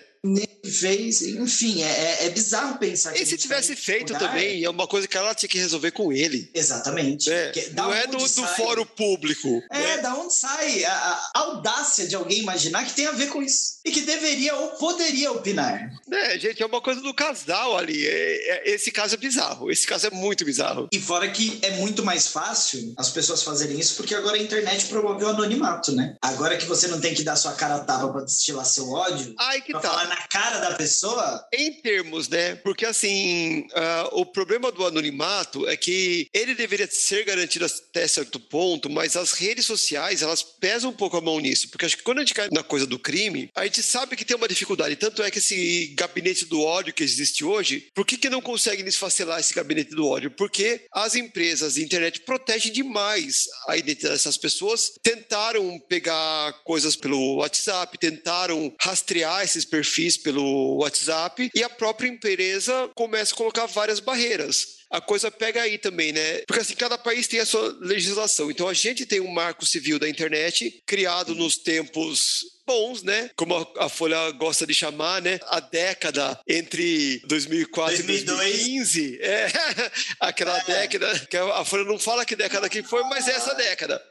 fez, 0.70 1.22
enfim, 1.22 1.82
é, 1.82 1.88
é, 1.88 2.26
é 2.26 2.30
bizarro 2.30 2.78
pensar 2.78 3.14
que. 3.14 3.22
E 3.22 3.26
se 3.26 3.38
tivesse 3.38 3.76
feito 3.76 4.14
também, 4.18 4.64
é 4.64 4.70
uma 4.70 4.88
coisa 4.88 5.08
que 5.08 5.18
ela 5.18 5.34
tinha 5.34 5.50
que 5.50 5.58
resolver 5.58 5.92
com 5.92 6.12
ele. 6.12 6.50
Exatamente. 6.54 7.32
É, 7.32 7.52
não 7.74 7.94
é 7.94 8.06
do, 8.08 8.18
do 8.18 8.48
fórum 8.48 8.86
público. 8.86 9.62
É, 9.72 9.80
né? 9.80 9.98
da 10.00 10.16
onde 10.16 10.34
sai 10.34 10.84
a, 10.84 10.92
a, 10.94 11.32
audácia 11.40 12.08
de 12.08 12.16
alguém 12.16 12.40
imaginar 12.40 12.86
que 12.86 12.94
tem 12.94 13.08
a 13.08 13.12
ver 13.12 13.28
com 13.28 13.42
isso. 13.42 13.78
E 13.86 13.92
que 13.92 14.02
deveria 14.02 14.56
ou 14.56 14.70
poderia 14.72 15.32
opinar. 15.32 15.90
É, 16.12 16.38
gente, 16.38 16.62
é 16.62 16.66
uma 16.66 16.82
coisa 16.82 17.02
do 17.02 17.14
casal 17.14 17.78
ali. 17.78 18.06
É, 18.06 18.70
é, 18.70 18.72
esse 18.72 18.92
caso 18.92 19.16
é 19.16 19.18
bizarro. 19.18 19.72
Esse 19.72 19.88
caso 19.88 20.08
é 20.08 20.10
muito 20.10 20.44
bizarro. 20.44 20.88
E 20.92 21.00
fora 21.00 21.30
que 21.30 21.60
é 21.62 21.72
muito 21.78 22.04
mais 22.04 22.28
fácil 22.28 22.94
as 22.98 23.10
pessoas 23.10 23.44
fazerem 23.44 23.80
isso, 23.80 23.96
porque 23.96 24.14
agora 24.14 24.36
a 24.36 24.42
internet 24.42 24.86
promoveu 24.86 25.28
o 25.28 25.32
anonimato, 25.32 25.92
né? 25.92 26.16
Agora 26.22 26.58
que 26.58 26.66
você 26.66 26.88
não 26.88 27.00
tem 27.00 27.14
que 27.14 27.24
dar 27.24 27.36
sua 27.36 27.54
cara 27.54 27.76
a 27.76 27.80
tapa 27.80 28.10
pra 28.10 28.22
destilar 28.22 28.66
seu 28.66 28.90
ódio. 28.92 29.34
Ai, 29.40 29.62
que 29.62 29.74
tá. 29.74 30.07
Na 30.08 30.18
cara 30.28 30.60
da 30.60 30.76
pessoa? 30.76 31.46
Em 31.54 31.74
termos, 31.74 32.28
né? 32.28 32.56
Porque 32.56 32.86
assim, 32.86 33.68
uh, 33.72 34.20
o 34.20 34.26
problema 34.26 34.72
do 34.72 34.86
anonimato 34.86 35.68
é 35.68 35.76
que 35.76 36.28
ele 36.34 36.56
deveria 36.56 36.88
ser 36.90 37.26
garantido 37.26 37.66
até 37.66 38.08
certo 38.08 38.40
ponto, 38.40 38.90
mas 38.90 39.16
as 39.16 39.34
redes 39.34 39.66
sociais, 39.66 40.22
elas 40.22 40.44
pesam 40.44 40.92
um 40.92 40.94
pouco 40.94 41.18
a 41.18 41.22
mão 41.22 41.40
nisso. 41.40 41.70
Porque 41.70 41.86
acho 41.86 41.98
que 41.98 42.04
quando 42.04 42.20
a 42.20 42.22
gente 42.22 42.34
cai 42.34 42.50
na 42.52 42.64
coisa 42.64 42.86
do 42.86 43.00
crime, 43.00 43.50
a 43.56 43.66
gente 43.66 43.84
sabe 43.84 44.16
que 44.16 44.26
tem 44.26 44.38
uma 44.38 44.48
dificuldade. 44.48 44.96
Tanto 44.96 45.24
é 45.24 45.32
que 45.32 45.40
esse 45.40 45.88
gabinete 45.96 46.46
do 46.46 46.62
ódio 46.62 46.94
que 46.94 47.04
existe 47.04 47.44
hoje, 47.44 47.88
por 47.94 48.06
que, 48.06 48.18
que 48.18 48.30
não 48.30 48.42
conseguem 48.42 48.86
desfacelar 48.86 49.40
esse 49.40 49.54
gabinete 49.54 49.92
do 49.92 50.08
ódio? 50.08 50.32
Porque 50.32 50.86
as 50.94 51.16
empresas 51.16 51.76
de 51.76 51.84
internet 51.84 52.22
protegem 52.22 52.72
demais 52.72 53.48
a 53.68 53.78
identidade 53.78 54.16
dessas 54.16 54.38
pessoas. 54.38 54.92
Tentaram 55.02 55.80
pegar 55.88 56.54
coisas 56.64 56.96
pelo 56.96 57.38
WhatsApp, 57.38 57.98
tentaram 57.98 58.74
rastrear 58.80 59.44
esses 59.44 59.66
perfis 59.66 59.97
perfis 59.98 60.18
pelo 60.18 60.78
WhatsApp 60.78 61.50
e 61.54 61.64
a 61.64 61.70
própria 61.70 62.08
empresa 62.08 62.90
começa 62.94 63.34
a 63.34 63.38
colocar 63.38 63.66
várias 63.66 64.00
barreiras 64.00 64.78
a 64.90 65.02
coisa 65.02 65.30
pega 65.30 65.62
aí 65.62 65.78
também, 65.78 66.14
né? 66.14 66.44
Porque 66.48 66.62
assim, 66.62 66.74
cada 66.74 66.98
país 66.98 67.28
tem 67.28 67.42
a 67.42 67.46
sua 67.46 67.76
legislação. 67.82 68.50
Então 68.50 68.70
a 68.70 68.74
gente 68.74 69.06
tem 69.06 69.20
um 69.20 69.32
marco 69.32 69.66
civil 69.66 70.00
da 70.00 70.08
internet 70.08 70.82
criado 70.86 71.36
nos 71.36 71.58
tempos 71.58 72.46
bons, 72.66 73.04
né? 73.04 73.30
Como 73.36 73.56
a, 73.78 73.90
Folha 73.90 74.32
gosta 74.32 74.66
de 74.66 74.74
chamar, 74.74 75.22
né? 75.22 75.40
A 75.48 75.60
década 75.60 76.40
entre 76.48 77.22
2004 77.28 77.98
2002. 77.98 78.22
e 78.22 78.26
2015. 78.26 79.20
É, 79.22 79.48
aquela 80.22 80.58
é. 80.58 80.64
década 80.64 81.20
que 81.30 81.38
a 81.38 81.66
Folha 81.66 81.84
não 81.84 82.00
fala 82.00 82.26
que 82.26 82.36
década 82.36 82.70
que 82.70 82.84
foi, 82.84 83.04
mas 83.04 83.28
é 83.28 83.32
essa 83.32 83.54
década. 83.56 84.02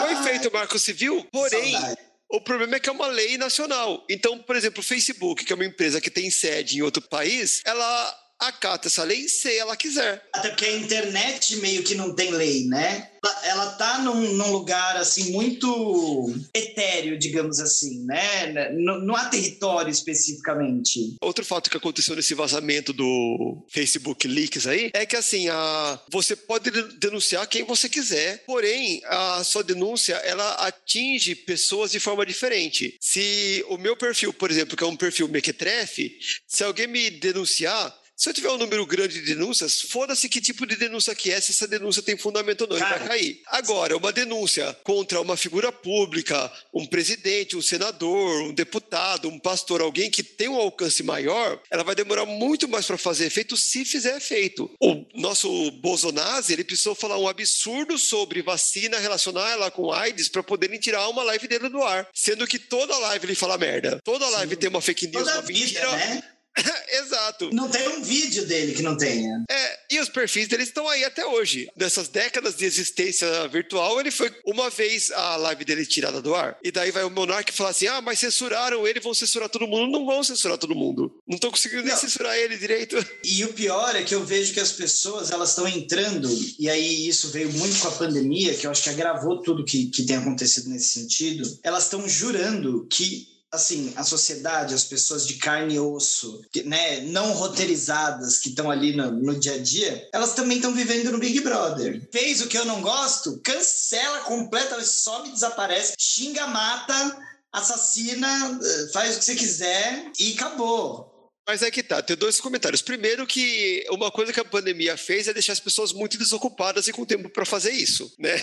Foi 0.00 0.16
feito 0.24 0.48
o 0.48 0.52
Marco 0.52 0.78
Civil, 0.78 1.24
porém, 1.30 1.72
Saudade. 1.72 2.07
O 2.30 2.40
problema 2.40 2.76
é 2.76 2.80
que 2.80 2.88
é 2.88 2.92
uma 2.92 3.06
lei 3.06 3.38
nacional. 3.38 4.04
Então, 4.08 4.38
por 4.38 4.54
exemplo, 4.54 4.80
o 4.80 4.82
Facebook, 4.82 5.44
que 5.44 5.52
é 5.52 5.56
uma 5.56 5.64
empresa 5.64 6.00
que 6.00 6.10
tem 6.10 6.30
sede 6.30 6.78
em 6.78 6.82
outro 6.82 7.02
país, 7.02 7.62
ela 7.64 8.27
acata 8.38 8.88
essa 8.88 9.04
lei 9.04 9.28
se 9.28 9.56
ela 9.56 9.76
quiser. 9.76 10.22
Até 10.32 10.50
porque 10.50 10.64
a 10.64 10.76
internet 10.76 11.56
meio 11.56 11.82
que 11.82 11.94
não 11.94 12.14
tem 12.14 12.30
lei, 12.30 12.66
né? 12.66 13.10
ela 13.42 13.72
tá 13.72 13.98
num, 13.98 14.34
num, 14.34 14.52
lugar 14.52 14.96
assim 14.96 15.32
muito 15.32 16.34
etéreo, 16.54 17.18
digamos 17.18 17.58
assim, 17.60 18.04
né? 18.04 18.72
Não, 18.72 19.00
não, 19.00 19.16
há 19.16 19.26
território 19.26 19.90
especificamente. 19.90 21.16
Outro 21.20 21.44
fato 21.44 21.70
que 21.70 21.76
aconteceu 21.76 22.14
nesse 22.14 22.34
vazamento 22.34 22.92
do 22.92 23.64
Facebook 23.68 24.26
Leaks 24.26 24.66
aí 24.66 24.90
é 24.94 25.06
que 25.06 25.16
assim, 25.16 25.48
a, 25.48 26.00
você 26.10 26.36
pode 26.36 26.70
denunciar 26.98 27.46
quem 27.46 27.64
você 27.64 27.88
quiser, 27.88 28.44
porém 28.44 29.02
a 29.06 29.42
sua 29.44 29.62
denúncia 29.62 30.14
ela 30.16 30.54
atinge 30.66 31.34
pessoas 31.34 31.90
de 31.90 32.00
forma 32.00 32.24
diferente. 32.24 32.96
Se 33.00 33.64
o 33.68 33.76
meu 33.76 33.96
perfil, 33.96 34.32
por 34.32 34.50
exemplo, 34.50 34.76
que 34.76 34.84
é 34.84 34.86
um 34.86 34.96
perfil 34.96 35.28
mequetrefe, 35.28 36.18
se 36.46 36.64
alguém 36.64 36.86
me 36.86 37.10
denunciar, 37.10 37.96
se 38.18 38.28
eu 38.28 38.34
tiver 38.34 38.50
um 38.50 38.58
número 38.58 38.84
grande 38.84 39.20
de 39.20 39.34
denúncias, 39.34 39.80
foda-se 39.80 40.28
que 40.28 40.40
tipo 40.40 40.66
de 40.66 40.74
denúncia 40.74 41.14
que 41.14 41.30
é, 41.30 41.40
se 41.40 41.52
essa 41.52 41.68
denúncia 41.68 42.02
tem 42.02 42.16
fundamento 42.16 42.62
ou 42.62 42.66
não, 42.66 42.76
Cara, 42.76 42.98
vai 42.98 43.08
cair. 43.08 43.40
Agora, 43.46 43.96
uma 43.96 44.12
denúncia 44.12 44.76
contra 44.82 45.20
uma 45.20 45.36
figura 45.36 45.70
pública, 45.70 46.52
um 46.74 46.84
presidente, 46.84 47.56
um 47.56 47.62
senador, 47.62 48.42
um 48.42 48.52
deputado, 48.52 49.28
um 49.28 49.38
pastor, 49.38 49.80
alguém 49.80 50.10
que 50.10 50.24
tem 50.24 50.48
um 50.48 50.56
alcance 50.56 51.00
maior, 51.04 51.62
ela 51.70 51.84
vai 51.84 51.94
demorar 51.94 52.26
muito 52.26 52.66
mais 52.66 52.86
para 52.86 52.98
fazer 52.98 53.26
efeito 53.26 53.56
se 53.56 53.84
fizer 53.84 54.16
efeito. 54.16 54.68
O 54.80 55.06
nosso 55.14 55.70
Bolsonaro, 55.80 56.44
ele 56.48 56.64
precisou 56.64 56.96
falar 56.96 57.18
um 57.18 57.28
absurdo 57.28 57.96
sobre 57.96 58.42
vacina, 58.42 58.98
relacionar 58.98 59.48
ela 59.50 59.70
com 59.70 59.92
AIDS 59.92 60.28
para 60.28 60.42
poderem 60.42 60.80
tirar 60.80 61.08
uma 61.08 61.22
live 61.22 61.46
dele 61.46 61.68
do 61.68 61.84
ar, 61.84 62.08
sendo 62.12 62.48
que 62.48 62.58
toda 62.58 62.98
live 62.98 63.26
ele 63.26 63.34
fala 63.36 63.56
merda. 63.56 64.00
Toda 64.02 64.28
live 64.28 64.54
Sim. 64.54 64.60
tem 64.60 64.68
uma 64.70 64.80
fake 64.80 65.06
news, 65.06 65.24
toda 65.24 65.38
uma 65.38 65.46
mentira. 65.46 65.88
Vida, 65.88 65.96
né? 65.96 66.37
Exato. 66.92 67.50
Não 67.52 67.68
tem 67.68 67.88
um 67.88 68.02
vídeo 68.02 68.46
dele 68.46 68.72
que 68.72 68.82
não 68.82 68.96
tenha. 68.96 69.44
É, 69.50 69.78
e 69.90 70.00
os 70.00 70.08
perfis 70.08 70.48
deles 70.48 70.68
estão 70.68 70.88
aí 70.88 71.04
até 71.04 71.24
hoje. 71.24 71.68
Nessas 71.76 72.08
décadas 72.08 72.56
de 72.56 72.64
existência 72.64 73.46
virtual, 73.48 74.00
ele 74.00 74.10
foi 74.10 74.30
uma 74.44 74.70
vez 74.70 75.10
a 75.10 75.36
live 75.36 75.64
dele 75.64 75.86
tirada 75.86 76.20
do 76.20 76.34
ar. 76.34 76.58
E 76.62 76.70
daí 76.70 76.90
vai 76.90 77.04
o 77.04 77.10
Monark 77.10 77.52
falar 77.52 77.70
assim: 77.70 77.86
ah, 77.86 78.00
mas 78.00 78.18
censuraram 78.18 78.86
ele, 78.86 79.00
vão 79.00 79.14
censurar 79.14 79.48
todo 79.48 79.66
mundo. 79.66 79.90
Não 79.90 80.06
vão 80.06 80.22
censurar 80.22 80.58
todo 80.58 80.74
mundo. 80.74 81.14
Não 81.26 81.36
estão 81.36 81.50
conseguindo 81.50 81.82
nem 81.82 81.92
Não. 81.92 82.00
censurar 82.00 82.36
ele 82.36 82.56
direito. 82.56 82.96
E 83.24 83.44
o 83.44 83.52
pior 83.52 83.94
é 83.94 84.02
que 84.02 84.14
eu 84.14 84.24
vejo 84.24 84.54
que 84.54 84.60
as 84.60 84.72
pessoas 84.72 85.30
elas 85.30 85.50
estão 85.50 85.68
entrando, 85.68 86.28
e 86.58 86.68
aí 86.68 87.06
isso 87.06 87.28
veio 87.28 87.52
muito 87.52 87.78
com 87.78 87.88
a 87.88 87.92
pandemia, 87.92 88.54
que 88.54 88.66
eu 88.66 88.70
acho 88.70 88.82
que 88.82 88.90
agravou 88.90 89.42
tudo 89.42 89.64
que, 89.64 89.86
que 89.86 90.04
tem 90.04 90.16
acontecido 90.16 90.68
nesse 90.70 90.88
sentido. 90.88 91.58
Elas 91.62 91.84
estão 91.84 92.08
jurando 92.08 92.86
que 92.90 93.28
assim, 93.50 93.92
a 93.96 94.04
sociedade, 94.04 94.74
as 94.74 94.84
pessoas 94.84 95.26
de 95.26 95.34
carne 95.34 95.74
e 95.74 95.80
osso, 95.80 96.42
que, 96.52 96.62
né, 96.62 97.00
não 97.00 97.32
roteirizadas, 97.32 98.38
que 98.38 98.50
estão 98.50 98.70
ali 98.70 98.94
no, 98.94 99.10
no 99.10 99.38
dia 99.38 99.54
a 99.54 99.58
dia, 99.58 100.08
elas 100.12 100.34
também 100.34 100.58
estão 100.58 100.74
vivendo 100.74 101.10
no 101.10 101.18
Big 101.18 101.40
Brother. 101.40 102.06
Fez 102.12 102.40
o 102.40 102.46
que 102.46 102.58
eu 102.58 102.64
não 102.64 102.82
gosto, 102.82 103.40
cancela 103.42 104.20
completamente, 104.20 104.88
some, 104.88 105.30
desaparece, 105.30 105.94
xinga, 105.98 106.46
mata, 106.46 107.18
assassina, 107.52 108.60
eh, 108.62 108.88
faz 108.92 109.16
o 109.16 109.18
que 109.18 109.24
você 109.24 109.34
quiser 109.34 110.12
e 110.18 110.34
acabou. 110.34 111.07
Mas 111.48 111.62
é 111.62 111.70
que 111.70 111.82
tá, 111.82 112.02
tem 112.02 112.14
dois 112.14 112.38
comentários. 112.38 112.82
Primeiro 112.82 113.26
que 113.26 113.82
uma 113.90 114.10
coisa 114.10 114.34
que 114.34 114.38
a 114.38 114.44
pandemia 114.44 114.98
fez 114.98 115.28
é 115.28 115.32
deixar 115.32 115.54
as 115.54 115.60
pessoas 115.60 115.94
muito 115.94 116.18
desocupadas 116.18 116.86
e 116.88 116.92
com 116.92 117.06
tempo 117.06 117.30
para 117.30 117.46
fazer 117.46 117.70
isso, 117.70 118.12
né? 118.18 118.34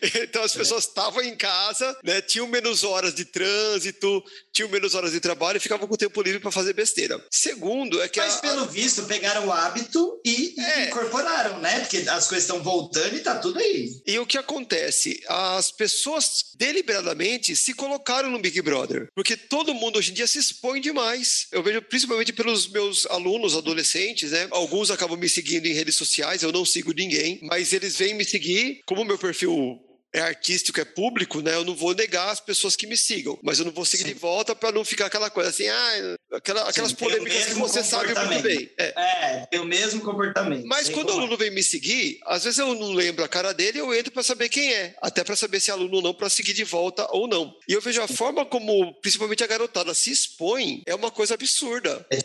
É. 0.00 0.04
Então 0.24 0.42
as 0.44 0.52
pessoas 0.54 0.84
estavam 0.84 1.20
em 1.22 1.34
casa, 1.36 1.96
né, 2.04 2.20
tinham 2.20 2.46
menos 2.46 2.84
horas 2.84 3.14
de 3.14 3.24
trânsito, 3.24 4.22
tinham 4.52 4.68
menos 4.68 4.94
horas 4.94 5.10
de 5.12 5.20
trabalho 5.20 5.56
e 5.56 5.60
ficavam 5.60 5.88
com 5.88 5.96
tempo 5.96 6.22
livre 6.22 6.38
para 6.38 6.52
fazer 6.52 6.72
besteira. 6.72 7.22
Segundo 7.30 8.00
é 8.00 8.08
que 8.08 8.20
Mas 8.20 8.36
a, 8.36 8.40
pelo 8.40 8.66
visto 8.66 9.02
pegaram 9.04 9.46
o 9.48 9.52
hábito 9.52 10.20
e, 10.24 10.54
e 10.56 10.60
É. 10.60 10.86
incorporaram, 10.86 11.58
né? 11.60 11.80
Porque 11.80 11.98
as 12.08 12.28
coisas 12.28 12.44
estão 12.44 12.62
voltando 12.62 13.16
e 13.16 13.20
tá 13.20 13.34
tudo 13.36 13.58
aí. 13.58 14.00
E 14.06 14.18
o 14.18 14.26
que 14.26 14.38
acontece? 14.38 15.20
As 15.28 15.72
pessoas 15.72 16.44
deliberadamente 16.56 17.56
se 17.56 17.74
colocaram 17.74 18.30
no 18.30 18.38
Big 18.38 18.60
Brother, 18.62 19.08
porque 19.14 19.36
todo 19.36 19.74
mundo 19.74 19.98
hoje 19.98 20.12
em 20.12 20.14
dia 20.14 20.26
se 20.26 20.38
expõe 20.38 20.80
demais. 20.80 21.48
Eu 21.50 21.62
vejo 21.62 21.82
principalmente 21.82 22.32
pelos 22.44 22.68
meus 22.68 23.06
alunos 23.06 23.56
adolescentes, 23.56 24.30
né? 24.30 24.46
Alguns 24.50 24.90
acabam 24.90 25.18
me 25.18 25.28
seguindo 25.28 25.64
em 25.64 25.72
redes 25.72 25.96
sociais, 25.96 26.42
eu 26.42 26.52
não 26.52 26.64
sigo 26.64 26.92
ninguém, 26.92 27.40
mas 27.42 27.72
eles 27.72 27.96
vêm 27.96 28.12
me 28.12 28.24
seguir, 28.24 28.80
como 28.84 29.04
meu 29.04 29.18
perfil 29.18 29.80
é 30.14 30.20
artístico, 30.20 30.80
é 30.80 30.84
público, 30.84 31.40
né? 31.42 31.54
Eu 31.54 31.64
não 31.64 31.74
vou 31.74 31.92
negar 31.94 32.30
as 32.30 32.40
pessoas 32.40 32.76
que 32.76 32.86
me 32.86 32.96
sigam, 32.96 33.38
mas 33.42 33.58
eu 33.58 33.64
não 33.64 33.72
vou 33.72 33.84
seguir 33.84 34.04
Sim. 34.04 34.12
de 34.12 34.18
volta 34.18 34.54
para 34.54 34.70
não 34.72 34.84
ficar 34.84 35.06
aquela 35.06 35.28
coisa 35.28 35.50
assim, 35.50 35.66
ah, 35.68 36.16
aquela- 36.32 36.68
aquelas 36.68 36.92
o 36.92 36.96
polêmicas 36.96 37.46
que 37.46 37.54
você 37.54 37.82
sabe 37.82 38.14
muito 38.14 38.42
bem. 38.42 38.70
É. 38.78 38.94
É, 38.96 39.46
tem 39.50 39.60
o 39.60 39.64
mesmo 39.64 40.00
comportamento. 40.02 40.64
Mas 40.66 40.86
Sei 40.86 40.94
quando 40.94 41.08
o 41.08 41.12
como 41.12 41.20
é. 41.20 41.24
aluno 41.24 41.36
vem 41.36 41.50
me 41.50 41.62
seguir, 41.62 42.18
às 42.26 42.44
vezes 42.44 42.58
eu 42.58 42.74
não 42.74 42.92
lembro 42.92 43.24
a 43.24 43.28
cara 43.28 43.52
dele, 43.52 43.80
eu 43.80 43.92
entro 43.94 44.12
para 44.12 44.22
saber 44.22 44.48
quem 44.48 44.72
é, 44.72 44.94
até 45.02 45.24
para 45.24 45.34
saber 45.36 45.58
se 45.60 45.70
é 45.70 45.74
aluno 45.74 45.96
ou 45.96 46.02
não, 46.02 46.14
para 46.14 46.30
seguir 46.30 46.52
de 46.52 46.64
volta 46.64 47.06
ou 47.10 47.26
não. 47.26 47.52
E 47.68 47.72
eu 47.72 47.80
vejo 47.80 48.00
a 48.00 48.06
forma 48.08 48.46
como, 48.46 48.94
principalmente 49.00 49.42
a 49.42 49.46
garotada, 49.48 49.92
se 49.94 50.10
expõe 50.12 50.82
é 50.86 50.94
uma 50.94 51.10
coisa 51.10 51.34
absurda, 51.34 52.06
É, 52.10 52.18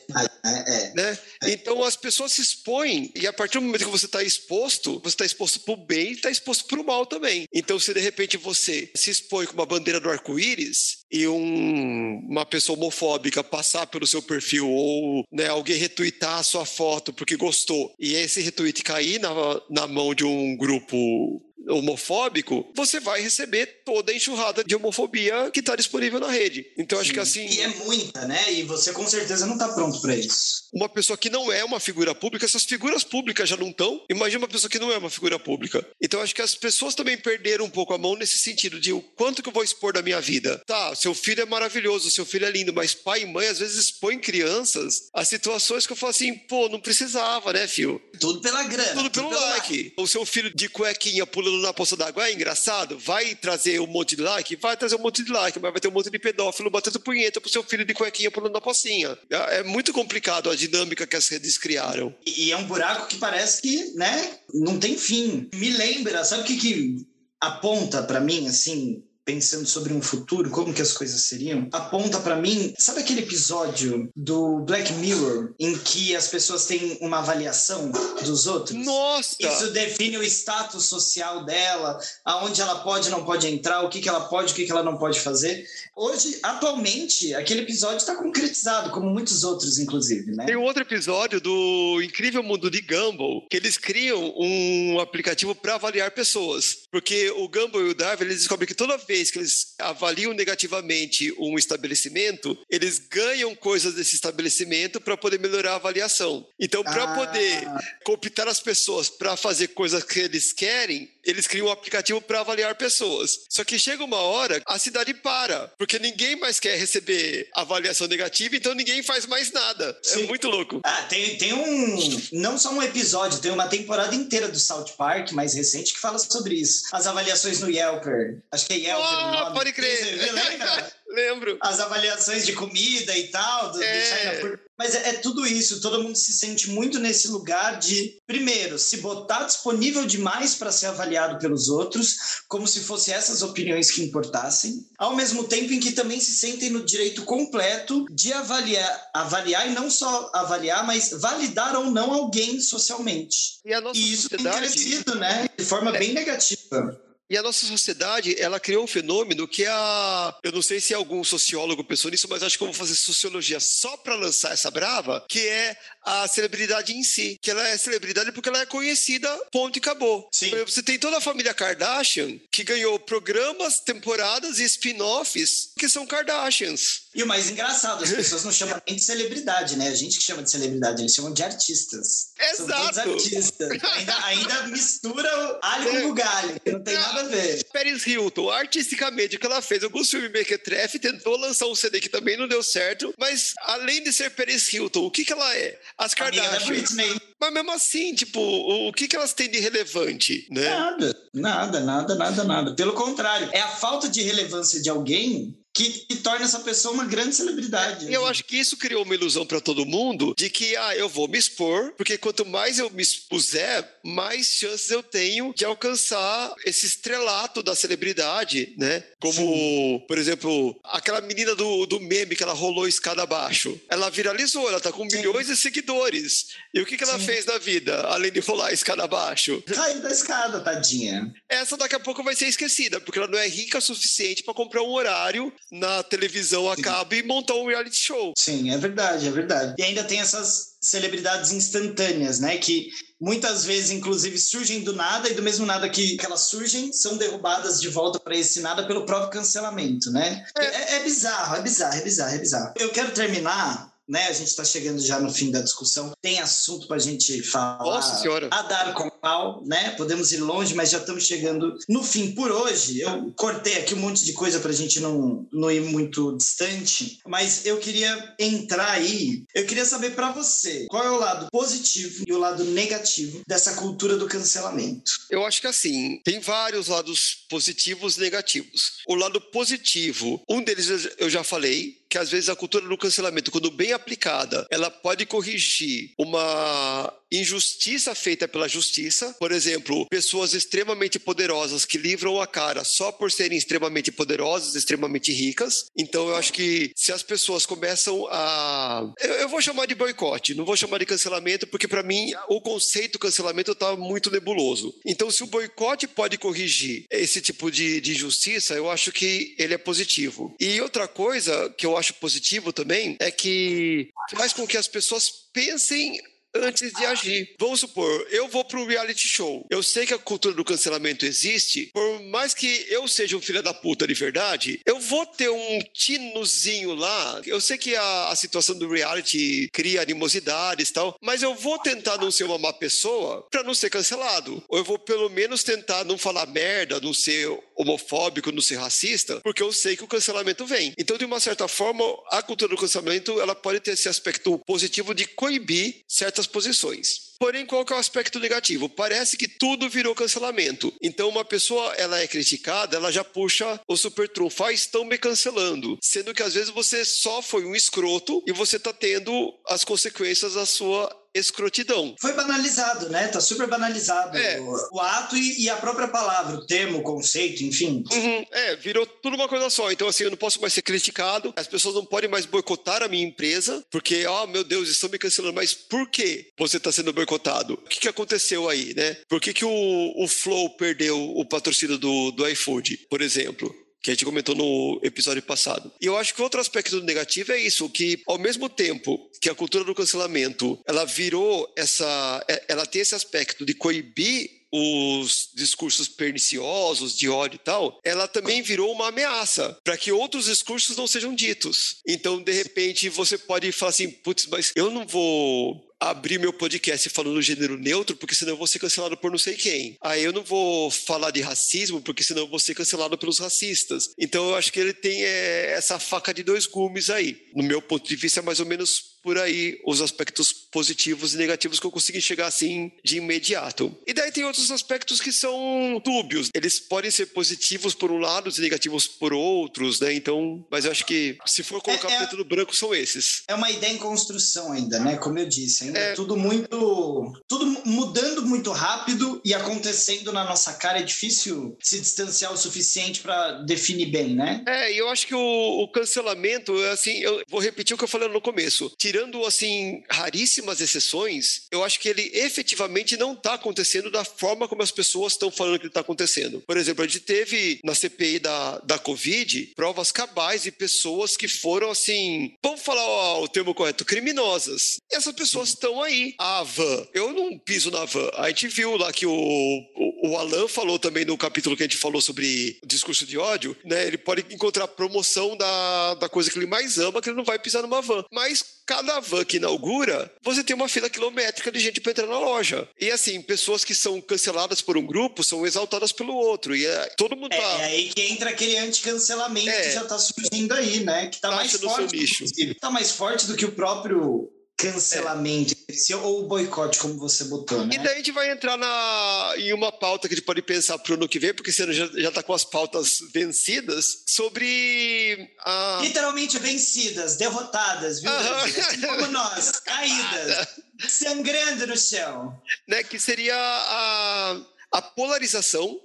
é, 0.45 0.93
né? 0.93 1.19
Então 1.45 1.83
as 1.83 1.95
pessoas 1.95 2.33
se 2.33 2.41
expõem 2.41 3.11
e 3.15 3.25
a 3.25 3.33
partir 3.33 3.57
do 3.59 3.61
momento 3.63 3.85
que 3.85 3.91
você 3.91 4.05
está 4.05 4.21
exposto, 4.23 4.99
você 4.99 5.09
está 5.15 5.25
exposto 5.25 5.59
para 5.61 5.73
o 5.73 5.77
bem 5.77 6.09
e 6.09 6.13
está 6.13 6.29
exposto 6.29 6.65
para 6.65 6.79
o 6.79 6.85
mal 6.85 7.05
também. 7.05 7.45
Então 7.53 7.78
se 7.79 7.93
de 7.93 7.99
repente 7.99 8.37
você 8.37 8.89
se 8.95 9.09
expõe 9.11 9.45
com 9.45 9.53
uma 9.53 9.65
bandeira 9.65 9.99
do 9.99 10.09
arco-íris 10.09 10.99
e 11.11 11.27
um- 11.27 12.19
uma 12.29 12.45
pessoa 12.45 12.77
homofóbica 12.77 13.43
passar 13.43 13.87
pelo 13.87 14.05
seu 14.07 14.21
perfil 14.21 14.69
ou 14.69 15.23
né, 15.31 15.47
alguém 15.47 15.77
retweetar 15.77 16.39
a 16.39 16.43
sua 16.43 16.65
foto 16.65 17.11
porque 17.13 17.35
gostou 17.35 17.93
e 17.99 18.13
esse 18.13 18.41
retweet 18.41 18.83
cair 18.83 19.19
na, 19.19 19.29
na 19.69 19.87
mão 19.87 20.13
de 20.13 20.23
um 20.23 20.55
grupo 20.55 21.41
homofóbico, 21.67 22.71
você 22.75 22.99
vai 22.99 23.21
receber 23.21 23.65
toda 23.85 24.11
a 24.11 24.15
enxurrada 24.15 24.63
de 24.63 24.75
homofobia 24.75 25.49
que 25.51 25.59
está 25.59 25.75
disponível 25.75 26.19
na 26.19 26.29
rede. 26.29 26.65
Então 26.77 26.99
acho 26.99 27.13
que 27.13 27.19
assim, 27.19 27.45
E 27.47 27.61
é 27.61 27.67
muita, 27.67 28.25
né? 28.25 28.53
E 28.53 28.63
você 28.63 28.91
com 28.93 29.07
certeza 29.07 29.45
não 29.45 29.57
tá 29.57 29.69
pronto 29.69 30.01
pra 30.01 30.15
isso. 30.15 30.63
uma 30.73 30.89
pessoa 30.89 31.17
que 31.17 31.29
não 31.29 31.51
é 31.51 31.63
uma 31.63 31.79
figura 31.79 32.13
pública, 32.15 32.45
essas 32.45 32.63
figuras 32.63 33.03
públicas 33.03 33.49
já 33.49 33.57
não 33.57 33.69
estão. 33.69 34.03
Imagina 34.09 34.39
uma 34.39 34.47
pessoa 34.47 34.69
que 34.69 34.79
não 34.79 34.91
é 34.91 34.97
uma 34.97 35.09
figura 35.09 35.39
pública. 35.39 35.85
Então 36.01 36.21
acho 36.21 36.33
que 36.35 36.41
as 36.41 36.55
pessoas 36.55 36.95
também 36.95 37.17
perderam 37.17 37.65
um 37.65 37.69
pouco 37.69 37.93
a 37.93 37.97
mão 37.97 38.15
nesse 38.15 38.37
sentido 38.37 38.79
de 38.79 38.93
o 38.93 39.01
quanto 39.01 39.41
que 39.41 39.49
eu 39.49 39.53
vou 39.53 39.63
expor 39.63 39.93
da 39.93 40.01
minha 40.01 40.21
vida. 40.21 40.61
Tá, 40.65 40.95
seu 40.95 41.13
filho 41.13 41.41
é 41.41 41.45
maravilhoso, 41.45 42.11
seu 42.11 42.25
filho 42.25 42.45
é 42.45 42.51
lindo, 42.51 42.73
mas 42.73 42.93
pai 42.93 43.23
e 43.23 43.25
mãe 43.25 43.47
às 43.47 43.59
vezes 43.59 43.77
expõem 43.77 44.19
crianças 44.19 45.09
a 45.13 45.25
situações 45.25 45.85
que 45.85 45.93
eu 45.93 45.97
falo 45.97 46.11
assim, 46.11 46.33
pô, 46.33 46.69
não 46.69 46.79
precisava, 46.79 47.53
né, 47.53 47.67
filho? 47.67 48.01
Tudo 48.19 48.41
pela 48.41 48.63
grana. 48.63 48.93
Tudo 48.93 49.09
pelo 49.11 49.29
like. 49.69 49.93
O 49.97 50.07
seu 50.07 50.25
filho 50.25 50.53
de 50.53 50.67
cuequinha 50.67 51.25
pulando 51.25 51.61
na 51.61 51.73
poça 51.73 51.95
d'água 51.95 52.27
é 52.27 52.33
engraçado? 52.33 52.97
Vai 52.97 53.35
trazer 53.35 53.79
um 53.79 53.87
monte 53.87 54.15
de 54.15 54.21
like? 54.21 54.55
Vai 54.55 54.75
trazer 54.75 54.95
um 54.95 54.99
monte 54.99 55.23
de 55.23 55.31
like, 55.31 55.59
mas 55.59 55.71
vai 55.71 55.79
ter 55.79 55.87
um 55.87 55.91
monte 55.91 56.09
de 56.09 56.19
pedófilo 56.19 56.69
batendo 56.69 56.99
punheta 56.99 57.39
pro 57.39 57.49
seu 57.49 57.63
filho 57.63 57.85
de 57.85 57.93
cuequinha 57.93 58.31
pulando 58.31 58.53
na 58.53 58.61
pocinha. 58.61 59.17
É 59.29 59.59
é 59.59 59.63
muito 59.63 59.91
complicado 59.91 60.49
a 60.49 60.55
dinâmica 60.55 61.07
que 61.07 61.15
as 61.15 61.27
redes 61.27 61.57
criaram. 61.57 62.13
E, 62.25 62.51
é 62.51 62.57
um 62.57 62.65
buraco 62.65 63.07
que 63.07 63.17
parece 63.17 63.61
que, 63.61 63.93
né, 63.95 64.37
não 64.53 64.79
tem 64.79 64.97
fim. 64.97 65.49
Me 65.53 65.69
lembra, 65.69 66.23
sabe 66.23 66.43
o 66.43 66.45
que, 66.45 66.57
que 66.57 67.07
aponta 67.41 68.03
pra 68.03 68.19
mim, 68.19 68.47
assim, 68.47 69.03
pensando 69.29 69.67
sobre 69.67 69.93
um 69.93 70.01
futuro, 70.01 70.49
como 70.49 70.73
que 70.73 70.81
as 70.81 70.91
coisas 70.91 71.21
seriam? 71.21 71.69
Aponta 71.71 72.19
pra 72.19 72.35
mim, 72.35 72.73
sabe 72.79 73.01
aquele 73.01 73.21
episódio 73.21 74.09
do 74.15 74.61
Black 74.61 74.91
Mirror 74.93 75.53
em 75.59 75.77
que 75.77 76.15
as 76.15 76.27
pessoas 76.27 76.65
têm 76.65 76.97
uma 76.99 77.19
avaliação 77.19 77.91
dos 78.25 78.47
outros? 78.47 78.75
Nossa! 78.83 79.35
Isso 79.39 79.69
define 79.69 80.17
o 80.17 80.23
status 80.23 80.85
social 80.85 81.45
dela, 81.45 81.99
aonde 82.25 82.59
ela 82.59 82.79
pode 82.79 83.07
e 83.07 83.11
não 83.11 83.23
pode 83.23 83.47
entrar, 83.47 83.83
o 83.83 83.89
que, 83.89 84.01
que 84.01 84.09
ela 84.09 84.21
pode, 84.21 84.51
o 84.51 84.55
que, 84.55 84.65
que 84.65 84.71
ela 84.71 84.81
não 84.81 84.97
pode 84.97 85.19
fazer. 85.19 85.63
Hoje, 85.95 86.39
atualmente, 86.41 87.35
aquele 87.35 87.61
episódio 87.61 87.97
está 87.97 88.15
concretizado, 88.15 88.89
como 88.89 89.07
muitos 89.11 89.43
outros, 89.43 89.77
inclusive, 89.77 90.31
né? 90.31 90.47
Tem 90.47 90.55
um 90.55 90.63
outro 90.63 90.81
episódio 90.81 91.39
do 91.39 92.01
Incrível 92.01 92.41
Mundo 92.41 92.71
de 92.71 92.81
Gumball, 92.81 93.45
que 93.47 93.57
eles 93.57 93.77
criam 93.77 94.33
um 94.35 94.99
aplicativo 94.99 95.53
para 95.53 95.75
avaliar 95.75 96.09
pessoas. 96.09 96.87
Porque 96.91 97.29
o 97.31 97.47
Gumball 97.47 97.81
e 97.87 97.89
o 97.89 97.93
Darwin, 97.93 98.25
eles 98.25 98.39
descobrem 98.39 98.67
que 98.67 98.73
toda 98.73 98.97
vez 98.97 99.29
que 99.29 99.39
eles 99.39 99.73
avaliam 99.79 100.33
negativamente 100.33 101.33
um 101.37 101.57
estabelecimento, 101.57 102.57
eles 102.69 102.99
ganham 102.99 103.55
coisas 103.55 103.93
desse 103.93 104.15
estabelecimento 104.15 104.99
para 104.99 105.15
poder 105.17 105.39
melhorar 105.39 105.73
a 105.73 105.75
avaliação. 105.75 106.45
Então, 106.59 106.83
para 106.83 107.03
Ah. 107.03 107.15
poder 107.15 107.67
cooptar 108.03 108.47
as 108.47 108.59
pessoas 108.59 109.09
para 109.09 109.35
fazer 109.37 109.69
coisas 109.69 110.03
que 110.03 110.19
eles 110.19 110.51
querem, 110.53 111.09
eles 111.23 111.47
criam 111.47 111.67
um 111.67 111.71
aplicativo 111.71 112.21
para 112.21 112.39
avaliar 112.39 112.75
pessoas. 112.75 113.41
Só 113.49 113.63
que 113.63 113.77
chega 113.77 114.03
uma 114.03 114.17
hora, 114.17 114.61
a 114.65 114.79
cidade 114.79 115.13
para, 115.13 115.67
porque 115.77 115.99
ninguém 115.99 116.35
mais 116.37 116.59
quer 116.59 116.77
receber 116.77 117.47
avaliação 117.53 118.07
negativa, 118.07 118.55
então 118.55 118.73
ninguém 118.73 119.03
faz 119.03 119.25
mais 119.25 119.51
nada. 119.51 119.97
Sim. 120.01 120.23
É 120.23 120.27
muito 120.27 120.47
louco. 120.47 120.81
Ah, 120.83 121.03
tem, 121.03 121.37
tem 121.37 121.53
um. 121.53 122.19
Não 122.31 122.57
só 122.57 122.71
um 122.71 122.81
episódio, 122.81 123.39
tem 123.39 123.51
uma 123.51 123.67
temporada 123.67 124.15
inteira 124.15 124.47
do 124.47 124.59
South 124.59 124.93
Park, 124.97 125.31
mais 125.31 125.53
recente, 125.53 125.93
que 125.93 125.99
fala 125.99 126.17
sobre 126.17 126.55
isso. 126.55 126.78
As 126.91 127.07
avaliações 127.07 127.59
no 127.61 127.69
Yelper. 127.69 128.37
Acho 128.51 128.65
que 128.67 128.73
é 128.73 128.77
Yelper. 128.89 129.07
o 129.27 129.31
nome. 129.31 129.55
pode 129.55 129.73
crer. 129.73 129.97
Você 129.97 130.31
lembra? 130.31 130.91
Lembro. 131.09 131.57
As 131.61 131.79
avaliações 131.79 132.45
de 132.45 132.53
comida 132.53 133.17
e 133.17 133.27
tal, 133.29 133.71
do, 133.71 133.77
do 133.79 133.83
É. 133.83 134.01
China 134.01 134.33
Food. 134.41 134.59
Mas 134.79 134.95
é, 134.95 135.09
é 135.09 135.13
tudo 135.13 135.45
isso, 135.45 135.81
todo 135.81 136.01
mundo 136.01 136.15
se 136.15 136.31
sente 136.31 136.69
muito 136.69 136.99
nesse 136.99 137.27
lugar 137.27 137.77
de, 137.77 138.17
primeiro, 138.25 138.79
se 138.79 138.97
botar 138.97 139.43
disponível 139.43 140.05
demais 140.05 140.55
para 140.55 140.71
ser 140.71 140.85
avaliado 140.85 141.37
pelos 141.37 141.67
outros, 141.67 142.15
como 142.47 142.65
se 142.65 142.79
fossem 142.79 143.13
essas 143.13 143.41
opiniões 143.41 143.91
que 143.91 144.01
importassem, 144.01 144.87
ao 144.97 145.17
mesmo 145.17 145.43
tempo 145.43 145.73
em 145.73 145.81
que 145.81 145.91
também 145.91 146.21
se 146.21 146.31
sentem 146.31 146.69
no 146.69 146.85
direito 146.85 147.25
completo 147.25 148.05
de 148.09 148.31
avaliar, 148.31 149.09
avaliar 149.13 149.69
e 149.69 149.73
não 149.73 149.91
só 149.91 150.31
avaliar, 150.33 150.87
mas 150.87 151.09
validar 151.11 151.75
ou 151.75 151.91
não 151.91 152.13
alguém 152.13 152.61
socialmente. 152.61 153.59
E 153.65 153.73
E 153.93 154.13
isso 154.13 154.29
tem 154.29 154.45
crescido, 154.45 155.15
né? 155.15 155.49
De 155.57 155.65
forma 155.65 155.91
bem 155.91 156.13
negativa. 156.13 157.08
E 157.29 157.37
a 157.37 157.43
nossa 157.43 157.63
sociedade, 157.67 158.35
ela 158.41 158.59
criou 158.59 158.83
um 158.83 158.87
fenômeno 158.87 159.47
que 159.47 159.63
a. 159.63 160.35
Eu 160.41 160.51
não 160.51 160.63
sei 160.63 160.81
se 160.81 160.95
algum 160.95 161.23
sociólogo 161.23 161.83
pensou 161.83 162.09
nisso, 162.09 162.27
mas 162.27 162.41
acho 162.41 162.57
que 162.57 162.63
eu 162.63 162.67
vou 162.67 162.73
fazer 162.73 162.95
sociologia 162.95 163.59
só 163.59 163.95
para 163.97 164.15
lançar 164.15 164.51
essa 164.51 164.71
brava, 164.71 165.23
que 165.29 165.47
é 165.47 165.77
a 166.03 166.27
celebridade 166.27 166.93
em 166.93 167.03
si. 167.03 167.37
Que 167.41 167.51
ela 167.51 167.67
é 167.67 167.77
celebridade 167.77 168.31
porque 168.31 168.49
ela 168.49 168.61
é 168.61 168.65
conhecida, 168.65 169.29
ponto 169.51 169.77
e 169.77 169.79
acabou. 169.79 170.29
Sim. 170.31 170.47
Exemplo, 170.47 170.71
Você 170.71 170.83
tem 170.83 170.97
toda 170.99 171.17
a 171.17 171.21
família 171.21 171.53
Kardashian 171.53 172.39
que 172.51 172.63
ganhou 172.63 172.99
programas, 172.99 173.79
temporadas 173.79 174.59
e 174.59 174.63
spin-offs 174.63 175.71
que 175.77 175.89
são 175.89 176.05
Kardashians. 176.05 177.09
E 177.13 177.23
o 177.23 177.27
mais 177.27 177.49
engraçado, 177.49 178.03
as 178.03 178.11
pessoas 178.11 178.43
não 178.43 178.51
chamam 178.51 178.81
nem 178.87 178.95
de 178.95 179.03
celebridade, 179.03 179.75
né? 179.75 179.87
A 179.87 179.95
gente 179.95 180.17
que 180.17 180.23
chama 180.23 180.43
de 180.43 180.51
celebridade, 180.51 181.01
eles 181.01 181.13
chamam 181.13 181.33
de 181.33 181.43
artistas. 181.43 182.29
Exato. 182.39 182.55
São 182.55 182.67
todos 182.67 182.97
artistas. 182.97 183.69
Ainda, 183.83 184.25
ainda 184.25 184.67
mistura 184.67 185.29
o 185.29 185.59
alho 185.65 186.01
com 186.01 186.07
o 186.09 186.13
galho, 186.13 186.59
que 186.59 186.71
não 186.71 186.83
tem 186.83 186.93
nada 186.93 187.21
a 187.21 187.23
ver. 187.23 187.63
Paris 187.65 188.05
Hilton, 188.05 188.49
artisticamente, 188.49 189.35
o 189.35 189.39
que 189.39 189.45
ela 189.45 189.61
fez, 189.61 189.83
alguns 189.83 190.09
filmes 190.09 190.31
mequetrefe, 190.31 190.99
tentou 190.99 191.35
lançar 191.37 191.67
um 191.67 191.75
CD 191.75 191.99
que 191.99 192.09
também 192.09 192.37
não 192.37 192.47
deu 192.47 192.61
certo, 192.61 193.13
mas 193.17 193.53
além 193.63 194.03
de 194.03 194.13
ser 194.13 194.29
Paris 194.31 194.71
Hilton, 194.71 195.05
o 195.05 195.11
que 195.11 195.25
que 195.25 195.33
ela 195.33 195.55
é? 195.55 195.79
As 195.99 196.15
Amiga 196.19 196.41
da 196.41 196.59
Kardashian. 196.59 196.75
Britney. 196.75 197.28
Mas 197.39 197.53
mesmo 197.53 197.71
assim, 197.71 198.13
tipo, 198.13 198.39
o, 198.39 198.89
o 198.89 198.93
que 198.93 199.07
que 199.07 199.15
elas 199.15 199.33
têm 199.33 199.49
de 199.49 199.59
relevante, 199.59 200.47
né? 200.49 200.69
Nada, 200.69 201.17
nada, 201.33 201.79
nada, 201.79 202.15
nada, 202.15 202.43
nada. 202.43 202.75
Pelo 202.75 202.93
contrário, 202.93 203.49
é 203.51 203.61
a 203.61 203.69
falta 203.69 204.09
de 204.09 204.21
relevância 204.21 204.81
de 204.81 204.89
alguém 204.89 205.57
que, 205.73 205.89
que 205.91 206.15
torna 206.17 206.45
essa 206.45 206.59
pessoa 206.59 206.93
uma 206.93 207.05
grande 207.05 207.35
celebridade. 207.35 208.11
Eu 208.11 208.25
acho 208.25 208.43
que 208.43 208.57
isso 208.57 208.75
criou 208.75 209.03
uma 209.03 209.15
ilusão 209.15 209.45
para 209.45 209.61
todo 209.61 209.85
mundo 209.85 210.33
de 210.37 210.49
que, 210.49 210.75
ah, 210.75 210.95
eu 210.95 211.07
vou 211.07 211.27
me 211.27 211.37
expor, 211.37 211.93
porque 211.95 212.17
quanto 212.17 212.45
mais 212.45 212.79
eu 212.79 212.89
me 212.89 213.01
expuser, 213.01 213.87
mais 214.03 214.47
chances 214.47 214.89
eu 214.89 215.01
tenho 215.01 215.53
de 215.55 215.63
alcançar 215.63 216.53
esse 216.65 216.85
estrelato 216.85 217.63
da 217.63 217.75
celebridade, 217.75 218.73
né? 218.77 219.03
Como, 219.21 220.01
por 220.07 220.17
exemplo, 220.17 220.77
aquela 220.83 221.21
menina 221.21 221.55
do, 221.55 221.85
do 221.85 221.99
meme 221.99 222.35
que 222.35 222.43
ela 222.43 222.53
rolou 222.53 222.87
escada 222.87 223.23
abaixo. 223.23 223.79
Ela 223.89 224.09
viralizou, 224.09 224.67
ela 224.67 224.79
tá 224.79 224.91
com 224.91 225.09
Sim. 225.09 225.17
milhões 225.17 225.47
de 225.47 225.55
seguidores. 225.55 226.47
E 226.73 226.81
o 226.81 226.85
que, 226.85 226.97
que 226.97 227.03
ela 227.03 227.17
Sim. 227.19 227.25
Fez 227.29 227.45
na 227.45 227.57
vida, 227.57 228.01
além 228.07 228.31
de 228.31 228.39
rolar 228.39 228.67
a 228.67 228.73
escada 228.73 229.03
abaixo? 229.03 229.61
Caiu 229.73 230.01
da 230.01 230.09
escada, 230.09 230.59
tadinha. 230.59 231.31
Essa 231.47 231.77
daqui 231.77 231.95
a 231.95 231.99
pouco 231.99 232.23
vai 232.23 232.35
ser 232.35 232.47
esquecida, 232.47 232.99
porque 232.99 233.19
ela 233.19 233.27
não 233.27 233.37
é 233.37 233.47
rica 233.47 233.77
o 233.77 233.81
suficiente 233.81 234.43
para 234.43 234.53
comprar 234.53 234.81
um 234.81 234.91
horário 234.91 235.53
na 235.71 236.01
televisão 236.03 236.69
a 236.69 236.75
cabo 236.75 237.13
e 237.13 237.23
montar 237.23 237.55
um 237.55 237.67
reality 237.67 237.97
show. 237.97 238.33
Sim, 238.37 238.71
é 238.71 238.77
verdade, 238.77 239.27
é 239.27 239.31
verdade. 239.31 239.75
E 239.77 239.83
ainda 239.83 240.03
tem 240.03 240.19
essas 240.19 240.77
celebridades 240.81 241.51
instantâneas, 241.51 242.39
né? 242.39 242.57
Que 242.57 242.89
muitas 243.19 243.65
vezes, 243.65 243.91
inclusive, 243.91 244.37
surgem 244.37 244.81
do 244.81 244.93
nada 244.93 245.29
e 245.29 245.33
do 245.33 245.43
mesmo 245.43 245.65
nada 245.65 245.89
que 245.89 246.17
que 246.17 246.25
elas 246.25 246.41
surgem, 246.41 246.91
são 246.93 247.17
derrubadas 247.17 247.81
de 247.81 247.89
volta 247.89 248.19
para 248.19 248.35
esse 248.35 248.61
nada 248.61 248.87
pelo 248.87 249.05
próprio 249.05 249.29
cancelamento, 249.29 250.09
né? 250.11 250.45
É, 250.57 250.95
é 250.95 251.03
bizarro, 251.03 251.57
é 251.57 251.61
bizarro, 251.61 251.97
é 251.97 252.01
bizarro, 252.01 252.35
é 252.35 252.37
bizarro. 252.37 252.73
Eu 252.77 252.89
quero 252.89 253.11
terminar. 253.11 253.89
Né, 254.09 254.25
a 254.27 254.33
gente 254.33 254.47
está 254.47 254.65
chegando 254.65 254.99
já 254.99 255.19
no 255.19 255.31
fim 255.31 255.51
da 255.51 255.61
discussão. 255.61 256.11
Tem 256.19 256.39
assunto 256.39 256.87
para 256.87 256.95
a 256.95 256.99
gente 256.99 257.43
falar. 257.43 257.77
Nossa 257.83 258.19
Senhora. 258.19 258.49
A 258.51 258.63
dar 258.63 258.93
com 258.95 259.07
pau, 259.07 259.63
né? 259.67 259.91
Podemos 259.91 260.31
ir 260.31 260.37
longe, 260.37 260.73
mas 260.73 260.89
já 260.89 260.97
estamos 260.97 261.27
chegando 261.27 261.77
no 261.87 262.03
fim. 262.03 262.31
Por 262.31 262.51
hoje, 262.51 263.01
eu 263.01 263.31
cortei 263.35 263.75
aqui 263.77 263.93
um 263.93 263.97
monte 263.99 264.25
de 264.25 264.33
coisa 264.33 264.59
para 264.59 264.71
a 264.71 264.73
gente 264.73 264.99
não, 264.99 265.47
não 265.53 265.69
ir 265.69 265.81
muito 265.81 266.35
distante, 266.35 267.19
mas 267.27 267.65
eu 267.67 267.77
queria 267.77 268.33
entrar 268.39 268.89
aí. 268.91 269.43
Eu 269.53 269.67
queria 269.67 269.85
saber 269.85 270.15
para 270.15 270.31
você 270.31 270.87
qual 270.89 271.03
é 271.03 271.11
o 271.11 271.19
lado 271.19 271.47
positivo 271.51 272.23
e 272.27 272.33
o 272.33 272.39
lado 272.39 272.63
negativo 272.63 273.41
dessa 273.47 273.75
cultura 273.75 274.17
do 274.17 274.27
cancelamento. 274.27 275.11
Eu 275.29 275.45
acho 275.45 275.61
que 275.61 275.67
assim, 275.67 276.19
tem 276.23 276.39
vários 276.39 276.87
lados 276.87 277.45
positivos 277.47 278.17
e 278.17 278.21
negativos. 278.21 278.93
O 279.07 279.13
lado 279.13 279.39
positivo, 279.39 280.41
um 280.49 280.63
deles 280.63 280.89
eu- 280.89 281.11
eu 281.19 281.29
já 281.29 281.43
falei, 281.43 281.98
que 282.09 282.17
às 282.17 282.31
vezes 282.31 282.49
a 282.49 282.55
cultura 282.55 282.87
do 282.87 282.97
cancelamento, 282.97 283.51
quando 283.51 283.69
bem 283.69 283.93
aplicada, 283.93 284.67
ela 284.71 284.89
pode 284.89 285.25
corrigir 285.25 286.13
uma 286.17 287.13
injustiça 287.31 288.13
feita 288.15 288.47
pela 288.47 288.67
justiça. 288.67 289.35
Por 289.39 289.51
exemplo, 289.51 290.05
pessoas 290.09 290.53
extremamente 290.53 291.19
poderosas 291.19 291.85
que 291.85 291.97
livram 291.97 292.41
a 292.41 292.47
cara 292.47 292.83
só 292.83 293.11
por 293.11 293.31
serem 293.31 293.57
extremamente 293.57 294.11
poderosas, 294.11 294.75
extremamente 294.75 295.31
ricas. 295.31 295.85
Então 295.97 296.29
eu 296.29 296.35
acho 296.35 296.53
que 296.53 296.91
se 296.95 297.11
as 297.11 297.23
pessoas 297.23 297.65
começam 297.65 298.27
a. 298.29 299.13
Eu, 299.19 299.33
eu 299.35 299.49
vou 299.49 299.61
chamar 299.61 299.85
de 299.85 299.95
boicote, 299.95 300.53
não 300.53 300.65
vou 300.65 300.75
chamar 300.75 300.99
de 300.99 301.05
cancelamento, 301.05 301.67
porque 301.67 301.87
para 301.87 302.03
mim 302.03 302.31
o 302.47 302.61
conceito 302.61 303.19
cancelamento 303.19 303.71
está 303.71 303.95
muito 303.95 304.31
nebuloso. 304.31 304.93
Então, 305.05 305.29
se 305.29 305.43
o 305.43 305.47
boicote 305.47 306.07
pode 306.07 306.37
corrigir 306.37 307.05
esse 307.09 307.41
tipo 307.41 307.71
de, 307.71 308.01
de 308.01 308.11
injustiça, 308.11 308.73
eu 308.73 308.89
acho 308.89 309.11
que 309.11 309.55
ele 309.57 309.73
é 309.73 309.77
positivo. 309.77 310.55
E 310.59 310.81
outra 310.81 311.07
coisa 311.07 311.69
que 311.77 311.85
eu 311.85 311.97
acho 311.97 312.13
positivo 312.15 312.73
também 312.73 313.15
é 313.19 313.29
que 313.29 314.09
faz 314.35 314.53
com 314.53 314.65
que 314.65 314.77
as 314.77 314.87
pessoas 314.87 315.29
pensem 315.53 316.19
antes 316.53 316.91
de 316.91 317.05
agir. 317.05 317.55
Vamos 317.59 317.79
supor, 317.79 318.27
eu 318.31 318.47
vou 318.47 318.63
para 318.65 318.79
um 318.79 318.85
reality 318.85 319.27
show. 319.27 319.65
Eu 319.69 319.83
sei 319.83 320.05
que 320.05 320.13
a 320.13 320.17
cultura 320.17 320.55
do 320.55 320.63
cancelamento 320.63 321.25
existe. 321.25 321.89
Por 321.93 322.21
mais 322.23 322.53
que 322.53 322.85
eu 322.89 323.07
seja 323.07 323.37
um 323.37 323.41
filho 323.41 323.61
da 323.61 323.73
puta 323.73 324.07
de 324.07 324.13
verdade, 324.13 324.79
eu 324.85 324.99
vou 324.99 325.25
ter 325.25 325.49
um 325.49 325.79
tinozinho 325.93 326.93
lá. 326.95 327.41
Eu 327.45 327.61
sei 327.61 327.77
que 327.77 327.95
a, 327.95 328.29
a 328.29 328.35
situação 328.35 328.77
do 328.77 328.89
reality 328.89 329.69
cria 329.71 330.01
animosidades 330.01 330.89
e 330.89 330.93
tal, 330.93 331.17
mas 331.21 331.43
eu 331.43 331.55
vou 331.55 331.77
tentar 331.79 332.17
não 332.17 332.31
ser 332.31 332.45
uma 332.45 332.57
má 332.57 332.73
pessoa 332.73 333.47
para 333.49 333.63
não 333.63 333.73
ser 333.73 333.89
cancelado. 333.89 334.63
Ou 334.67 334.77
eu 334.77 334.83
vou 334.83 334.99
pelo 334.99 335.29
menos 335.29 335.63
tentar 335.63 336.03
não 336.03 336.17
falar 336.17 336.45
merda, 336.47 336.99
não 336.99 337.13
ser 337.13 337.49
homofóbico, 337.75 338.51
não 338.51 338.61
ser 338.61 338.75
racista, 338.75 339.39
porque 339.41 339.63
eu 339.63 339.71
sei 339.71 339.95
que 339.95 340.03
o 340.03 340.07
cancelamento 340.07 340.65
vem. 340.65 340.93
Então, 340.97 341.17
de 341.17 341.25
uma 341.25 341.39
certa 341.39 341.67
forma, 341.67 342.03
a 342.29 342.41
cultura 342.41 342.75
do 342.75 342.79
cancelamento 342.79 343.39
ela 343.39 343.55
pode 343.55 343.79
ter 343.79 343.91
esse 343.91 344.09
aspecto 344.09 344.59
positivo 344.59 345.13
de 345.13 345.25
coibir 345.25 346.01
certas 346.07 346.38
posições. 346.47 347.29
Porém, 347.39 347.65
qual 347.65 347.85
que 347.85 347.93
é 347.93 347.95
o 347.95 347.99
aspecto 347.99 348.37
negativo? 348.37 348.89
Parece 348.89 349.37
que 349.37 349.47
tudo 349.47 349.89
virou 349.89 350.13
cancelamento. 350.13 350.93
Então, 351.01 351.29
uma 351.29 351.45
pessoa 351.45 351.93
ela 351.93 352.19
é 352.19 352.27
criticada, 352.27 352.97
ela 352.97 353.13
já 353.13 353.23
puxa 353.23 353.79
o 353.87 353.95
super 353.95 354.27
trunfo. 354.27 354.65
Ah, 354.65 354.73
estão 354.73 355.05
me 355.05 355.17
cancelando. 355.17 355.97
Sendo 356.03 356.33
que 356.33 356.43
às 356.43 356.53
vezes 356.53 356.69
você 356.69 357.05
só 357.05 357.41
foi 357.41 357.63
um 357.63 357.73
escroto 357.73 358.43
e 358.45 358.51
você 358.51 358.75
está 358.75 358.91
tendo 358.91 359.57
as 359.69 359.85
consequências 359.85 360.55
da 360.55 360.65
sua 360.65 361.09
escrotidão. 361.33 362.15
Foi 362.19 362.33
banalizado, 362.33 363.09
né? 363.09 363.27
Tá 363.27 363.39
super 363.39 363.67
banalizado 363.67 364.37
É. 364.37 364.59
o, 364.59 364.75
o 364.93 364.99
ato 364.99 365.35
e, 365.37 365.63
e 365.63 365.69
a 365.69 365.75
própria 365.77 366.07
palavra, 366.07 366.55
o 366.57 366.65
termo, 366.65 366.99
o 366.99 367.03
conceito, 367.03 367.63
enfim. 367.63 368.03
Uhum, 368.11 368.45
é, 368.51 368.75
virou 368.75 369.05
tudo 369.05 369.35
uma 369.35 369.47
coisa 369.47 369.69
só. 369.69 369.91
Então, 369.91 370.07
assim, 370.07 370.23
eu 370.23 370.31
não 370.31 370.37
posso 370.37 370.59
mais 370.61 370.73
ser 370.73 370.81
criticado, 370.81 371.53
as 371.55 371.67
pessoas 371.67 371.95
não 371.95 372.05
podem 372.05 372.29
mais 372.29 372.45
boicotar 372.45 373.03
a 373.03 373.07
minha 373.07 373.25
empresa, 373.25 373.83
porque, 373.91 374.25
oh 374.27 374.47
meu 374.47 374.63
Deus, 374.63 374.89
estão 374.89 375.09
me 375.09 375.17
cancelando. 375.17 375.53
Mas 375.53 375.73
por 375.73 376.09
que 376.09 376.47
você 376.57 376.77
está 376.77 376.91
sendo 376.91 377.13
boicotado? 377.13 377.73
O 377.73 377.89
que, 377.89 377.99
que 377.99 378.07
aconteceu 378.07 378.67
aí, 378.69 378.93
né? 378.95 379.17
Por 379.27 379.39
que, 379.39 379.53
que 379.53 379.65
o, 379.65 380.13
o 380.17 380.27
Flow 380.27 380.69
perdeu 380.77 381.19
o 381.19 381.45
patrocínio 381.45 381.97
do, 381.97 382.31
do 382.31 382.47
iFood, 382.49 383.05
por 383.09 383.21
exemplo? 383.21 383.73
Que 384.01 384.09
a 384.11 384.13
gente 384.13 384.25
comentou 384.25 384.55
no 384.55 384.99
episódio 385.03 385.41
passado. 385.43 385.91
E 386.01 386.05
eu 386.05 386.17
acho 386.17 386.33
que 386.33 386.41
outro 386.41 386.59
aspecto 386.59 387.01
negativo 387.03 387.51
é 387.51 387.59
isso, 387.59 387.89
que 387.89 388.21
ao 388.27 388.37
mesmo 388.37 388.69
tempo 388.69 389.29
que 389.41 389.49
a 389.49 389.55
cultura 389.55 389.83
do 389.83 389.95
cancelamento, 389.95 390.79
ela 390.87 391.05
virou 391.05 391.71
essa, 391.75 392.45
é- 392.47 392.63
ela 392.69 392.85
tem 392.85 393.01
esse 393.01 393.15
aspecto 393.15 393.65
de 393.65 393.73
coibir 393.73 394.59
os 394.71 395.49
discursos 395.55 396.07
perniciosos 396.07 397.17
de 397.17 397.27
ódio 397.27 397.55
e 397.55 397.63
tal, 397.63 397.99
ela 398.03 398.27
também 398.27 398.61
virou 398.61 398.91
uma 398.91 399.07
ameaça 399.07 399.75
para 399.83 399.97
que 399.97 400.11
outros 400.11 400.45
discursos 400.45 400.95
não 400.95 401.07
sejam 401.07 401.33
ditos. 401.33 401.97
Então, 402.07 402.41
de 402.41 402.51
repente, 402.51 403.09
você 403.09 403.35
pode 403.37 403.71
falar 403.71 403.89
assim, 403.89 404.09
putz, 404.11 404.45
mas 404.45 404.71
eu 404.75 404.91
não 404.91 405.07
vou 405.07 405.88
abrir 405.99 406.39
meu 406.39 406.53
podcast 406.53 407.09
falando 407.09 407.41
gênero 407.41 407.77
neutro, 407.77 408.15
porque 408.15 408.35
senão 408.35 408.53
eu 408.53 408.57
vou 408.57 408.67
ser 408.67 408.79
cancelado 408.79 409.17
por 409.17 409.31
não 409.31 409.37
sei 409.37 409.55
quem. 409.55 409.97
Aí 410.01 410.23
eu 410.23 410.31
não 410.33 410.43
vou 410.43 410.89
falar 410.89 411.31
de 411.31 411.41
racismo, 411.41 412.01
porque 412.01 412.23
senão 412.23 412.43
eu 412.43 412.47
vou 412.47 412.59
ser 412.59 412.73
cancelado 412.75 413.17
pelos 413.17 413.39
racistas. 413.39 414.09
Então 414.17 414.49
eu 414.49 414.55
acho 414.55 414.71
que 414.71 414.79
ele 414.79 414.93
tem 414.93 415.23
é, 415.23 415.71
essa 415.71 415.99
faca 415.99 416.33
de 416.33 416.43
dois 416.43 416.65
gumes 416.65 417.09
aí. 417.09 417.37
No 417.55 417.63
meu 417.63 417.81
ponto 417.81 418.07
de 418.07 418.15
vista, 418.15 418.39
é 418.39 418.43
mais 418.43 418.59
ou 418.59 418.65
menos 418.65 419.17
por 419.21 419.37
aí 419.37 419.77
os 419.85 420.01
aspectos 420.01 420.53
positivos 420.53 421.33
e 421.33 421.37
negativos 421.37 421.77
que 421.79 421.85
eu 421.85 421.91
consigo 421.91 422.17
enxergar 422.17 422.47
assim 422.47 422.89
de 423.03 423.17
imediato. 423.17 423.93
E 424.07 424.13
daí 424.13 424.31
tem 424.31 424.45
outros 424.45 424.71
aspectos 424.71 425.19
que 425.19 425.31
são 425.33 426.01
dúbios. 426.05 426.49
Eles 426.55 426.79
podem 426.79 427.11
ser 427.11 427.25
positivos 427.27 427.93
por 427.93 428.11
um 428.11 428.17
lado 428.17 428.49
e 428.49 428.61
negativos 428.61 429.07
por 429.07 429.33
outros, 429.33 429.99
né? 429.99 430.13
Então, 430.13 430.65
mas 430.71 430.85
eu 430.85 430.91
acho 430.91 431.05
que 431.05 431.37
se 431.45 431.63
for 431.63 431.81
colocar 431.81 432.09
É- 432.09 432.13
é- 432.13 432.17
preto 432.19 432.37
no 432.37 432.45
branco, 432.45 432.73
são 432.73 432.95
esses. 432.95 433.43
É 433.49 433.55
uma 433.55 433.69
ideia 433.69 433.91
em 433.91 433.97
construção 433.97 434.71
ainda, 434.71 434.99
né? 434.99 435.17
Como 435.17 435.37
eu 435.37 435.45
disse, 435.47 435.88
É. 435.95 436.13
tudo 436.13 436.35
muito. 436.35 437.33
Tudo 437.47 437.65
mudando 437.85 438.45
muito 438.45 438.71
rápido 438.71 439.41
e 439.43 439.53
acontecendo 439.53 440.31
na 440.31 440.43
nossa 440.43 440.73
cara. 440.73 440.99
É 440.99 441.03
difícil 441.03 441.77
se 441.81 441.99
distanciar 441.99 442.53
o 442.53 442.57
suficiente 442.57 443.21
para 443.21 443.53
definir 443.63 444.07
bem, 444.07 444.35
né? 444.35 444.63
É, 444.67 444.91
e 444.93 444.97
eu 444.97 445.09
acho 445.09 445.27
que 445.27 445.35
o, 445.35 445.83
o 445.83 445.87
cancelamento, 445.91 446.73
assim, 446.85 447.19
eu 447.19 447.41
vou 447.47 447.59
repetir 447.59 447.93
o 447.93 447.97
que 447.97 448.03
eu 448.03 448.07
falei 448.07 448.27
no 448.27 448.41
começo. 448.41 448.91
Tirando, 448.97 449.45
assim, 449.45 450.03
raríssimas 450.09 450.81
exceções, 450.81 451.63
eu 451.71 451.83
acho 451.83 451.99
que 451.99 452.09
ele 452.09 452.31
efetivamente 452.33 453.17
não 453.17 453.33
está 453.33 453.53
acontecendo 453.53 454.11
da 454.11 454.23
forma 454.23 454.67
como 454.67 454.83
as 454.83 454.91
pessoas 454.91 455.33
estão 455.33 455.51
falando 455.51 455.77
que 455.77 455.83
ele 455.83 455.89
está 455.89 456.01
acontecendo. 456.01 456.61
Por 456.65 456.77
exemplo, 456.77 457.03
a 457.03 457.07
gente 457.07 457.19
teve 457.21 457.79
na 457.83 457.95
CPI 457.95 458.39
da, 458.39 458.79
da 458.79 458.99
Covid 458.99 459.73
provas 459.75 460.11
cabais 460.11 460.63
de 460.63 460.71
pessoas 460.71 461.37
que 461.37 461.47
foram, 461.47 461.91
assim, 461.91 462.53
vamos 462.63 462.81
falar 462.81 463.03
ó, 463.03 463.43
o 463.43 463.47
termo 463.47 463.73
correto, 463.73 464.05
criminosas. 464.05 464.99
E 465.11 465.15
essas 465.15 465.33
pessoas 465.33 465.73
estão 465.79 466.03
aí. 466.03 466.35
A 466.37 466.63
van, 466.63 467.07
eu 467.13 467.31
não 467.33 467.57
piso 467.57 467.89
na 467.89 468.05
van. 468.05 468.29
A 468.35 468.49
gente 468.49 468.67
viu 468.67 468.95
lá 468.97 469.11
que 469.11 469.25
o, 469.25 469.31
o, 469.33 470.29
o 470.31 470.37
Alan 470.37 470.67
falou 470.67 470.99
também 470.99 471.23
no 471.25 471.37
capítulo 471.37 471.75
que 471.75 471.83
a 471.83 471.85
gente 471.87 471.97
falou 471.97 472.21
sobre 472.21 472.77
discurso 472.85 473.25
de 473.25 473.37
ódio, 473.37 473.75
né? 473.85 474.05
Ele 474.05 474.17
pode 474.17 474.45
encontrar 474.53 474.87
promoção 474.87 475.55
da, 475.55 476.13
da 476.15 476.29
coisa 476.29 476.51
que 476.51 476.57
ele 476.59 476.65
mais 476.67 476.97
ama, 476.97 477.21
que 477.21 477.29
ele 477.29 477.37
não 477.37 477.43
vai 477.45 477.57
pisar 477.57 477.81
numa 477.81 478.01
van. 478.01 478.23
Mas 478.31 478.63
cada 478.85 479.19
van 479.19 479.45
que 479.45 479.57
inaugura, 479.57 480.31
você 480.43 480.63
tem 480.63 480.75
uma 480.75 480.89
fila 480.89 481.09
quilométrica 481.09 481.71
de 481.71 481.79
gente 481.79 482.01
para 482.01 482.11
entrar 482.11 482.27
na 482.27 482.39
loja. 482.39 482.87
E 482.99 483.09
assim, 483.11 483.41
pessoas 483.41 483.83
que 483.85 483.93
são 483.95 484.19
canceladas 484.19 484.81
por 484.81 484.97
um 484.97 485.05
grupo 485.05 485.43
são 485.43 485.65
exaltadas 485.65 486.11
pelo 486.11 486.33
outro. 486.35 486.75
E 486.75 486.85
é, 486.85 487.05
todo 487.17 487.35
mundo 487.37 487.53
É, 487.53 487.57
tá. 487.57 487.81
é 487.81 487.85
aí 487.85 488.09
que 488.09 488.21
entra 488.21 488.49
aquele 488.49 488.77
anticancelamento 488.77 489.69
É. 489.69 489.81
que 489.83 489.91
já 489.91 490.03
tá 490.05 490.17
surgindo 490.17 490.73
aí, 490.73 491.01
né? 491.01 491.27
Que 491.27 491.39
tá 491.39 491.49
Taxa 491.49 491.59
mais 491.61 491.71
seu 491.71 491.89
forte. 491.89 492.15
lixo. 492.17 492.43
inclusive. 492.43 492.75
Tá 492.75 492.89
mais 492.89 493.11
forte 493.11 493.47
do 493.47 493.55
que 493.55 493.65
o 493.65 493.71
próprio 493.71 494.49
cancelamento 494.79 495.75
É. 495.89 495.93
si, 495.93 496.13
ou 496.13 496.47
boicote, 496.47 496.99
como 496.99 497.17
você 497.17 497.43
botou, 497.43 497.85
né? 497.85 497.95
E 497.95 497.97
daí 497.99 498.13
a 498.13 498.17
gente 498.17 498.31
vai 498.31 498.49
entrar 498.49 498.77
na, 498.77 499.53
em 499.57 499.73
uma 499.73 499.91
pauta 499.91 500.27
que 500.27 500.33
a 500.33 500.37
gente 500.37 500.45
pode 500.45 500.61
pensar 500.61 500.97
para 500.97 501.11
o 501.11 501.15
ano 501.15 501.27
que 501.27 501.37
vem, 501.37 501.53
porque 501.53 501.71
ano 501.81 501.91
já, 501.91 502.07
já 502.07 502.31
tá 502.31 502.41
com 502.41 502.53
as 502.53 502.63
pautas 502.63 503.17
vencidas, 503.33 504.23
sobre 504.25 505.49
a. 505.65 505.99
Literalmente 506.01 506.57
vencidas, 506.59 507.35
derrotadas, 507.35 508.21
viu? 508.21 508.31
Assim 508.31 509.01
como 509.01 509.27
nós, 509.27 509.71
caídas, 509.83 510.67
sangrando 511.09 511.87
no 511.87 511.97
chão. 511.97 512.57
né, 512.87 513.03
que 513.03 513.19
seria 513.19 513.55
a, 513.57 514.61
a 514.93 515.01
polarização, 515.01 515.99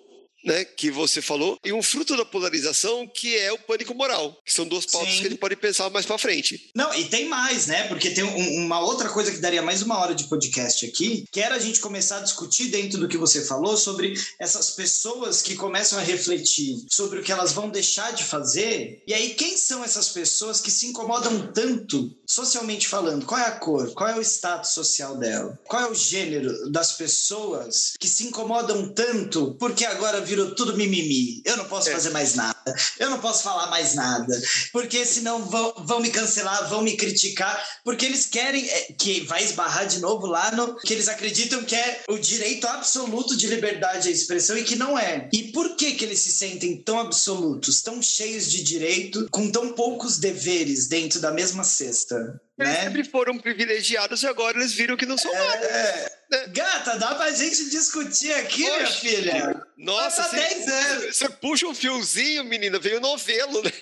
né, 0.44 0.64
que 0.64 0.90
você 0.90 1.20
falou, 1.22 1.58
e 1.64 1.72
um 1.72 1.82
fruto 1.82 2.16
da 2.16 2.24
polarização 2.24 3.06
que 3.06 3.36
é 3.36 3.52
o 3.52 3.58
pânico 3.58 3.94
moral, 3.94 4.36
que 4.44 4.52
são 4.52 4.66
duas 4.66 4.86
pautas 4.86 5.12
Sim. 5.14 5.20
que 5.20 5.26
a 5.26 5.30
gente 5.30 5.38
pode 5.38 5.56
pensar 5.56 5.90
mais 5.90 6.06
para 6.06 6.18
frente. 6.18 6.70
Não, 6.74 6.92
e 6.94 7.04
tem 7.04 7.28
mais, 7.28 7.66
né? 7.66 7.88
Porque 7.88 8.10
tem 8.10 8.24
um- 8.24 8.64
uma 8.64 8.80
outra 8.80 9.08
coisa 9.08 9.30
que 9.30 9.38
daria 9.38 9.62
mais 9.62 9.82
uma 9.82 9.98
hora 9.98 10.14
de 10.14 10.24
podcast 10.24 10.84
aqui, 10.86 11.24
que 11.32 11.40
era 11.40 11.54
a 11.56 11.58
gente 11.58 11.80
começar 11.80 12.18
a 12.18 12.20
discutir 12.20 12.66
dentro 12.68 12.98
do 13.00 13.08
que 13.08 13.16
você 13.16 13.44
falou 13.44 13.76
sobre 13.76 14.14
essas 14.38 14.70
pessoas 14.70 15.42
que 15.42 15.54
começam 15.56 15.98
a 15.98 16.02
refletir 16.02 16.76
sobre 16.90 17.20
o 17.20 17.22
que 17.22 17.32
elas 17.32 17.52
vão 17.52 17.68
deixar 17.68 18.12
de 18.12 18.24
fazer. 18.24 19.02
E 19.06 19.14
aí, 19.14 19.34
quem 19.34 19.56
são 19.56 19.82
essas 19.84 20.08
pessoas 20.10 20.60
que 20.60 20.70
se 20.70 20.86
incomodam 20.86 21.50
tanto, 21.52 22.14
socialmente 22.26 22.88
falando? 22.88 23.24
Qual 23.26 23.40
é 23.40 23.46
a 23.46 23.52
cor? 23.52 23.92
Qual 23.94 24.08
é 24.10 24.16
o 24.16 24.22
status 24.22 24.70
social 24.70 25.16
dela? 25.16 25.58
Qual 25.64 25.82
é 25.82 25.90
o 25.90 25.94
gênero 25.94 26.70
das 26.70 26.92
pessoas 26.92 27.94
que 27.98 28.08
se 28.08 28.24
incomodam 28.26 28.88
tanto 28.92 29.54
porque 29.58 29.84
agora 29.84 30.20
virou 30.34 30.54
tudo 30.54 30.76
mimimi? 30.76 31.42
Eu 31.44 31.56
não 31.56 31.64
posso 31.66 31.88
É. 31.88 31.92
fazer 31.92 32.10
mais 32.10 32.34
nada. 32.34 32.54
Eu 32.98 33.10
não 33.10 33.20
posso 33.20 33.42
falar 33.42 33.68
mais 33.68 33.94
nada 33.94 34.34
porque 34.72 35.04
senão 35.04 35.44
vão, 35.46 35.74
vão 35.78 36.00
me 36.00 36.10
cancelar, 36.10 36.68
vão 36.68 36.82
me 36.82 36.96
criticar, 36.96 37.62
porque 37.84 38.04
eles 38.06 38.26
querem 38.26 38.68
é, 38.68 38.92
que 38.98 39.20
vai 39.22 39.44
esbarrar 39.44 39.86
de 39.86 40.00
novo 40.00 40.26
lá 40.26 40.50
no 40.52 40.76
que 40.80 40.92
eles 40.92 41.08
acreditam 41.08 41.62
que 41.64 41.74
é 41.76 42.02
o 42.08 42.18
direito 42.18 42.66
absoluto 42.66 43.36
de 43.36 43.46
liberdade 43.46 44.08
à 44.08 44.10
expressão 44.10 44.56
e 44.56 44.64
que 44.64 44.76
não 44.76 44.98
é. 44.98 45.28
E 45.32 45.44
por 45.52 45.76
que 45.76 45.92
que 45.92 46.04
eles 46.04 46.20
se 46.20 46.32
sentem 46.32 46.82
tão 46.82 46.98
absolutos, 46.98 47.82
tão 47.82 48.02
cheios 48.02 48.50
de 48.50 48.62
direito, 48.62 49.28
com 49.30 49.50
tão 49.50 49.72
poucos 49.72 50.18
deveres 50.18 50.86
dentro 50.88 51.20
da 51.20 51.30
mesma 51.30 51.62
cesta? 51.64 52.16
Eles 52.58 52.72
Né? 52.72 52.82
sempre 52.84 53.04
foram 53.04 53.36
privilegiados 53.38 54.22
e 54.22 54.26
agora 54.26 54.56
eles 54.58 54.72
viram 54.72 54.96
que 54.96 55.06
não 55.06 55.18
são 55.18 55.32
nada. 55.32 56.12
Gata, 56.48 56.98
dá 56.98 57.14
pra 57.14 57.30
gente 57.32 57.68
discutir 57.70 58.32
aqui, 58.32 58.62
minha 58.62 58.78
Poxa. 58.80 58.92
filha. 59.00 59.66
Nossa, 59.76 60.22
Tá 60.24 60.28
você, 60.30 60.36
10 60.36 60.68
anos. 60.68 61.16
você 61.16 61.28
puxa 61.28 61.66
um 61.66 61.74
fiozinho, 61.74 62.44
menina, 62.44 62.78
veio 62.78 63.00
novelo, 63.00 63.62
né? 63.62 63.72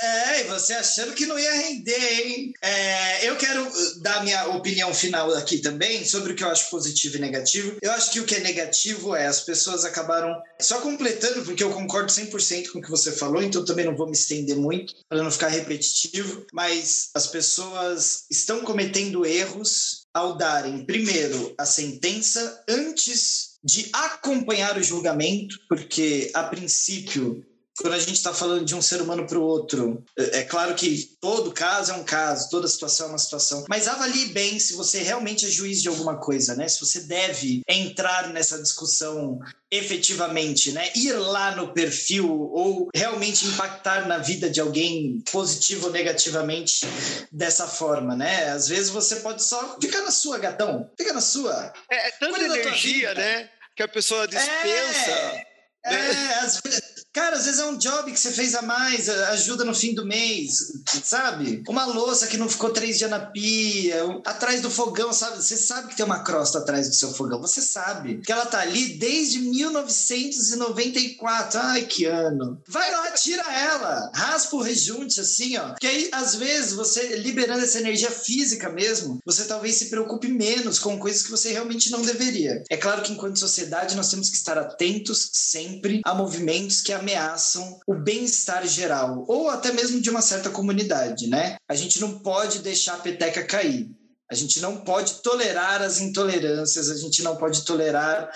É, 0.00 0.40
e 0.40 0.44
você 0.44 0.74
achando 0.74 1.12
que 1.14 1.24
não 1.24 1.38
ia 1.38 1.52
render, 1.52 2.20
hein? 2.26 2.52
É, 2.60 3.28
eu 3.28 3.36
quero 3.36 3.64
dar 4.02 4.24
minha 4.24 4.48
opinião 4.48 4.92
final 4.92 5.32
aqui 5.34 5.58
também 5.58 6.04
sobre 6.04 6.32
o 6.32 6.36
que 6.36 6.42
eu 6.42 6.48
acho 6.50 6.68
positivo 6.68 7.16
e 7.16 7.20
negativo. 7.20 7.78
Eu 7.80 7.92
acho 7.92 8.10
que 8.10 8.18
o 8.18 8.24
que 8.24 8.34
é 8.34 8.40
negativo 8.40 9.14
é 9.14 9.26
as 9.26 9.40
pessoas 9.40 9.84
acabaram. 9.84 10.34
Só 10.60 10.80
completando, 10.80 11.44
porque 11.44 11.62
eu 11.62 11.72
concordo 11.72 12.10
100% 12.12 12.72
com 12.72 12.80
o 12.80 12.82
que 12.82 12.90
você 12.90 13.12
falou, 13.12 13.40
então 13.42 13.64
também 13.64 13.84
não 13.84 13.96
vou 13.96 14.06
me 14.06 14.12
estender 14.12 14.56
muito 14.56 14.94
para 15.08 15.22
não 15.22 15.30
ficar 15.30 15.48
repetitivo. 15.48 16.44
Mas 16.52 17.10
as 17.14 17.28
pessoas 17.28 18.24
estão 18.30 18.62
cometendo 18.62 19.24
erros 19.24 20.03
ao 20.14 20.36
darem, 20.36 20.84
primeiro, 20.84 21.52
a 21.58 21.66
sentença 21.66 22.64
antes 22.68 23.58
de 23.64 23.90
acompanhar 23.92 24.78
o 24.78 24.82
julgamento, 24.82 25.58
porque 25.68 26.30
a 26.32 26.44
princípio 26.44 27.44
quando 27.78 27.94
a 27.94 27.98
gente 27.98 28.12
está 28.12 28.32
falando 28.32 28.64
de 28.64 28.74
um 28.74 28.82
ser 28.82 29.02
humano 29.02 29.26
para 29.26 29.38
o 29.38 29.42
outro, 29.42 30.04
é 30.18 30.44
é 30.44 30.46
claro 30.46 30.74
que 30.74 31.16
todo 31.20 31.52
caso 31.52 31.92
é 31.92 31.94
um 31.94 32.04
caso, 32.04 32.50
toda 32.50 32.68
situação 32.68 33.06
é 33.06 33.08
uma 33.10 33.18
situação, 33.18 33.64
mas 33.68 33.88
avalie 33.88 34.26
bem 34.26 34.58
se 34.58 34.74
você 34.74 35.00
realmente 35.00 35.46
é 35.46 35.48
juiz 35.48 35.80
de 35.80 35.88
alguma 35.88 36.18
coisa, 36.18 36.54
né? 36.54 36.68
Se 36.68 36.80
você 36.80 37.00
deve 37.00 37.62
entrar 37.66 38.28
nessa 38.28 38.60
discussão 38.60 39.38
efetivamente, 39.70 40.70
né? 40.72 40.90
Ir 40.94 41.12
lá 41.14 41.56
no 41.56 41.72
perfil 41.72 42.28
ou 42.28 42.88
realmente 42.94 43.46
impactar 43.46 44.06
na 44.06 44.18
vida 44.18 44.50
de 44.50 44.60
alguém 44.60 45.22
positivo 45.32 45.86
ou 45.86 45.92
negativamente 45.92 46.86
dessa 47.32 47.66
forma, 47.66 48.14
né? 48.14 48.50
Às 48.50 48.68
vezes 48.68 48.90
você 48.90 49.16
pode 49.16 49.42
só 49.42 49.78
ficar 49.80 50.02
na 50.02 50.10
sua, 50.10 50.38
gatão. 50.38 50.90
Fica 50.98 51.12
na 51.12 51.22
sua. 51.22 51.72
É, 51.90 52.08
é 52.08 52.10
tanta 52.12 52.38
Cuida 52.38 52.58
energia, 52.58 53.14
né? 53.14 53.48
Que 53.74 53.82
a 53.82 53.88
pessoa 53.88 54.28
dispensa. 54.28 55.10
É, 55.10 55.46
é, 55.86 56.34
às 56.40 56.60
vezes, 56.60 56.93
cara, 57.14 57.36
às 57.36 57.46
vezes 57.46 57.60
é 57.60 57.66
um 57.66 57.78
job 57.78 58.10
que 58.10 58.18
você 58.18 58.32
fez 58.32 58.56
a 58.56 58.62
mais, 58.62 59.08
ajuda 59.08 59.64
no 59.64 59.74
fim 59.74 59.94
do 59.94 60.04
mês, 60.04 60.72
sabe? 61.04 61.62
Uma 61.68 61.84
louça 61.86 62.26
que 62.26 62.36
não 62.36 62.48
ficou 62.48 62.70
três 62.70 62.98
dias 62.98 63.08
na 63.08 63.20
pia, 63.20 64.02
atrás 64.26 64.60
do 64.60 64.68
fogão, 64.68 65.12
sabe? 65.12 65.36
Você 65.36 65.56
sabe 65.56 65.86
que 65.88 65.96
tem 65.96 66.04
uma 66.04 66.24
crosta 66.24 66.58
atrás 66.58 66.88
do 66.88 66.96
seu 66.96 67.12
fogão, 67.12 67.40
você 67.40 67.62
sabe 67.62 68.18
que 68.18 68.32
ela 68.32 68.46
tá 68.46 68.58
ali 68.60 68.98
desde 68.98 69.38
1994. 69.38 71.60
Ai, 71.62 71.82
que 71.82 72.04
ano. 72.04 72.60
Vai 72.66 72.90
lá, 72.90 73.12
tira 73.12 73.44
ela, 73.52 74.10
raspa 74.12 74.56
o 74.56 74.62
rejunte 74.62 75.20
assim, 75.20 75.56
ó. 75.56 75.74
Que 75.74 75.86
aí, 75.86 76.08
às 76.10 76.34
vezes, 76.34 76.72
você 76.72 77.14
liberando 77.16 77.62
essa 77.62 77.78
energia 77.78 78.10
física 78.10 78.68
mesmo, 78.68 79.20
você 79.24 79.44
talvez 79.44 79.76
se 79.76 79.86
preocupe 79.86 80.26
menos 80.26 80.80
com 80.80 80.98
coisas 80.98 81.22
que 81.22 81.30
você 81.30 81.52
realmente 81.52 81.92
não 81.92 82.02
deveria. 82.02 82.64
É 82.68 82.76
claro 82.76 83.02
que 83.02 83.12
enquanto 83.12 83.38
sociedade 83.38 83.94
nós 83.94 84.10
temos 84.10 84.30
que 84.30 84.36
estar 84.36 84.58
atentos 84.58 85.30
sempre 85.32 86.00
a 86.04 86.12
movimentos 86.12 86.80
que 86.80 86.92
ameaçam 87.04 87.78
o 87.86 87.94
bem-estar 87.94 88.66
geral 88.66 89.24
ou 89.28 89.50
até 89.50 89.70
mesmo 89.72 90.00
de 90.00 90.08
uma 90.08 90.22
certa 90.22 90.48
comunidade, 90.48 91.28
né? 91.28 91.56
A 91.68 91.74
gente 91.74 92.00
não 92.00 92.18
pode 92.18 92.60
deixar 92.60 92.94
a 92.94 92.98
peteca 92.98 93.44
cair. 93.44 93.90
A 94.30 94.34
gente 94.34 94.58
não 94.60 94.78
pode 94.78 95.22
tolerar 95.22 95.82
as 95.82 96.00
intolerâncias, 96.00 96.90
a 96.90 96.96
gente 96.96 97.22
não 97.22 97.36
pode 97.36 97.62
tolerar 97.62 98.30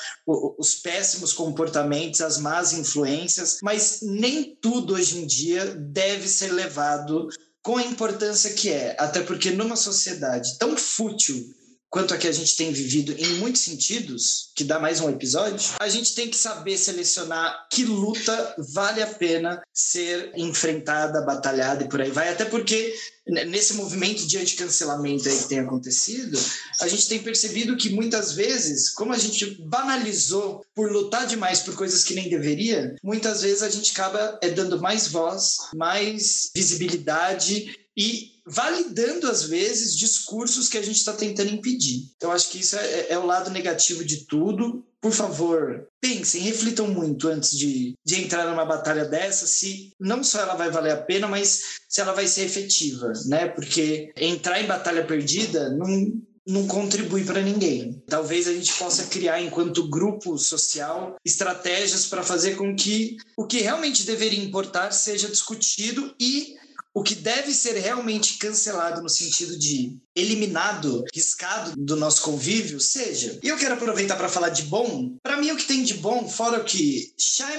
os 0.58 0.74
péssimos 0.74 1.32
comportamentos, 1.32 2.20
as 2.20 2.38
más 2.38 2.74
influências, 2.74 3.58
mas 3.62 4.00
nem 4.02 4.54
tudo 4.60 4.94
hoje 4.94 5.18
em 5.18 5.26
dia 5.26 5.64
deve 5.74 6.28
ser 6.28 6.52
levado 6.52 7.28
com 7.62 7.78
a 7.78 7.82
importância 7.82 8.52
que 8.52 8.70
é, 8.70 8.96
até 8.98 9.22
porque 9.22 9.50
numa 9.50 9.76
sociedade 9.76 10.58
tão 10.58 10.76
fútil 10.76 11.54
quanto 11.90 12.14
a 12.14 12.18
que 12.18 12.28
a 12.28 12.32
gente 12.32 12.56
tem 12.56 12.72
vivido 12.72 13.12
em 13.12 13.38
muitos 13.38 13.62
sentidos, 13.62 14.50
que 14.54 14.64
dá 14.64 14.78
mais 14.78 15.00
um 15.00 15.08
episódio, 15.08 15.58
a 15.80 15.88
gente 15.88 16.14
tem 16.14 16.28
que 16.28 16.36
saber 16.36 16.76
selecionar 16.76 17.66
que 17.70 17.84
luta 17.84 18.54
vale 18.72 19.02
a 19.02 19.06
pena 19.06 19.62
ser 19.72 20.32
enfrentada, 20.36 21.22
batalhada 21.22 21.84
e 21.84 21.88
por 21.88 22.00
aí 22.00 22.10
vai, 22.10 22.28
até 22.28 22.44
porque 22.44 22.94
né, 23.26 23.44
nesse 23.44 23.74
movimento 23.74 24.26
de 24.26 24.38
anticancelamento 24.38 25.28
aí 25.28 25.36
que 25.36 25.48
tem 25.48 25.60
acontecido, 25.60 26.38
a 26.80 26.88
gente 26.88 27.08
tem 27.08 27.22
percebido 27.22 27.76
que 27.76 27.90
muitas 27.90 28.32
vezes, 28.32 28.90
como 28.90 29.12
a 29.12 29.18
gente 29.18 29.56
banalizou 29.62 30.64
por 30.74 30.90
lutar 30.90 31.26
demais 31.26 31.60
por 31.60 31.74
coisas 31.74 32.04
que 32.04 32.14
nem 32.14 32.28
deveria, 32.28 32.96
muitas 33.02 33.42
vezes 33.42 33.62
a 33.62 33.70
gente 33.70 33.92
acaba 33.92 34.38
é, 34.42 34.50
dando 34.50 34.80
mais 34.80 35.08
voz, 35.08 35.56
mais 35.74 36.50
visibilidade 36.54 37.76
e 37.96 38.37
validando 38.48 39.28
às 39.28 39.42
vezes 39.42 39.96
discursos 39.96 40.68
que 40.68 40.78
a 40.78 40.82
gente 40.82 40.96
está 40.96 41.12
tentando 41.12 41.52
impedir. 41.52 42.08
Eu 42.20 42.32
acho 42.32 42.48
que 42.48 42.58
isso 42.58 42.76
é, 42.76 43.06
é 43.10 43.18
o 43.18 43.26
lado 43.26 43.50
negativo 43.50 44.04
de 44.04 44.24
tudo. 44.26 44.84
Por 45.00 45.12
favor, 45.12 45.86
pensem, 46.00 46.42
reflitam 46.42 46.88
muito 46.88 47.28
antes 47.28 47.56
de, 47.56 47.94
de 48.04 48.20
entrar 48.20 48.48
numa 48.50 48.64
batalha 48.64 49.04
dessa, 49.04 49.46
se 49.46 49.92
não 50.00 50.24
só 50.24 50.40
ela 50.40 50.56
vai 50.56 50.70
valer 50.70 50.92
a 50.92 50.96
pena, 50.96 51.28
mas 51.28 51.60
se 51.88 52.00
ela 52.00 52.12
vai 52.12 52.26
ser 52.26 52.42
efetiva, 52.42 53.12
né? 53.26 53.46
Porque 53.46 54.10
entrar 54.16 54.60
em 54.60 54.66
batalha 54.66 55.06
perdida 55.06 55.70
não, 55.70 56.20
não 56.48 56.66
contribui 56.66 57.24
para 57.24 57.42
ninguém. 57.42 58.02
Talvez 58.08 58.48
a 58.48 58.52
gente 58.52 58.72
possa 58.72 59.06
criar, 59.06 59.40
enquanto 59.40 59.88
grupo 59.88 60.36
social, 60.36 61.16
estratégias 61.24 62.06
para 62.06 62.24
fazer 62.24 62.56
com 62.56 62.74
que 62.74 63.18
o 63.36 63.46
que 63.46 63.60
realmente 63.60 64.04
deveria 64.04 64.42
importar 64.42 64.90
seja 64.90 65.28
discutido 65.28 66.12
e 66.18 66.56
o 66.98 67.02
que 67.02 67.14
deve 67.14 67.54
ser 67.54 67.78
realmente 67.78 68.38
cancelado 68.38 69.00
no 69.00 69.08
sentido 69.08 69.56
de 69.56 69.96
eliminado, 70.16 71.04
riscado 71.14 71.74
do 71.76 71.94
nosso 71.94 72.22
convívio, 72.22 72.80
seja. 72.80 73.38
E 73.40 73.48
eu 73.48 73.56
quero 73.56 73.74
aproveitar 73.74 74.16
para 74.16 74.28
falar 74.28 74.48
de 74.48 74.62
bom. 74.64 75.14
Para 75.22 75.36
mim, 75.36 75.52
o 75.52 75.56
que 75.56 75.66
tem 75.66 75.84
de 75.84 75.94
bom, 75.94 76.28
fora 76.28 76.58
o 76.60 76.64
que 76.64 77.12
Shai 77.16 77.58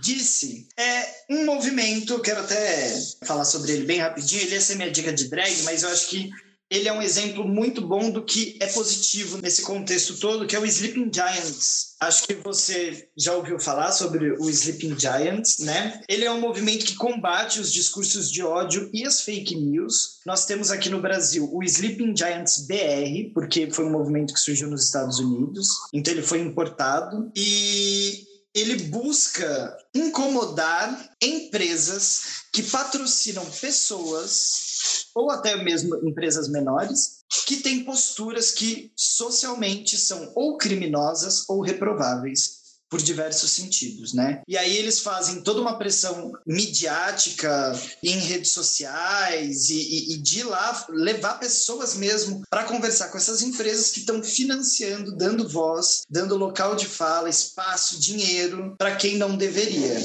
disse, 0.00 0.68
é 0.76 1.24
um 1.28 1.44
movimento, 1.44 2.20
quero 2.20 2.40
até 2.40 2.96
falar 3.24 3.44
sobre 3.44 3.72
ele 3.72 3.86
bem 3.86 3.98
rapidinho, 3.98 4.42
ele 4.42 4.54
ia 4.54 4.60
ser 4.60 4.76
minha 4.76 4.90
dica 4.90 5.12
de 5.12 5.28
drag, 5.28 5.62
mas 5.64 5.82
eu 5.82 5.88
acho 5.88 6.08
que 6.08 6.30
ele 6.70 6.88
é 6.88 6.92
um 6.92 7.02
exemplo 7.02 7.46
muito 7.46 7.80
bom 7.80 8.10
do 8.10 8.24
que 8.24 8.56
é 8.60 8.66
positivo 8.66 9.38
nesse 9.38 9.62
contexto 9.62 10.16
todo, 10.18 10.46
que 10.46 10.54
é 10.54 10.60
o 10.60 10.64
Sleeping 10.64 11.10
Giants. 11.12 11.96
Acho 11.98 12.26
que 12.26 12.34
você 12.34 13.08
já 13.18 13.34
ouviu 13.34 13.58
falar 13.58 13.90
sobre 13.90 14.30
o 14.38 14.48
Sleeping 14.48 14.98
Giants, 14.98 15.58
né? 15.58 16.00
Ele 16.08 16.24
é 16.24 16.30
um 16.30 16.40
movimento 16.40 16.86
que 16.86 16.94
combate 16.94 17.60
os 17.60 17.72
discursos 17.72 18.30
de 18.30 18.42
ódio 18.42 18.88
e 18.92 19.04
as 19.04 19.20
fake 19.22 19.56
news. 19.56 20.20
Nós 20.24 20.46
temos 20.46 20.70
aqui 20.70 20.88
no 20.88 21.02
Brasil 21.02 21.50
o 21.52 21.62
Sleeping 21.64 22.16
Giants 22.16 22.66
BR, 22.66 23.32
porque 23.34 23.70
foi 23.70 23.84
um 23.84 23.90
movimento 23.90 24.32
que 24.32 24.40
surgiu 24.40 24.70
nos 24.70 24.84
Estados 24.84 25.18
Unidos, 25.18 25.68
então 25.92 26.14
ele 26.14 26.22
foi 26.22 26.40
importado 26.40 27.32
e 27.36 28.24
ele 28.54 28.84
busca 28.84 29.76
incomodar 29.94 31.10
empresas 31.22 32.44
que 32.52 32.62
patrocinam 32.62 33.44
pessoas 33.44 34.69
ou 35.14 35.30
até 35.30 35.62
mesmo 35.62 35.96
empresas 36.06 36.48
menores 36.48 37.20
que 37.46 37.56
têm 37.56 37.84
posturas 37.84 38.50
que 38.50 38.92
socialmente 38.94 39.96
são 39.96 40.32
ou 40.34 40.56
criminosas 40.56 41.48
ou 41.48 41.60
reprováveis 41.60 42.59
por 42.90 43.00
diversos 43.00 43.52
sentidos, 43.52 44.12
né? 44.12 44.42
E 44.48 44.58
aí 44.58 44.76
eles 44.76 44.98
fazem 45.00 45.42
toda 45.42 45.60
uma 45.60 45.78
pressão 45.78 46.32
midiática 46.44 47.72
em 48.02 48.18
redes 48.18 48.52
sociais 48.52 49.70
e, 49.70 49.78
e, 49.78 50.14
e 50.14 50.16
de 50.18 50.42
lá 50.42 50.86
levar 50.90 51.38
pessoas 51.38 51.94
mesmo 51.94 52.42
para 52.50 52.64
conversar 52.64 53.08
com 53.08 53.16
essas 53.16 53.42
empresas 53.42 53.90
que 53.90 54.00
estão 54.00 54.22
financiando, 54.22 55.16
dando 55.16 55.48
voz, 55.48 56.02
dando 56.10 56.36
local 56.36 56.74
de 56.74 56.86
fala, 56.86 57.28
espaço, 57.28 58.00
dinheiro 58.00 58.74
para 58.76 58.96
quem 58.96 59.16
não 59.16 59.36
deveria. 59.36 59.96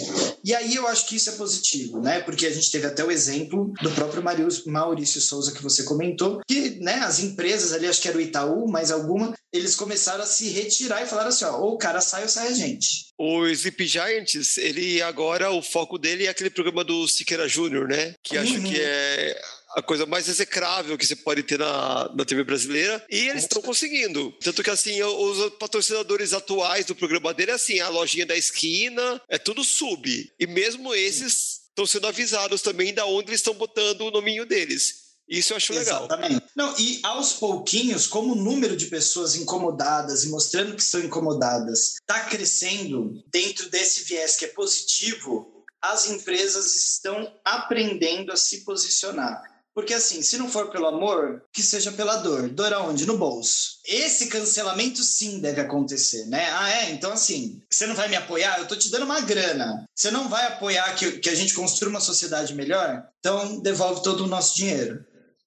E 0.44 0.54
aí 0.54 0.76
eu 0.76 0.88
acho 0.88 1.08
que 1.08 1.16
isso 1.16 1.30
é 1.32 1.34
positivo, 1.34 2.00
né? 2.00 2.20
Porque 2.22 2.46
a 2.46 2.52
gente 2.52 2.72
teve 2.72 2.86
até 2.86 3.04
o 3.04 3.12
exemplo 3.12 3.74
do 3.82 3.92
próprio 3.92 4.24
Maurício 4.68 5.20
Souza 5.20 5.52
que 5.52 5.64
você 5.64 5.84
comentou, 5.84 6.42
que 6.48 6.80
né, 6.82 6.96
as 7.00 7.20
empresas 7.20 7.74
ali, 7.74 7.88
acho 7.88 8.02
que 8.02 8.08
era 8.08 8.18
o 8.18 8.22
Itaú, 8.22 8.70
mais 8.70 8.92
alguma, 8.92 9.34
eles 9.52 9.76
começaram 9.76 10.24
a 10.24 10.28
se 10.28 10.50
retirar 10.50 11.02
e 11.02 11.08
falaram 11.08 11.30
assim: 11.30 11.46
ó, 11.46 11.60
ou 11.60 11.74
o 11.74 11.78
cara 11.78 12.02
sai 12.02 12.24
ou 12.24 12.30
sai 12.30 12.50
a 12.50 12.54
gente. 12.54 12.75
O 13.18 13.48
Sleep 13.48 13.88
Giants, 13.88 14.58
ele 14.58 15.02
agora, 15.02 15.52
o 15.52 15.62
foco 15.62 15.98
dele 15.98 16.26
é 16.26 16.30
aquele 16.30 16.50
programa 16.50 16.84
do 16.84 17.08
Siqueira 17.08 17.48
Júnior, 17.48 17.88
né? 17.88 18.16
Que 18.22 18.38
uhum. 18.38 18.44
acho 18.44 18.62
que 18.62 18.80
é 18.80 19.42
a 19.76 19.82
coisa 19.82 20.06
mais 20.06 20.28
execrável 20.30 20.98
que 20.98 21.06
você 21.06 21.16
pode 21.16 21.44
ter 21.44 21.60
na, 21.60 22.10
na 22.16 22.26
TV 22.26 22.44
brasileira. 22.44 23.04
E 23.10 23.28
eles 23.28 23.44
estão 23.44 23.62
conseguindo. 23.62 24.32
Tanto 24.42 24.64
que, 24.64 24.70
assim, 24.70 25.02
os 25.04 25.50
patrocinadores 25.60 26.34
atuais 26.34 26.86
do 26.86 26.96
programa 26.96 27.34
dele 27.34 27.52
é 27.52 27.56
assim: 27.56 27.80
a 27.80 27.90
lojinha 27.90 28.26
da 28.26 28.36
esquina, 28.36 29.22
é 29.28 29.38
tudo 29.38 29.64
sub. 29.64 30.32
E 30.40 30.48
mesmo 30.48 30.94
esses 30.96 31.66
estão 31.70 31.86
sendo 31.86 32.08
avisados 32.08 32.62
também 32.62 32.94
da 32.94 33.06
onde 33.06 33.30
eles 33.30 33.42
estão 33.42 33.54
botando 33.54 34.02
o 34.02 34.12
nominho 34.12 34.46
deles. 34.46 35.05
Isso 35.28 35.54
eu 35.54 35.58
acho 35.58 35.74
legal. 35.74 36.06
Exatamente. 36.06 36.46
Não, 36.56 36.78
e 36.78 37.00
aos 37.04 37.34
pouquinhos, 37.34 38.06
como 38.08 38.34
o 38.34 38.36
número 38.36 38.78
de 38.78 38.86
pessoas 38.86 39.36
incomodadas 39.36 40.24
e 40.24 40.30
mostrando 40.30 40.76
que 40.76 40.82
estão 40.82 41.02
incomodadas 41.02 41.96
está 41.96 42.26
crescendo 42.26 43.24
dentro 43.32 43.70
desse 43.70 44.04
viés 44.04 44.36
que 44.36 44.46
é 44.46 44.50
positivo, 44.50 45.66
as 45.82 46.10
empresas 46.10 46.76
estão 46.76 47.32
aprendendo 47.44 48.32
a 48.32 48.38
se 48.38 48.64
posicionar. 48.64 49.42
Porque 49.76 49.94
assim, 49.94 50.22
se 50.22 50.38
não 50.38 50.50
for 50.50 50.72
pelo 50.72 50.88
amor, 50.88 51.44
que 51.52 51.62
seja 51.62 51.92
pela 51.92 52.16
dor. 52.16 52.48
Dor 52.48 52.72
aonde? 52.72 53.06
No 53.06 53.18
bolso. 53.18 53.80
Esse 53.86 54.28
cancelamento 54.28 55.04
sim 55.04 55.42
deve 55.42 55.60
acontecer, 55.60 56.26
né? 56.28 56.50
Ah, 56.54 56.70
é? 56.70 56.92
Então 56.92 57.12
assim, 57.12 57.62
você 57.70 57.86
não 57.86 57.94
vai 57.94 58.08
me 58.08 58.16
apoiar? 58.16 58.58
Eu 58.58 58.68
tô 58.68 58.76
te 58.78 58.90
dando 58.90 59.04
uma 59.04 59.20
grana. 59.20 59.84
Você 59.94 60.10
não 60.10 60.30
vai 60.30 60.48
apoiar 60.48 60.96
que, 60.96 61.20
que 61.20 61.30
a 61.30 61.36
gente 61.36 61.54
construa 61.54 61.90
uma 61.90 62.00
sociedade 62.00 62.56
melhor? 62.56 63.04
Então 63.20 63.60
devolve 63.60 64.02
todo 64.02 64.24
o 64.24 64.28
nosso 64.28 64.56
dinheiro. 64.56 65.06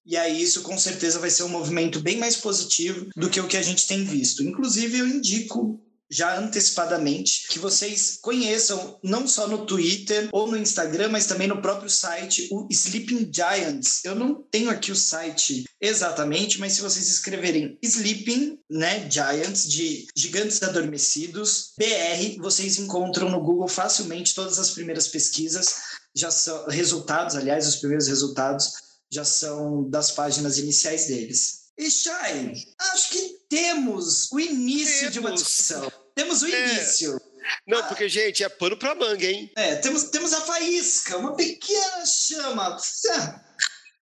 E 0.09 0.17
aí 0.17 0.41
isso 0.41 0.63
com 0.63 0.75
certeza 0.75 1.19
vai 1.19 1.29
ser 1.29 1.43
um 1.43 1.49
movimento 1.49 1.99
bem 1.99 2.17
mais 2.17 2.35
positivo 2.35 3.11
do 3.15 3.29
que 3.29 3.39
o 3.39 3.47
que 3.47 3.55
a 3.55 3.61
gente 3.61 3.85
tem 3.85 4.03
visto. 4.03 4.41
Inclusive 4.41 4.97
eu 4.97 5.07
indico 5.07 5.79
já 6.09 6.35
antecipadamente 6.39 7.47
que 7.49 7.59
vocês 7.59 8.17
conheçam 8.19 8.97
não 9.03 9.27
só 9.27 9.47
no 9.47 9.67
Twitter 9.67 10.27
ou 10.31 10.47
no 10.47 10.57
Instagram, 10.57 11.09
mas 11.09 11.27
também 11.27 11.47
no 11.47 11.61
próprio 11.61 11.91
site 11.91 12.49
o 12.51 12.67
Sleeping 12.71 13.29
Giants. 13.31 14.03
Eu 14.03 14.15
não 14.15 14.33
tenho 14.33 14.71
aqui 14.71 14.91
o 14.91 14.95
site 14.95 15.65
exatamente, 15.79 16.59
mas 16.59 16.73
se 16.73 16.81
vocês 16.81 17.07
escreverem 17.07 17.77
Sleeping, 17.83 18.57
né, 18.67 19.07
Giants 19.11 19.69
de 19.69 20.07
gigantes 20.15 20.63
adormecidos, 20.63 21.73
BR, 21.77 22.41
vocês 22.41 22.79
encontram 22.79 23.29
no 23.29 23.43
Google 23.43 23.67
facilmente 23.67 24.33
todas 24.33 24.57
as 24.57 24.71
primeiras 24.71 25.07
pesquisas, 25.07 25.75
já 26.15 26.31
são 26.31 26.65
resultados, 26.65 27.35
aliás, 27.35 27.67
os 27.67 27.75
primeiros 27.75 28.07
resultados 28.07 28.88
já 29.11 29.25
são 29.25 29.89
das 29.89 30.11
páginas 30.11 30.57
iniciais 30.57 31.07
deles. 31.07 31.69
E 31.77 31.89
Shai, 31.89 32.53
acho 32.93 33.09
que 33.09 33.39
temos 33.49 34.31
o 34.31 34.39
início 34.39 34.99
temos. 34.99 35.13
de 35.13 35.19
uma 35.19 35.31
discussão. 35.31 35.91
Temos 36.13 36.41
o 36.41 36.47
é. 36.47 36.75
início. 36.75 37.19
Não, 37.65 37.81
porque, 37.87 38.07
gente, 38.09 38.43
é 38.43 38.49
pano 38.49 38.77
pra 38.77 38.93
manga, 38.93 39.25
hein? 39.25 39.51
É, 39.55 39.75
temos, 39.75 40.03
temos 40.05 40.33
a 40.33 40.41
faísca, 40.41 41.17
uma 41.17 41.35
pequena 41.35 42.05
chama. 42.05 42.77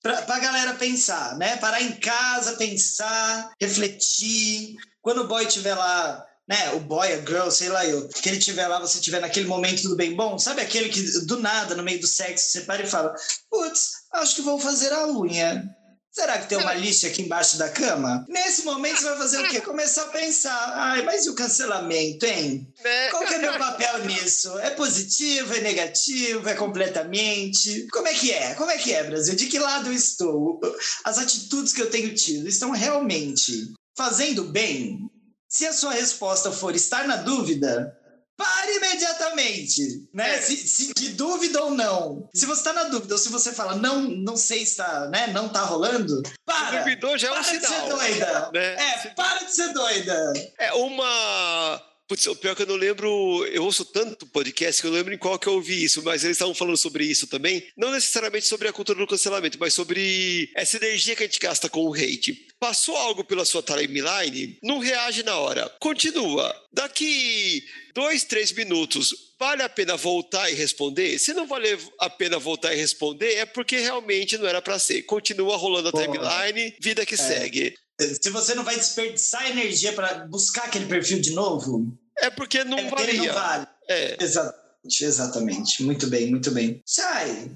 Pra, 0.01 0.21
pra 0.21 0.39
galera 0.39 0.75
pensar, 0.75 1.35
né? 1.37 1.57
Parar 1.57 1.81
em 1.81 1.99
casa, 1.99 2.57
pensar, 2.57 3.51
refletir. 3.59 4.75
Quando 5.01 5.21
o 5.21 5.27
boy 5.27 5.45
estiver 5.45 5.73
lá 5.73 6.25
né, 6.47 6.71
o 6.73 6.79
boy, 6.79 7.11
a 7.11 7.17
girl, 7.25 7.49
sei 7.49 7.69
lá 7.69 7.85
eu, 7.85 8.07
que 8.07 8.29
ele 8.29 8.39
tiver 8.39 8.67
lá, 8.67 8.79
você 8.79 8.99
tiver 8.99 9.19
naquele 9.19 9.47
momento 9.47 9.81
tudo 9.81 9.95
bem 9.95 10.15
bom, 10.15 10.37
sabe 10.37 10.61
aquele 10.61 10.89
que 10.89 11.01
do 11.25 11.39
nada, 11.39 11.75
no 11.75 11.83
meio 11.83 11.99
do 11.99 12.07
sexo, 12.07 12.51
você 12.51 12.61
para 12.61 12.83
e 12.83 12.87
fala, 12.87 13.13
putz, 13.49 13.93
acho 14.13 14.35
que 14.35 14.41
vou 14.41 14.59
fazer 14.59 14.93
a 14.93 15.07
unha. 15.07 15.63
Será 16.11 16.37
que 16.37 16.47
tem 16.47 16.57
uma 16.57 16.73
lixa 16.73 17.07
aqui 17.07 17.23
embaixo 17.23 17.57
da 17.57 17.67
cama? 17.67 18.25
Nesse 18.29 18.63
momento 18.63 18.99
você 18.99 19.09
vai 19.09 19.17
fazer 19.17 19.37
o 19.39 19.49
quê? 19.49 19.59
Começar 19.59 20.03
a 20.03 20.07
pensar, 20.07 20.71
ai, 20.73 21.01
mas 21.01 21.25
e 21.25 21.29
o 21.29 21.35
cancelamento, 21.35 22.25
hein? 22.25 22.73
Né? 22.81 23.09
Qual 23.09 23.25
que 23.25 23.33
é 23.33 23.37
meu 23.37 23.57
papel 23.57 24.05
nisso? 24.05 24.57
É 24.59 24.69
positivo, 24.69 25.53
é 25.53 25.59
negativo, 25.59 26.47
é 26.47 26.53
completamente? 26.53 27.85
Como 27.91 28.07
é 28.07 28.13
que 28.13 28.31
é? 28.31 28.53
Como 28.53 28.71
é 28.71 28.77
que 28.77 28.93
é, 28.93 29.03
Brasil? 29.03 29.35
De 29.35 29.47
que 29.47 29.59
lado 29.59 29.89
eu 29.89 29.93
estou? 29.93 30.61
As 31.03 31.17
atitudes 31.17 31.73
que 31.73 31.81
eu 31.81 31.91
tenho 31.91 32.15
tido 32.15 32.47
estão 32.47 32.71
realmente 32.71 33.73
fazendo 33.97 34.45
bem 34.45 35.11
se 35.47 35.65
a 35.65 35.73
sua 35.73 35.91
resposta 35.91 36.51
for 36.51 36.75
estar 36.75 37.07
na 37.07 37.17
dúvida, 37.17 37.95
pare 38.37 38.75
imediatamente, 38.75 40.07
né? 40.13 40.35
É. 40.35 40.41
Se, 40.41 40.57
se, 40.57 40.93
de 40.93 41.09
dúvida 41.09 41.63
ou 41.63 41.71
não. 41.71 42.29
Se 42.33 42.45
você 42.45 42.59
está 42.61 42.73
na 42.73 42.83
dúvida 42.85 43.13
ou 43.13 43.17
se 43.17 43.29
você 43.29 43.53
fala 43.53 43.75
não, 43.75 44.01
não 44.01 44.35
sei 44.35 44.59
se 44.59 44.71
está, 44.71 45.07
né? 45.07 45.27
Não 45.27 45.47
está 45.47 45.61
rolando. 45.61 46.21
Para. 46.45 46.79
Duvidou 46.79 47.17
já 47.17 47.29
é 47.29 47.31
um 47.31 47.33
para 47.33 47.43
sinal. 47.43 47.59
de 47.61 47.67
ser 47.67 47.89
doida. 47.89 48.51
Né? 48.53 48.73
É, 48.73 49.07
para 49.09 49.43
de 49.43 49.55
ser 49.55 49.73
doida. 49.73 50.33
É 50.59 50.73
uma 50.73 51.81
Putz, 52.07 52.27
o 52.27 52.35
pior 52.35 52.51
é 52.51 52.55
que 52.55 52.61
eu 52.61 52.67
não 52.67 52.75
lembro, 52.75 53.45
eu 53.47 53.63
ouço 53.63 53.83
tanto 53.83 54.27
podcast 54.27 54.79
que 54.79 54.87
eu 54.87 54.91
lembro 54.91 55.11
em 55.11 55.17
qual 55.17 55.39
que 55.39 55.47
eu 55.47 55.53
ouvi 55.53 55.83
isso, 55.83 56.03
mas 56.03 56.23
eles 56.23 56.35
estavam 56.35 56.53
falando 56.53 56.77
sobre 56.77 57.03
isso 57.03 57.25
também, 57.25 57.67
não 57.75 57.91
necessariamente 57.91 58.45
sobre 58.45 58.67
a 58.67 58.73
cultura 58.73 58.99
do 58.99 59.07
cancelamento, 59.07 59.57
mas 59.59 59.73
sobre 59.73 60.51
essa 60.55 60.77
energia 60.77 61.15
que 61.15 61.23
a 61.23 61.25
gente 61.25 61.39
gasta 61.39 61.67
com 61.67 61.83
o 61.83 61.93
hate. 61.95 62.45
Passou 62.59 62.95
algo 62.95 63.23
pela 63.23 63.43
sua 63.43 63.63
timeline, 63.63 64.57
não 64.61 64.77
reage 64.77 65.23
na 65.23 65.35
hora, 65.35 65.67
continua. 65.79 66.55
Daqui 66.71 67.63
dois, 67.95 68.23
três 68.23 68.51
minutos, 68.51 69.15
vale 69.39 69.63
a 69.63 69.69
pena 69.69 69.97
voltar 69.97 70.51
e 70.51 70.53
responder? 70.53 71.17
Se 71.17 71.33
não 71.33 71.47
vale 71.47 71.75
a 71.99 72.09
pena 72.09 72.37
voltar 72.37 72.73
e 72.73 72.77
responder, 72.77 73.33
é 73.35 73.45
porque 73.47 73.77
realmente 73.77 74.37
não 74.37 74.47
era 74.47 74.61
para 74.61 74.77
ser. 74.77 75.01
Continua 75.03 75.57
rolando 75.57 75.89
a 75.89 75.91
timeline, 75.91 76.75
vida 76.79 77.03
que 77.03 77.15
é. 77.15 77.17
segue. 77.17 77.75
Se 77.99 78.29
você 78.29 78.53
não 78.53 78.63
vai 78.63 78.75
desperdiçar 78.75 79.49
energia 79.49 79.93
para 79.93 80.25
buscar 80.25 80.65
aquele 80.65 80.85
perfil 80.85 81.19
de 81.21 81.31
novo. 81.31 81.97
É 82.17 82.29
porque 82.29 82.63
não 82.63 82.77
é 82.77 82.89
porque 82.89 83.05
valia. 83.05 83.27
não 83.27 83.33
vale. 83.33 83.67
É. 83.89 84.17
Exatamente, 84.21 85.05
exatamente. 85.05 85.83
Muito 85.83 86.07
bem, 86.07 86.29
muito 86.29 86.51
bem. 86.51 86.81
Sai, 86.85 87.51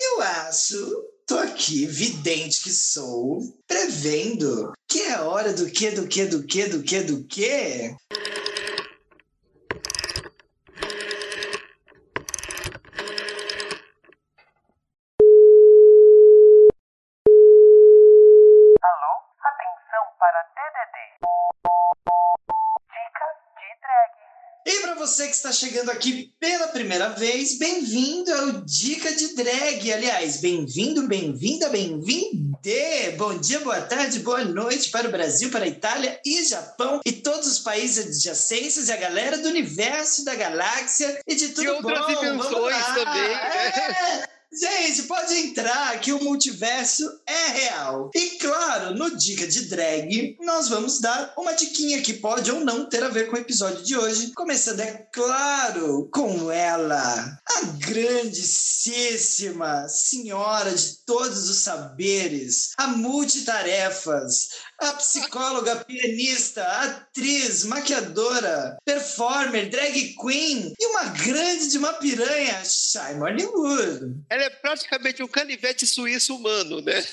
eu 0.00 0.22
acho, 0.22 1.04
tô 1.26 1.38
aqui, 1.38 1.86
vidente 1.86 2.62
que 2.62 2.70
sou, 2.70 3.40
prevendo 3.68 4.72
que 4.88 5.02
é 5.02 5.20
hora 5.20 5.52
do 5.52 5.70
que, 5.70 5.90
do 5.90 6.06
que, 6.08 6.24
do 6.24 6.42
que, 6.42 6.66
do 6.66 6.82
que, 6.82 7.00
do 7.02 7.24
que. 7.24 7.94
Você 25.00 25.26
que 25.26 25.34
está 25.34 25.50
chegando 25.50 25.90
aqui 25.90 26.32
pela 26.38 26.68
primeira 26.68 27.08
vez, 27.08 27.58
bem-vindo 27.58 28.30
ao 28.34 28.52
Dica 28.60 29.10
de 29.12 29.34
Drag. 29.34 29.92
Aliás, 29.92 30.42
bem-vindo, 30.42 31.08
bem-vinda, 31.08 31.70
bem-vinde. 31.70 33.10
Bom 33.16 33.38
dia, 33.38 33.60
boa 33.60 33.80
tarde, 33.80 34.20
boa 34.20 34.44
noite 34.44 34.90
para 34.90 35.08
o 35.08 35.10
Brasil, 35.10 35.50
para 35.50 35.64
a 35.64 35.68
Itália 35.68 36.20
e 36.24 36.44
Japão 36.44 37.00
e 37.04 37.12
todos 37.12 37.48
os 37.48 37.58
países 37.60 38.06
adjacentes 38.06 38.88
e 38.88 38.92
a 38.92 38.96
galera 38.96 39.38
do 39.38 39.48
universo, 39.48 40.22
da 40.22 40.34
galáxia 40.34 41.18
e 41.26 41.34
de 41.34 41.48
tudo 41.48 41.64
e 41.64 41.68
outras 41.68 41.98
bom. 41.98 42.06
dimensões 42.06 42.86
também. 42.86 43.32
É. 43.32 44.39
Gente, 44.52 45.04
pode 45.04 45.32
entrar 45.32 46.00
que 46.00 46.12
o 46.12 46.24
multiverso 46.24 47.08
é 47.24 47.48
real. 47.50 48.10
E 48.12 48.30
claro, 48.30 48.96
no 48.96 49.16
Dica 49.16 49.46
de 49.46 49.66
Drag, 49.66 50.36
nós 50.40 50.68
vamos 50.68 50.98
dar 51.00 51.32
uma 51.38 51.52
diquinha 51.52 52.02
que 52.02 52.14
pode 52.14 52.50
ou 52.50 52.58
não 52.58 52.88
ter 52.88 53.04
a 53.04 53.08
ver 53.08 53.30
com 53.30 53.36
o 53.36 53.38
episódio 53.38 53.84
de 53.84 53.96
hoje. 53.96 54.32
Começando, 54.34 54.80
é 54.80 55.06
claro, 55.12 56.08
com 56.12 56.50
ela, 56.50 57.38
a 57.46 57.60
grandíssima 57.78 58.68
senhora 59.88 60.74
de 60.74 60.96
todos 61.06 61.48
os 61.48 61.58
saberes, 61.58 62.72
a 62.76 62.88
multitarefas, 62.88 64.48
a 64.80 64.94
psicóloga, 64.94 65.76
pianista, 65.84 66.62
atriz, 66.64 67.64
maquiadora, 67.64 68.78
performer, 68.84 69.68
drag 69.68 70.14
queen 70.14 70.72
e 70.78 70.86
uma 70.86 71.04
grande 71.04 71.68
de 71.68 71.78
uma 71.78 71.92
piranha, 71.94 72.62
Shai 72.64 73.14
Morning 73.14 73.46
Wood. 73.46 74.16
Ela 74.30 74.44
é 74.44 74.50
praticamente 74.50 75.22
um 75.22 75.28
canivete 75.28 75.86
suíço 75.86 76.34
humano, 76.36 76.80
né? 76.80 76.94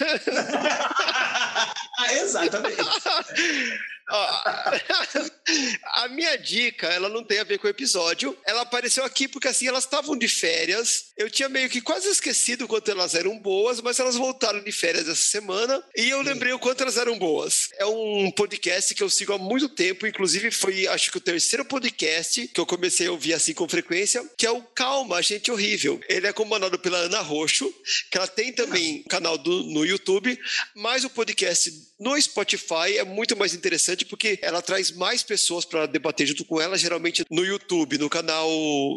Exatamente. 2.22 2.78
a 5.96 6.08
minha 6.10 6.38
dica, 6.38 6.88
ela 6.88 7.10
não 7.10 7.24
tem 7.24 7.40
a 7.40 7.44
ver 7.44 7.58
com 7.58 7.68
o 7.68 7.70
episódio. 7.70 8.38
Ela 8.46 8.62
apareceu 8.62 9.04
aqui 9.04 9.28
porque 9.28 9.48
assim 9.48 9.68
elas 9.68 9.84
estavam 9.84 10.18
de 10.18 10.28
férias. 10.30 11.08
Eu 11.18 11.30
tinha 11.30 11.50
meio 11.50 11.70
que 11.70 11.82
quase 11.82 12.08
esquecido 12.08 12.68
quanto 12.68 12.90
elas 12.90 13.16
eram 13.16 13.38
boas, 13.38 13.82
mas 13.82 14.00
elas 14.00 14.16
voltaram 14.16 14.64
de 14.64 14.72
férias 14.72 15.10
essa 15.10 15.30
semana 15.30 15.84
e 15.96 16.10
eu 16.10 16.22
lembrei 16.22 16.54
o 16.54 16.60
quanto 16.60 16.82
elas 16.82 16.98
eram 16.98 17.18
boas. 17.18 17.70
É 17.78 17.86
um 17.86 18.32
podcast 18.32 18.96
que 18.96 19.04
eu 19.04 19.10
sigo 19.10 19.34
há 19.34 19.38
muito 19.38 19.68
tempo, 19.68 20.08
inclusive 20.08 20.52
foi 20.52 20.88
acho 20.88 21.12
que 21.12 21.18
o 21.18 21.22
terceiro 21.22 21.66
podcast 21.66 22.48
que 22.48 22.60
eu 22.60 22.66
comecei 22.66 23.08
a 23.08 23.12
ouvir 23.12 23.34
assim 23.34 23.54
com 23.54 23.68
frequência, 23.68 24.24
que 24.38 24.46
é 24.46 24.52
o 24.52 24.62
Calma, 24.62 25.22
Gente 25.22 25.52
Horrível. 25.52 26.00
Ele 26.08 26.28
é 26.28 26.34
comandado 26.34 26.80
pela 26.80 26.98
Ana 27.00 27.20
Roxo, 27.20 27.74
que 28.10 28.18
ela 28.18 28.28
tem 28.28 28.54
também 28.54 29.04
canal 29.04 29.38
do, 29.38 29.64
no 29.64 29.86
YouTube, 29.86 30.40
mas 30.76 31.04
o 31.04 31.10
podcast 31.10 31.72
no 32.00 32.20
Spotify 32.22 32.98
é 32.98 33.04
muito 33.04 33.36
mais 33.36 33.54
interessante 33.54 33.97
porque 34.06 34.40
ela 34.42 34.62
traz 34.62 34.92
mais 34.92 35.24
pessoas 35.24 35.66
para 35.66 35.86
debater 35.86 36.28
junto 36.28 36.46
com 36.46 36.60
ela, 36.62 36.78
geralmente 36.78 37.26
no 37.30 37.46
YouTube, 37.46 37.98
no 37.98 38.10
canal 38.10 38.50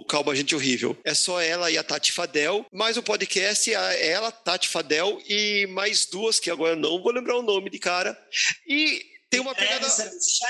Calma 0.09 0.35
Gente 0.35 0.55
Horrível. 0.55 0.97
É 1.05 1.15
só 1.15 1.41
ela 1.41 1.71
e 1.71 1.79
a 1.79 1.83
Tati 1.83 2.13
Fadel, 2.13 2.67
mais 2.73 2.97
o 2.97 3.03
podcast 3.03 3.73
é 3.73 4.09
ela, 4.09 4.31
Tati 4.31 4.69
Fadel 4.69 5.21
e 5.29 5.67
mais 5.69 6.07
duas 6.07 6.39
que 6.39 6.51
agora 6.51 6.77
não 6.77 7.03
vou 7.03 7.13
lembrar 7.13 7.37
o 7.37 7.43
nome 7.43 7.71
de 7.71 7.79
cara. 7.79 8.17
E 8.67 9.05
tem 9.31 9.41
uma 9.41 9.55
pegada. 9.55 9.87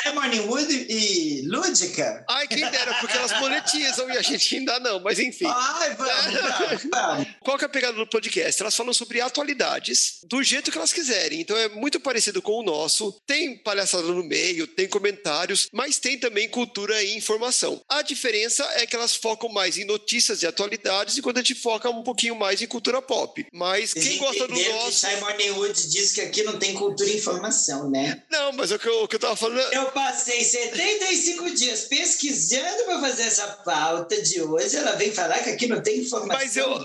É, 0.07 0.13
Morning 0.13 0.41
Wood 0.41 0.87
e 0.89 1.43
Lúdica? 1.43 2.25
Ai, 2.27 2.49
quem 2.49 2.69
dera, 2.71 2.95
porque 2.95 3.17
elas 3.17 3.39
monetizam 3.39 4.11
e 4.11 4.17
a 4.17 4.23
gente 4.23 4.57
ainda 4.57 4.81
não, 4.81 4.99
mas 5.01 5.19
enfim. 5.19 5.45
Ai, 5.47 5.95
vamos, 5.95 6.83
vamos. 6.91 7.27
Qual 7.41 7.59
que 7.59 7.65
é 7.65 7.67
a 7.67 7.71
pegada 7.71 7.93
do 7.99 8.07
podcast? 8.07 8.63
Elas 8.63 8.75
falam 8.75 8.95
sobre 8.95 9.21
atualidades 9.21 10.21
do 10.25 10.43
jeito 10.43 10.71
que 10.73 10.79
elas 10.79 10.95
quiserem. 10.95 11.41
Então 11.41 11.57
é 11.57 11.69
muito 11.69 12.01
parecido 12.01 12.41
com 12.41 12.53
o 12.53 12.63
nosso. 12.63 13.13
Tem 13.27 13.59
palhaçada 13.59 14.05
no 14.05 14.25
meio, 14.25 14.67
tem 14.67 14.89
comentários, 14.89 15.69
mas 15.73 15.99
tem 15.99 16.17
também 16.19 16.49
cultura 16.49 17.03
e 17.03 17.15
informação. 17.15 17.83
A 17.87 18.01
diferença 18.01 18.65
é 18.77 18.87
que 18.87 18.97
elas 18.97 19.15
focam 19.15 19.51
mais 19.51 19.77
em 19.77 19.85
notícias 19.85 20.43
e 20.43 20.47
atualidades, 20.47 21.19
enquanto 21.19 21.37
a 21.37 21.41
gente 21.43 21.55
foca 21.55 21.91
um 21.91 22.03
pouquinho 22.03 22.35
mais 22.35 22.63
em 22.63 22.67
cultura 22.67 23.03
pop. 23.03 23.47
Mas 23.53 23.93
quem 23.93 24.17
gosta 24.17 24.49
do 24.49 24.55
nosso. 24.55 25.07
Que 25.07 25.17
Morning 25.17 25.51
Wood 25.51 25.89
diz 25.89 26.13
que 26.13 26.23
aqui 26.23 26.43
não 26.43 26.59
tem 26.59 26.73
cultura 26.73 27.11
e 27.11 27.17
informação, 27.17 27.91
né? 27.91 28.23
Não, 28.31 28.53
mas 28.53 28.70
mas 28.71 28.73
o 28.73 28.79
que 28.79 28.89
eu, 28.89 29.03
o 29.03 29.09
que 29.09 29.17
eu 29.17 29.21
tava 29.21 29.37
falando. 29.37 29.73
Eu 29.73 29.87
passei 29.87 30.45
75 30.45 31.51
dias 31.51 31.85
pesquisando 31.85 32.85
para 32.85 33.01
fazer 33.01 33.25
essa 33.25 33.47
pauta 33.65 34.21
de 34.23 34.41
hoje. 34.41 34.77
Ela 34.77 34.93
vem 34.93 35.13
falar 35.13 35.43
que 35.43 35.51
aqui 35.51 35.67
não 35.67 35.83
tem 35.83 35.99
informação. 35.99 36.37
Mas 36.37 36.57
eu. 36.57 36.85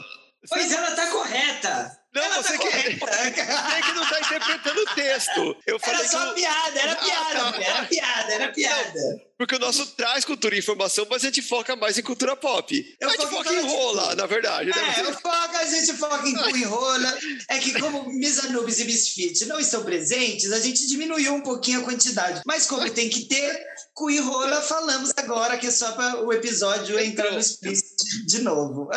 Pois 0.50 0.72
ela 0.72 0.92
tá 0.92 1.08
correta. 1.08 2.00
Não, 2.14 2.24
ela 2.24 2.42
você 2.42 2.54
tá 2.54 2.60
que, 2.60 2.68
é 2.68 3.82
que 3.82 3.92
não 3.94 4.10
tá 4.10 4.20
interpretando 4.20 4.82
o 4.82 4.96
texto. 4.96 5.58
Eu 5.68 5.80
falei 5.80 6.00
era 6.00 6.10
só 6.10 6.34
que... 6.34 6.42
piada, 6.42 6.80
era 6.80 6.96
piada, 6.96 7.42
ah, 7.42 7.52
tá. 7.52 7.62
era 7.62 7.86
piada, 7.86 8.34
era 8.34 8.52
piada. 8.52 9.00
Não, 9.35 9.35
porque 9.38 9.56
o 9.56 9.60
nosso 9.60 9.86
traz 9.88 10.24
cultura 10.24 10.56
e 10.56 10.60
informação, 10.60 11.06
mas 11.10 11.24
a 11.24 11.28
gente 11.28 11.42
foca 11.42 11.76
mais 11.76 11.98
em 11.98 12.02
cultura 12.02 12.36
pop. 12.36 12.96
Eu 13.00 13.10
a 13.10 13.12
gente 13.12 13.28
foca 13.28 13.54
em 13.54 13.62
rola, 13.62 14.16
na 14.16 14.26
verdade. 14.26 14.70
Né? 14.70 14.96
É, 14.98 15.02
eu 15.02 15.14
foco, 15.14 15.58
a 15.58 15.66
gente 15.66 15.94
foca 15.94 16.28
em 16.28 16.36
cu 16.36 16.58
e 16.58 16.64
rola. 16.64 17.18
É 17.50 17.58
que 17.60 17.80
como 17.80 18.10
Miss 18.12 18.40
Anubis 18.40 18.80
e 18.80 18.86
Misfit 18.86 19.46
não 19.46 19.60
estão 19.60 19.84
presentes, 19.84 20.52
a 20.52 20.60
gente 20.60 20.88
diminuiu 20.88 21.34
um 21.34 21.42
pouquinho 21.42 21.82
a 21.82 21.84
quantidade. 21.84 22.42
Mas 22.46 22.66
como 22.66 22.90
tem 22.90 23.10
que 23.10 23.26
ter 23.26 23.66
e 24.10 24.20
rola, 24.20 24.62
falamos 24.62 25.12
agora 25.16 25.58
que 25.58 25.68
é 25.68 25.72
só 25.72 25.94
para 25.94 26.22
o 26.22 26.34
episódio 26.34 27.00
entrar 27.00 27.32
no 27.32 27.40
explícito 27.40 28.04
de 28.28 28.42
novo. 28.42 28.90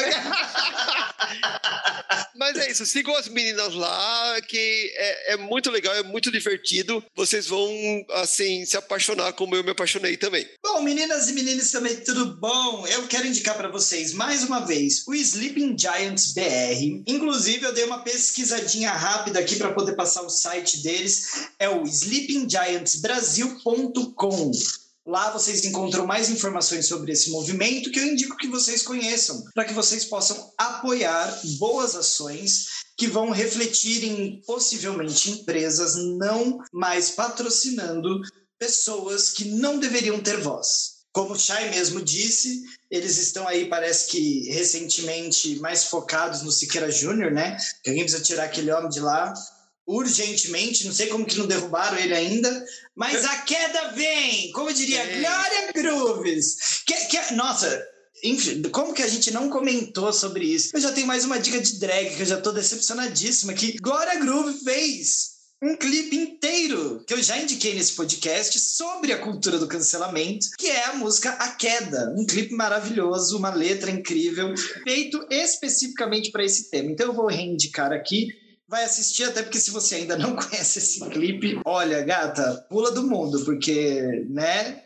Mas 2.37 2.57
é 2.57 2.71
isso, 2.71 2.85
sigam 2.85 3.17
as 3.17 3.29
meninas 3.29 3.75
lá, 3.75 4.41
que 4.43 4.93
é, 4.97 5.35
é, 5.35 5.37
muito 5.37 5.71
legal, 5.71 5.95
é 5.95 6.03
muito 6.03 6.31
divertido. 6.31 7.05
Vocês 7.15 7.47
vão, 7.47 7.71
assim, 8.15 8.65
se 8.65 8.77
apaixonar 8.77 9.33
como 9.33 9.55
eu 9.55 9.63
me 9.65 9.71
apaixonei 9.71 10.17
também. 10.17 10.28
Bom, 10.63 10.83
meninas 10.83 11.29
e 11.29 11.33
meninos 11.33 11.71
também, 11.71 11.97
tudo 11.97 12.37
bom? 12.37 12.87
Eu 12.87 13.07
quero 13.07 13.27
indicar 13.27 13.57
para 13.57 13.71
vocês, 13.71 14.13
mais 14.13 14.45
uma 14.45 14.61
vez, 14.61 15.03
o 15.07 15.15
Sleeping 15.15 15.75
Giants 15.79 16.35
BR. 16.35 17.03
Inclusive, 17.07 17.65
eu 17.65 17.73
dei 17.73 17.85
uma 17.85 18.01
pesquisadinha 18.01 18.91
rápida 18.91 19.39
aqui 19.39 19.57
para 19.57 19.73
poder 19.73 19.97
passar 19.97 20.21
o 20.23 20.29
site 20.29 20.83
deles. 20.83 21.49
É 21.59 21.67
o 21.69 21.85
sleepinggiantsbrasil.com. 21.85 24.51
Lá 25.07 25.31
vocês 25.31 25.65
encontram 25.65 26.07
mais 26.07 26.29
informações 26.29 26.87
sobre 26.87 27.13
esse 27.13 27.31
movimento 27.31 27.91
que 27.91 27.99
eu 27.99 28.07
indico 28.07 28.37
que 28.37 28.47
vocês 28.47 28.83
conheçam, 28.83 29.43
para 29.55 29.65
que 29.65 29.73
vocês 29.73 30.05
possam 30.05 30.53
apoiar 30.59 31.41
boas 31.59 31.97
ações 31.97 32.67
que 32.95 33.07
vão 33.07 33.31
refletir 33.31 34.05
em 34.05 34.43
possivelmente 34.47 35.31
empresas 35.31 35.95
não 35.95 36.63
mais 36.71 37.13
patrocinando 37.13 38.21
pessoas 38.59 39.31
que 39.31 39.45
não 39.45 39.79
deveriam 39.79 40.21
ter 40.21 40.39
voz. 40.41 40.99
Como 41.13 41.35
o 41.35 41.39
Chay 41.39 41.71
mesmo 41.71 42.03
disse, 42.03 42.63
eles 42.91 43.17
estão 43.19 43.47
aí, 43.49 43.67
parece 43.67 44.11
que 44.11 44.49
recentemente, 44.51 45.59
mais 45.59 45.85
focados 45.85 46.43
no 46.43 46.53
Siqueira 46.53 46.91
Júnior, 46.91 47.31
né? 47.31 47.57
Que 47.83 47.91
alguém 47.91 48.05
precisa 48.05 48.23
tirar 48.23 48.45
aquele 48.45 48.71
homem 48.71 48.91
de 48.91 49.01
lá 49.01 49.33
urgentemente, 49.87 50.87
não 50.87 50.93
sei 50.93 51.07
como 51.07 51.25
que 51.25 51.39
não 51.39 51.47
derrubaram 51.47 51.99
ele 51.99 52.15
ainda, 52.15 52.67
mas 52.95 53.25
a 53.25 53.39
queda 53.39 53.93
vem, 53.93 54.53
como 54.53 54.71
diria 54.71 55.01
é. 55.01 55.21
Glória 55.21 55.73
Grooves. 55.73 56.83
Que, 56.87 56.95
que, 57.07 57.35
nossa, 57.35 57.83
enfim, 58.23 58.61
como 58.65 58.93
que 58.93 59.03
a 59.03 59.09
gente 59.09 59.31
não 59.31 59.49
comentou 59.49 60.13
sobre 60.13 60.45
isso? 60.45 60.77
Eu 60.77 60.81
já 60.81 60.93
tenho 60.93 61.07
mais 61.07 61.25
uma 61.25 61.41
dica 61.41 61.59
de 61.59 61.79
drag 61.79 62.15
que 62.15 62.23
eu 62.23 62.27
já 62.27 62.39
tô 62.39 62.53
decepcionadíssima 62.53 63.55
que 63.55 63.79
Glória 63.79 64.17
Groove 64.17 64.63
fez 64.63 65.38
um 65.61 65.77
clipe 65.77 66.17
inteiro 66.17 67.03
que 67.07 67.15
eu 67.15 67.23
já 67.23 67.37
indiquei 67.37 67.75
nesse 67.75 67.95
podcast 67.95 68.59
sobre 68.61 69.13
a 69.13 69.19
cultura 69.19 69.59
do 69.59 69.67
cancelamento, 69.67 70.47
que 70.57 70.69
é 70.69 70.85
a 70.85 70.95
música 70.95 71.31
A 71.31 71.49
Queda, 71.49 72.15
um 72.17 72.25
clipe 72.25 72.55
maravilhoso, 72.55 73.37
uma 73.37 73.53
letra 73.53 73.91
incrível, 73.91 74.55
feito 74.85 75.27
especificamente 75.31 76.31
para 76.31 76.45
esse 76.45 76.71
tema. 76.71 76.91
Então 76.91 77.09
eu 77.09 77.13
vou 77.13 77.27
reindicar 77.27 77.93
aqui 77.93 78.29
vai 78.69 78.85
assistir, 78.85 79.25
até 79.25 79.43
porque 79.43 79.59
se 79.59 79.71
você 79.71 79.95
ainda 79.95 80.17
não 80.17 80.37
conhece 80.37 80.79
esse 80.79 81.01
clipe, 81.09 81.59
olha, 81.65 82.03
gata, 82.03 82.67
pula 82.69 82.91
do 82.91 83.03
mundo, 83.03 83.43
porque, 83.45 84.27
né? 84.29 84.83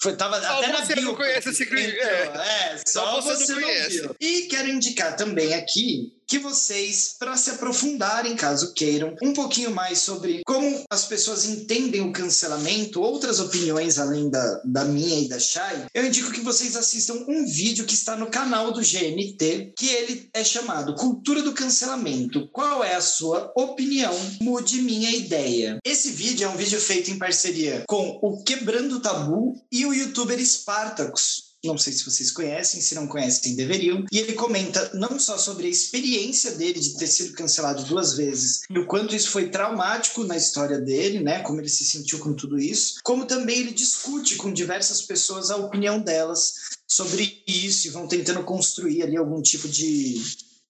Foi, 0.00 0.16
tava 0.16 0.40
só 0.40 0.62
até 0.62 0.68
você 0.68 0.94
na 0.94 0.94
bio, 0.94 1.04
não 1.04 1.14
conhece 1.14 1.50
esse 1.50 1.66
clipe. 1.66 1.98
É. 1.98 2.72
é, 2.72 2.82
só, 2.86 3.20
só 3.20 3.20
você, 3.20 3.44
você, 3.44 3.52
não, 3.52 3.60
conhece. 3.60 4.00
Viu. 4.00 4.16
E 4.20 4.42
quero 4.42 4.68
indicar 4.68 5.16
também 5.16 5.52
aqui 5.54 6.17
que 6.28 6.38
vocês, 6.38 7.16
para 7.18 7.36
se 7.38 7.50
aprofundarem, 7.50 8.36
caso 8.36 8.74
queiram, 8.74 9.16
um 9.22 9.32
pouquinho 9.32 9.70
mais 9.70 10.00
sobre 10.00 10.42
como 10.46 10.84
as 10.90 11.06
pessoas 11.06 11.46
entendem 11.46 12.02
o 12.02 12.12
cancelamento, 12.12 13.00
outras 13.00 13.40
opiniões 13.40 13.98
além 13.98 14.28
da, 14.28 14.60
da 14.62 14.84
minha 14.84 15.18
e 15.18 15.28
da 15.28 15.38
Shai, 15.38 15.86
eu 15.94 16.04
indico 16.04 16.30
que 16.30 16.40
vocês 16.40 16.76
assistam 16.76 17.24
um 17.26 17.46
vídeo 17.46 17.86
que 17.86 17.94
está 17.94 18.14
no 18.14 18.30
canal 18.30 18.70
do 18.70 18.80
GNT, 18.80 19.72
que 19.74 19.88
ele 19.88 20.28
é 20.34 20.44
chamado 20.44 20.94
Cultura 20.94 21.42
do 21.42 21.54
Cancelamento. 21.54 22.46
Qual 22.48 22.84
é 22.84 22.94
a 22.94 23.00
sua 23.00 23.50
opinião? 23.56 24.14
Mude 24.42 24.82
minha 24.82 25.10
ideia. 25.10 25.78
Esse 25.82 26.10
vídeo 26.10 26.46
é 26.46 26.50
um 26.50 26.56
vídeo 26.56 26.80
feito 26.80 27.10
em 27.10 27.18
parceria 27.18 27.84
com 27.88 28.18
o 28.22 28.42
Quebrando 28.44 29.00
Tabu 29.00 29.54
e 29.72 29.86
o 29.86 29.94
youtuber 29.94 30.38
Spartacus 30.44 31.47
não 31.64 31.76
sei 31.76 31.92
se 31.92 32.04
vocês 32.04 32.30
conhecem, 32.30 32.80
se 32.80 32.94
não 32.94 33.06
conhecem, 33.08 33.56
deveriam. 33.56 34.04
E 34.12 34.18
ele 34.18 34.34
comenta 34.34 34.90
não 34.94 35.18
só 35.18 35.36
sobre 35.36 35.66
a 35.66 35.70
experiência 35.70 36.52
dele 36.52 36.78
de 36.78 36.96
ter 36.96 37.06
sido 37.06 37.34
cancelado 37.34 37.84
duas 37.84 38.14
vezes 38.14 38.62
e 38.70 38.78
o 38.78 38.86
quanto 38.86 39.14
isso 39.14 39.30
foi 39.30 39.50
traumático 39.50 40.24
na 40.24 40.36
história 40.36 40.78
dele, 40.78 41.20
né? 41.20 41.40
Como 41.40 41.60
ele 41.60 41.68
se 41.68 41.84
sentiu 41.84 42.18
com 42.20 42.32
tudo 42.32 42.58
isso, 42.58 43.00
como 43.02 43.26
também 43.26 43.58
ele 43.58 43.72
discute 43.72 44.36
com 44.36 44.52
diversas 44.52 45.02
pessoas 45.02 45.50
a 45.50 45.56
opinião 45.56 46.00
delas 46.00 46.54
sobre 46.86 47.42
isso 47.46 47.86
e 47.86 47.90
vão 47.90 48.06
tentando 48.06 48.44
construir 48.44 49.02
ali 49.02 49.16
algum 49.16 49.42
tipo 49.42 49.68
de 49.68 50.22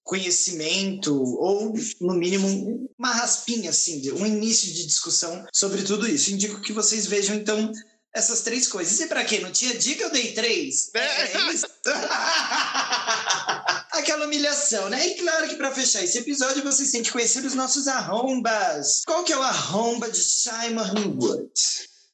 conhecimento 0.02 1.14
ou 1.14 1.74
no 2.00 2.14
mínimo 2.14 2.88
uma 2.98 3.12
raspinha 3.12 3.68
assim, 3.68 4.10
um 4.12 4.24
início 4.24 4.72
de 4.72 4.86
discussão 4.86 5.44
sobre 5.52 5.82
tudo 5.82 6.08
isso. 6.08 6.32
Indico 6.32 6.62
que 6.62 6.72
vocês 6.72 7.06
vejam 7.06 7.36
então 7.36 7.70
essas 8.14 8.40
três 8.40 8.68
coisas. 8.68 8.98
E 9.00 9.06
para 9.06 9.24
quem 9.24 9.40
não 9.40 9.50
tinha 9.50 9.74
dica, 9.74 10.04
eu 10.04 10.10
dei 10.10 10.32
três. 10.32 10.90
É, 10.94 11.22
é 11.22 11.52
isso. 11.52 11.66
aquela 13.92 14.26
humilhação, 14.26 14.88
né? 14.88 15.06
E 15.06 15.14
claro 15.16 15.48
que 15.48 15.56
para 15.56 15.74
fechar 15.74 16.02
esse 16.02 16.18
episódio, 16.18 16.62
vocês 16.62 16.90
têm 16.90 17.02
que 17.02 17.12
conhecer 17.12 17.44
os 17.44 17.54
nossos 17.54 17.86
arrombas. 17.88 19.02
Qual 19.06 19.24
que 19.24 19.32
é 19.32 19.36
o 19.36 19.42
arromba 19.42 20.10
de 20.10 20.18
Simon 20.18 21.16
Wood? 21.20 21.52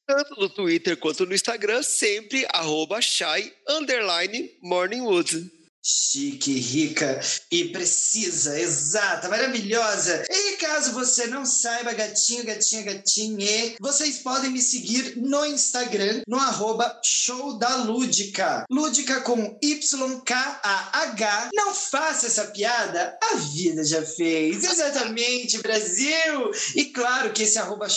Tanto 0.07 0.39
no 0.39 0.49
Twitter 0.51 0.97
quanto 0.99 1.25
no 1.25 1.35
Instagram, 1.35 1.83
sempre 1.83 2.47
arroba 2.53 3.01
shy 3.01 3.53
underline 3.69 4.51
morningwood 4.63 5.51
chique, 5.85 6.59
rica 6.59 7.21
e 7.51 7.67
precisa, 7.67 8.59
exata, 8.59 9.29
maravilhosa. 9.29 10.25
E 10.31 10.57
caso 10.57 10.93
você 10.93 11.27
não 11.27 11.45
saiba, 11.45 11.93
gatinho, 11.93 12.45
gatinha, 12.45 12.83
gatinha, 12.83 13.75
vocês 13.79 14.19
podem 14.19 14.51
me 14.51 14.63
seguir 14.63 15.17
no 15.17 15.45
Instagram, 15.45 16.23
no 16.27 16.39
arroba 16.39 16.99
show 17.05 17.59
da 17.59 17.77
Lúdica. 17.77 18.65
Lúdica 18.71 19.21
com 19.21 19.59
Y-K-A-H. 19.61 21.51
Não 21.55 21.75
faça 21.75 22.27
essa 22.29 22.47
piada, 22.47 23.19
a 23.23 23.37
vida 23.37 23.85
já 23.85 24.03
fez. 24.03 24.65
Exatamente, 24.65 25.59
Brasil! 25.59 26.51
E 26.75 26.87
claro 26.87 27.33
que 27.33 27.43
esse 27.43 27.59
arroba 27.59 27.89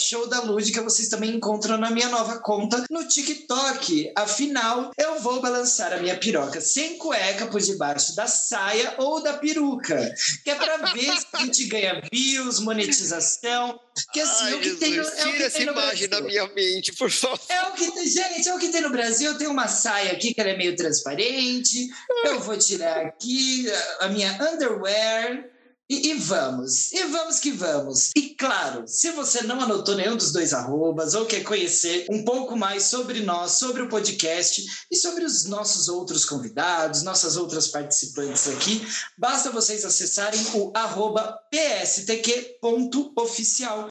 Lúdica 0.44 0.82
vocês 0.82 1.08
também 1.08 1.36
encontram 1.36 1.78
na 1.78 1.90
minha 1.90 2.10
nova 2.10 2.40
conta 2.40 2.84
no 2.90 3.08
TikTok. 3.08 4.12
Afinal, 4.16 4.92
eu 4.98 5.22
vou 5.22 5.42
balançar 5.42 5.94
a 5.94 5.98
minha 5.98 6.18
piroca 6.18 6.60
sem 6.60 6.98
cueca 6.98 7.48
por 7.48 7.62
debaixo 7.78 8.16
da 8.16 8.28
saia 8.28 8.96
ou 8.98 9.22
da 9.22 9.34
peruca, 9.34 10.14
que 10.44 10.50
é 10.50 10.56
para 10.56 10.78
ver 10.92 11.16
se 11.18 11.28
a 11.32 11.38
gente 11.38 11.66
ganha 11.66 12.02
views, 12.12 12.60
monetização. 12.60 13.80
Que 14.12 14.20
assim, 14.20 14.46
Ai, 14.46 14.54
o 14.56 14.58
que 14.60 14.64
Jesus, 14.66 14.80
tem 14.80 14.96
no, 14.96 15.04
é 15.04 15.32
tira 15.32 15.44
essa 15.46 15.62
imagem 15.62 16.10
da 16.10 16.22
minha 16.22 16.48
mente, 16.48 16.92
por 16.94 17.10
favor. 17.10 17.40
É 17.50 17.64
o 17.64 17.74
que 17.74 17.92
tem, 17.92 18.08
gente, 18.08 18.50
é 18.50 18.54
o 18.54 18.60
que 18.60 18.70
tem 18.70 18.82
no 18.82 18.90
Brasil. 18.90 19.38
Tem 19.38 19.48
uma 19.48 19.68
saia 19.68 20.12
aqui 20.12 20.34
que 20.34 20.42
ela 20.42 20.50
é 20.50 20.58
meio 20.58 20.76
transparente. 20.76 21.88
Eu 22.26 22.40
vou 22.40 22.58
tirar 22.58 23.06
aqui 23.06 23.66
a 24.00 24.08
minha 24.10 24.34
underwear. 24.52 25.46
E, 25.90 26.10
e, 26.10 26.16
vamos, 26.16 26.92
e 26.92 27.02
vamos 27.06 27.40
que 27.40 27.50
vamos. 27.50 28.12
E 28.14 28.36
claro, 28.36 28.84
se 28.86 29.10
você 29.12 29.44
não 29.44 29.62
anotou 29.62 29.96
nenhum 29.96 30.18
dos 30.18 30.34
dois 30.34 30.54
arrobas 30.54 31.14
ou 31.14 31.26
quer 31.26 31.44
conhecer 31.44 32.06
um 32.10 32.26
pouco 32.26 32.58
mais 32.58 32.84
sobre 32.84 33.22
nós, 33.22 33.54
sobre 33.54 33.84
o 33.84 33.88
podcast 33.88 34.66
e 34.92 34.98
sobre 34.98 35.24
os 35.24 35.46
nossos 35.46 35.88
outros 35.88 36.26
convidados, 36.26 37.04
nossas 37.04 37.38
outras 37.38 37.70
participantes 37.70 38.50
aqui, 38.50 38.86
basta 39.18 39.50
vocês 39.50 39.86
acessarem 39.86 40.42
o 40.56 40.74
arroba 40.76 41.40
pstq.oficial 41.50 42.58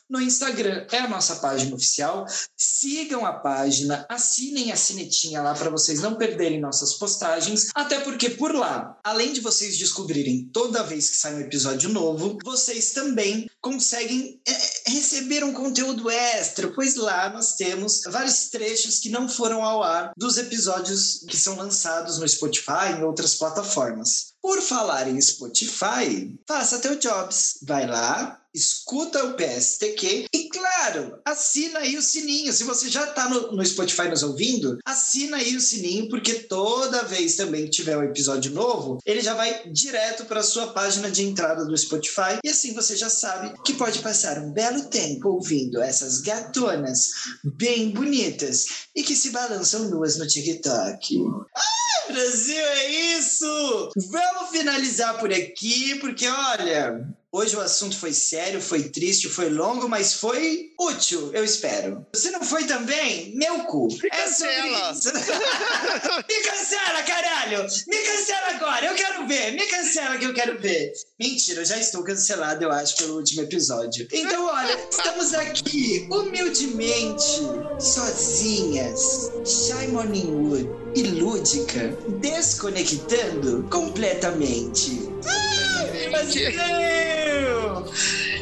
no 0.06 0.20
Instagram. 0.20 0.86
É 0.92 0.98
a 0.98 1.08
nossa 1.08 1.36
página 1.36 1.74
oficial. 1.74 2.26
Sigam 2.54 3.24
a 3.24 3.32
página, 3.32 4.04
assinem 4.10 4.70
a 4.70 4.76
sinetinha 4.76 5.40
lá 5.40 5.54
para 5.54 5.70
vocês 5.70 6.02
não 6.02 6.16
perderem 6.16 6.60
nossas 6.60 6.92
postagens, 6.92 7.70
até 7.74 8.00
porque 8.00 8.28
por 8.28 8.54
lá, 8.54 8.98
além 9.02 9.32
de 9.32 9.40
vocês 9.40 9.78
descobrirem 9.78 10.50
toda 10.52 10.82
vez 10.82 11.08
que 11.08 11.16
sai 11.16 11.34
um 11.34 11.40
episódio 11.40 11.85
novo, 11.88 12.38
vocês 12.44 12.90
também 12.90 13.48
conseguem 13.60 14.40
é, 14.46 14.90
receber 14.90 15.42
um 15.44 15.52
conteúdo 15.52 16.10
extra, 16.10 16.68
pois 16.72 16.94
lá 16.94 17.28
nós 17.30 17.54
temos 17.56 18.02
vários 18.06 18.48
trechos 18.48 18.98
que 18.98 19.08
não 19.08 19.28
foram 19.28 19.64
ao 19.64 19.82
ar 19.82 20.12
dos 20.16 20.36
episódios 20.36 21.24
que 21.28 21.36
são 21.36 21.56
lançados 21.56 22.18
no 22.18 22.28
Spotify 22.28 22.92
e 22.92 23.00
em 23.00 23.04
outras 23.04 23.34
plataformas. 23.34 24.35
Por 24.46 24.62
falar 24.62 25.08
em 25.08 25.20
Spotify, 25.20 26.32
faça 26.46 26.78
teu 26.78 26.96
jobs. 27.00 27.58
Vai 27.62 27.84
lá, 27.84 28.40
escuta 28.54 29.24
o 29.24 29.34
PSTQ 29.34 30.26
e, 30.32 30.48
claro, 30.48 31.18
assina 31.24 31.80
aí 31.80 31.96
o 31.96 32.02
sininho. 32.02 32.52
Se 32.52 32.62
você 32.62 32.88
já 32.88 33.08
está 33.08 33.28
no, 33.28 33.50
no, 33.50 33.66
Spotify 33.66 34.08
nos 34.08 34.22
ouvindo, 34.22 34.78
assina 34.84 35.38
aí 35.38 35.56
o 35.56 35.60
sininho, 35.60 36.08
porque 36.08 36.34
toda 36.34 37.02
vez 37.02 37.34
também 37.34 37.64
que 37.64 37.70
tiver 37.70 37.98
um 37.98 38.04
episódio 38.04 38.52
novo, 38.52 38.98
ele 39.04 39.20
já 39.20 39.34
vai 39.34 39.68
direto 39.68 40.26
para 40.26 40.38
a 40.38 40.44
sua 40.44 40.68
página 40.68 41.10
de 41.10 41.24
entrada 41.24 41.64
do 41.64 41.76
Spotify. 41.76 42.38
E 42.44 42.48
assim 42.48 42.72
você 42.72 42.94
já 42.94 43.10
sabe 43.10 43.52
que 43.64 43.74
pode 43.74 43.98
passar 43.98 44.38
um 44.38 44.52
belo 44.52 44.84
tempo 44.84 45.28
ouvindo 45.28 45.82
essas 45.82 46.20
gatonas 46.20 47.10
bem 47.42 47.90
bonitas 47.90 48.86
e 48.94 49.02
que 49.02 49.16
se 49.16 49.30
balançam 49.30 49.90
nuas 49.90 50.16
no 50.16 50.24
TikTok. 50.24 51.18
Ah, 51.52 51.85
Brasil, 52.08 52.58
é 52.58 52.90
isso! 53.18 53.90
Vamos 54.10 54.50
finalizar 54.50 55.18
por 55.18 55.32
aqui, 55.32 55.96
porque 55.96 56.28
olha. 56.28 57.06
Hoje 57.36 57.54
o 57.54 57.60
assunto 57.60 57.98
foi 57.98 58.14
sério, 58.14 58.62
foi 58.62 58.84
triste, 58.84 59.28
foi 59.28 59.50
longo, 59.50 59.86
mas 59.90 60.14
foi 60.14 60.70
útil, 60.80 61.30
eu 61.34 61.44
espero. 61.44 62.06
Se 62.14 62.30
não 62.30 62.42
foi 62.42 62.64
também, 62.64 63.36
meu 63.36 63.58
cu. 63.64 63.88
Me 63.88 64.08
é 64.10 64.24
cancela. 64.24 64.94
sobre 64.94 65.20
isso. 65.20 65.32
me 66.26 66.40
cancela, 66.42 67.02
caralho! 67.02 67.66
Me 67.86 67.96
cancela 67.98 68.48
agora, 68.54 68.86
eu 68.86 68.94
quero 68.94 69.28
ver. 69.28 69.52
Me 69.52 69.66
cancela 69.66 70.16
que 70.16 70.24
eu 70.24 70.32
quero 70.32 70.58
ver. 70.58 70.94
Mentira, 71.20 71.60
eu 71.60 71.66
já 71.66 71.76
estou 71.76 72.02
cancelado, 72.02 72.64
eu 72.64 72.72
acho, 72.72 72.96
pelo 72.96 73.16
último 73.16 73.42
episódio. 73.42 74.08
Então, 74.14 74.46
olha, 74.46 74.88
estamos 74.90 75.34
aqui, 75.34 76.08
humildemente, 76.10 77.42
sozinhas, 77.78 79.30
Shy 79.44 79.88
Morning 79.88 80.30
Wood 80.30 80.70
e 80.94 81.02
Lúdica, 81.02 81.94
desconectando 82.18 83.68
completamente. 83.70 85.15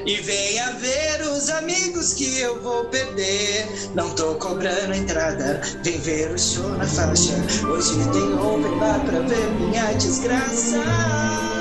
E 0.07 0.21
venha 0.21 0.73
ver 0.73 1.23
os 1.29 1.49
amigos 1.49 2.13
que 2.13 2.39
eu 2.39 2.61
vou 2.61 2.85
perder. 2.87 3.67
Não 3.95 4.11
tô 4.11 4.35
cobrando 4.35 4.95
entrada, 4.95 5.63
vem 5.83 5.99
ver 5.99 6.31
o 6.31 6.39
show 6.39 6.69
na 6.77 6.87
faixa. 6.87 7.33
Hoje 7.67 7.95
tem 8.13 8.35
open 8.35 8.79
bar 8.79 9.01
pra 9.07 9.21
ver 9.21 9.51
minha 9.59 9.93
desgraça. 9.95 11.54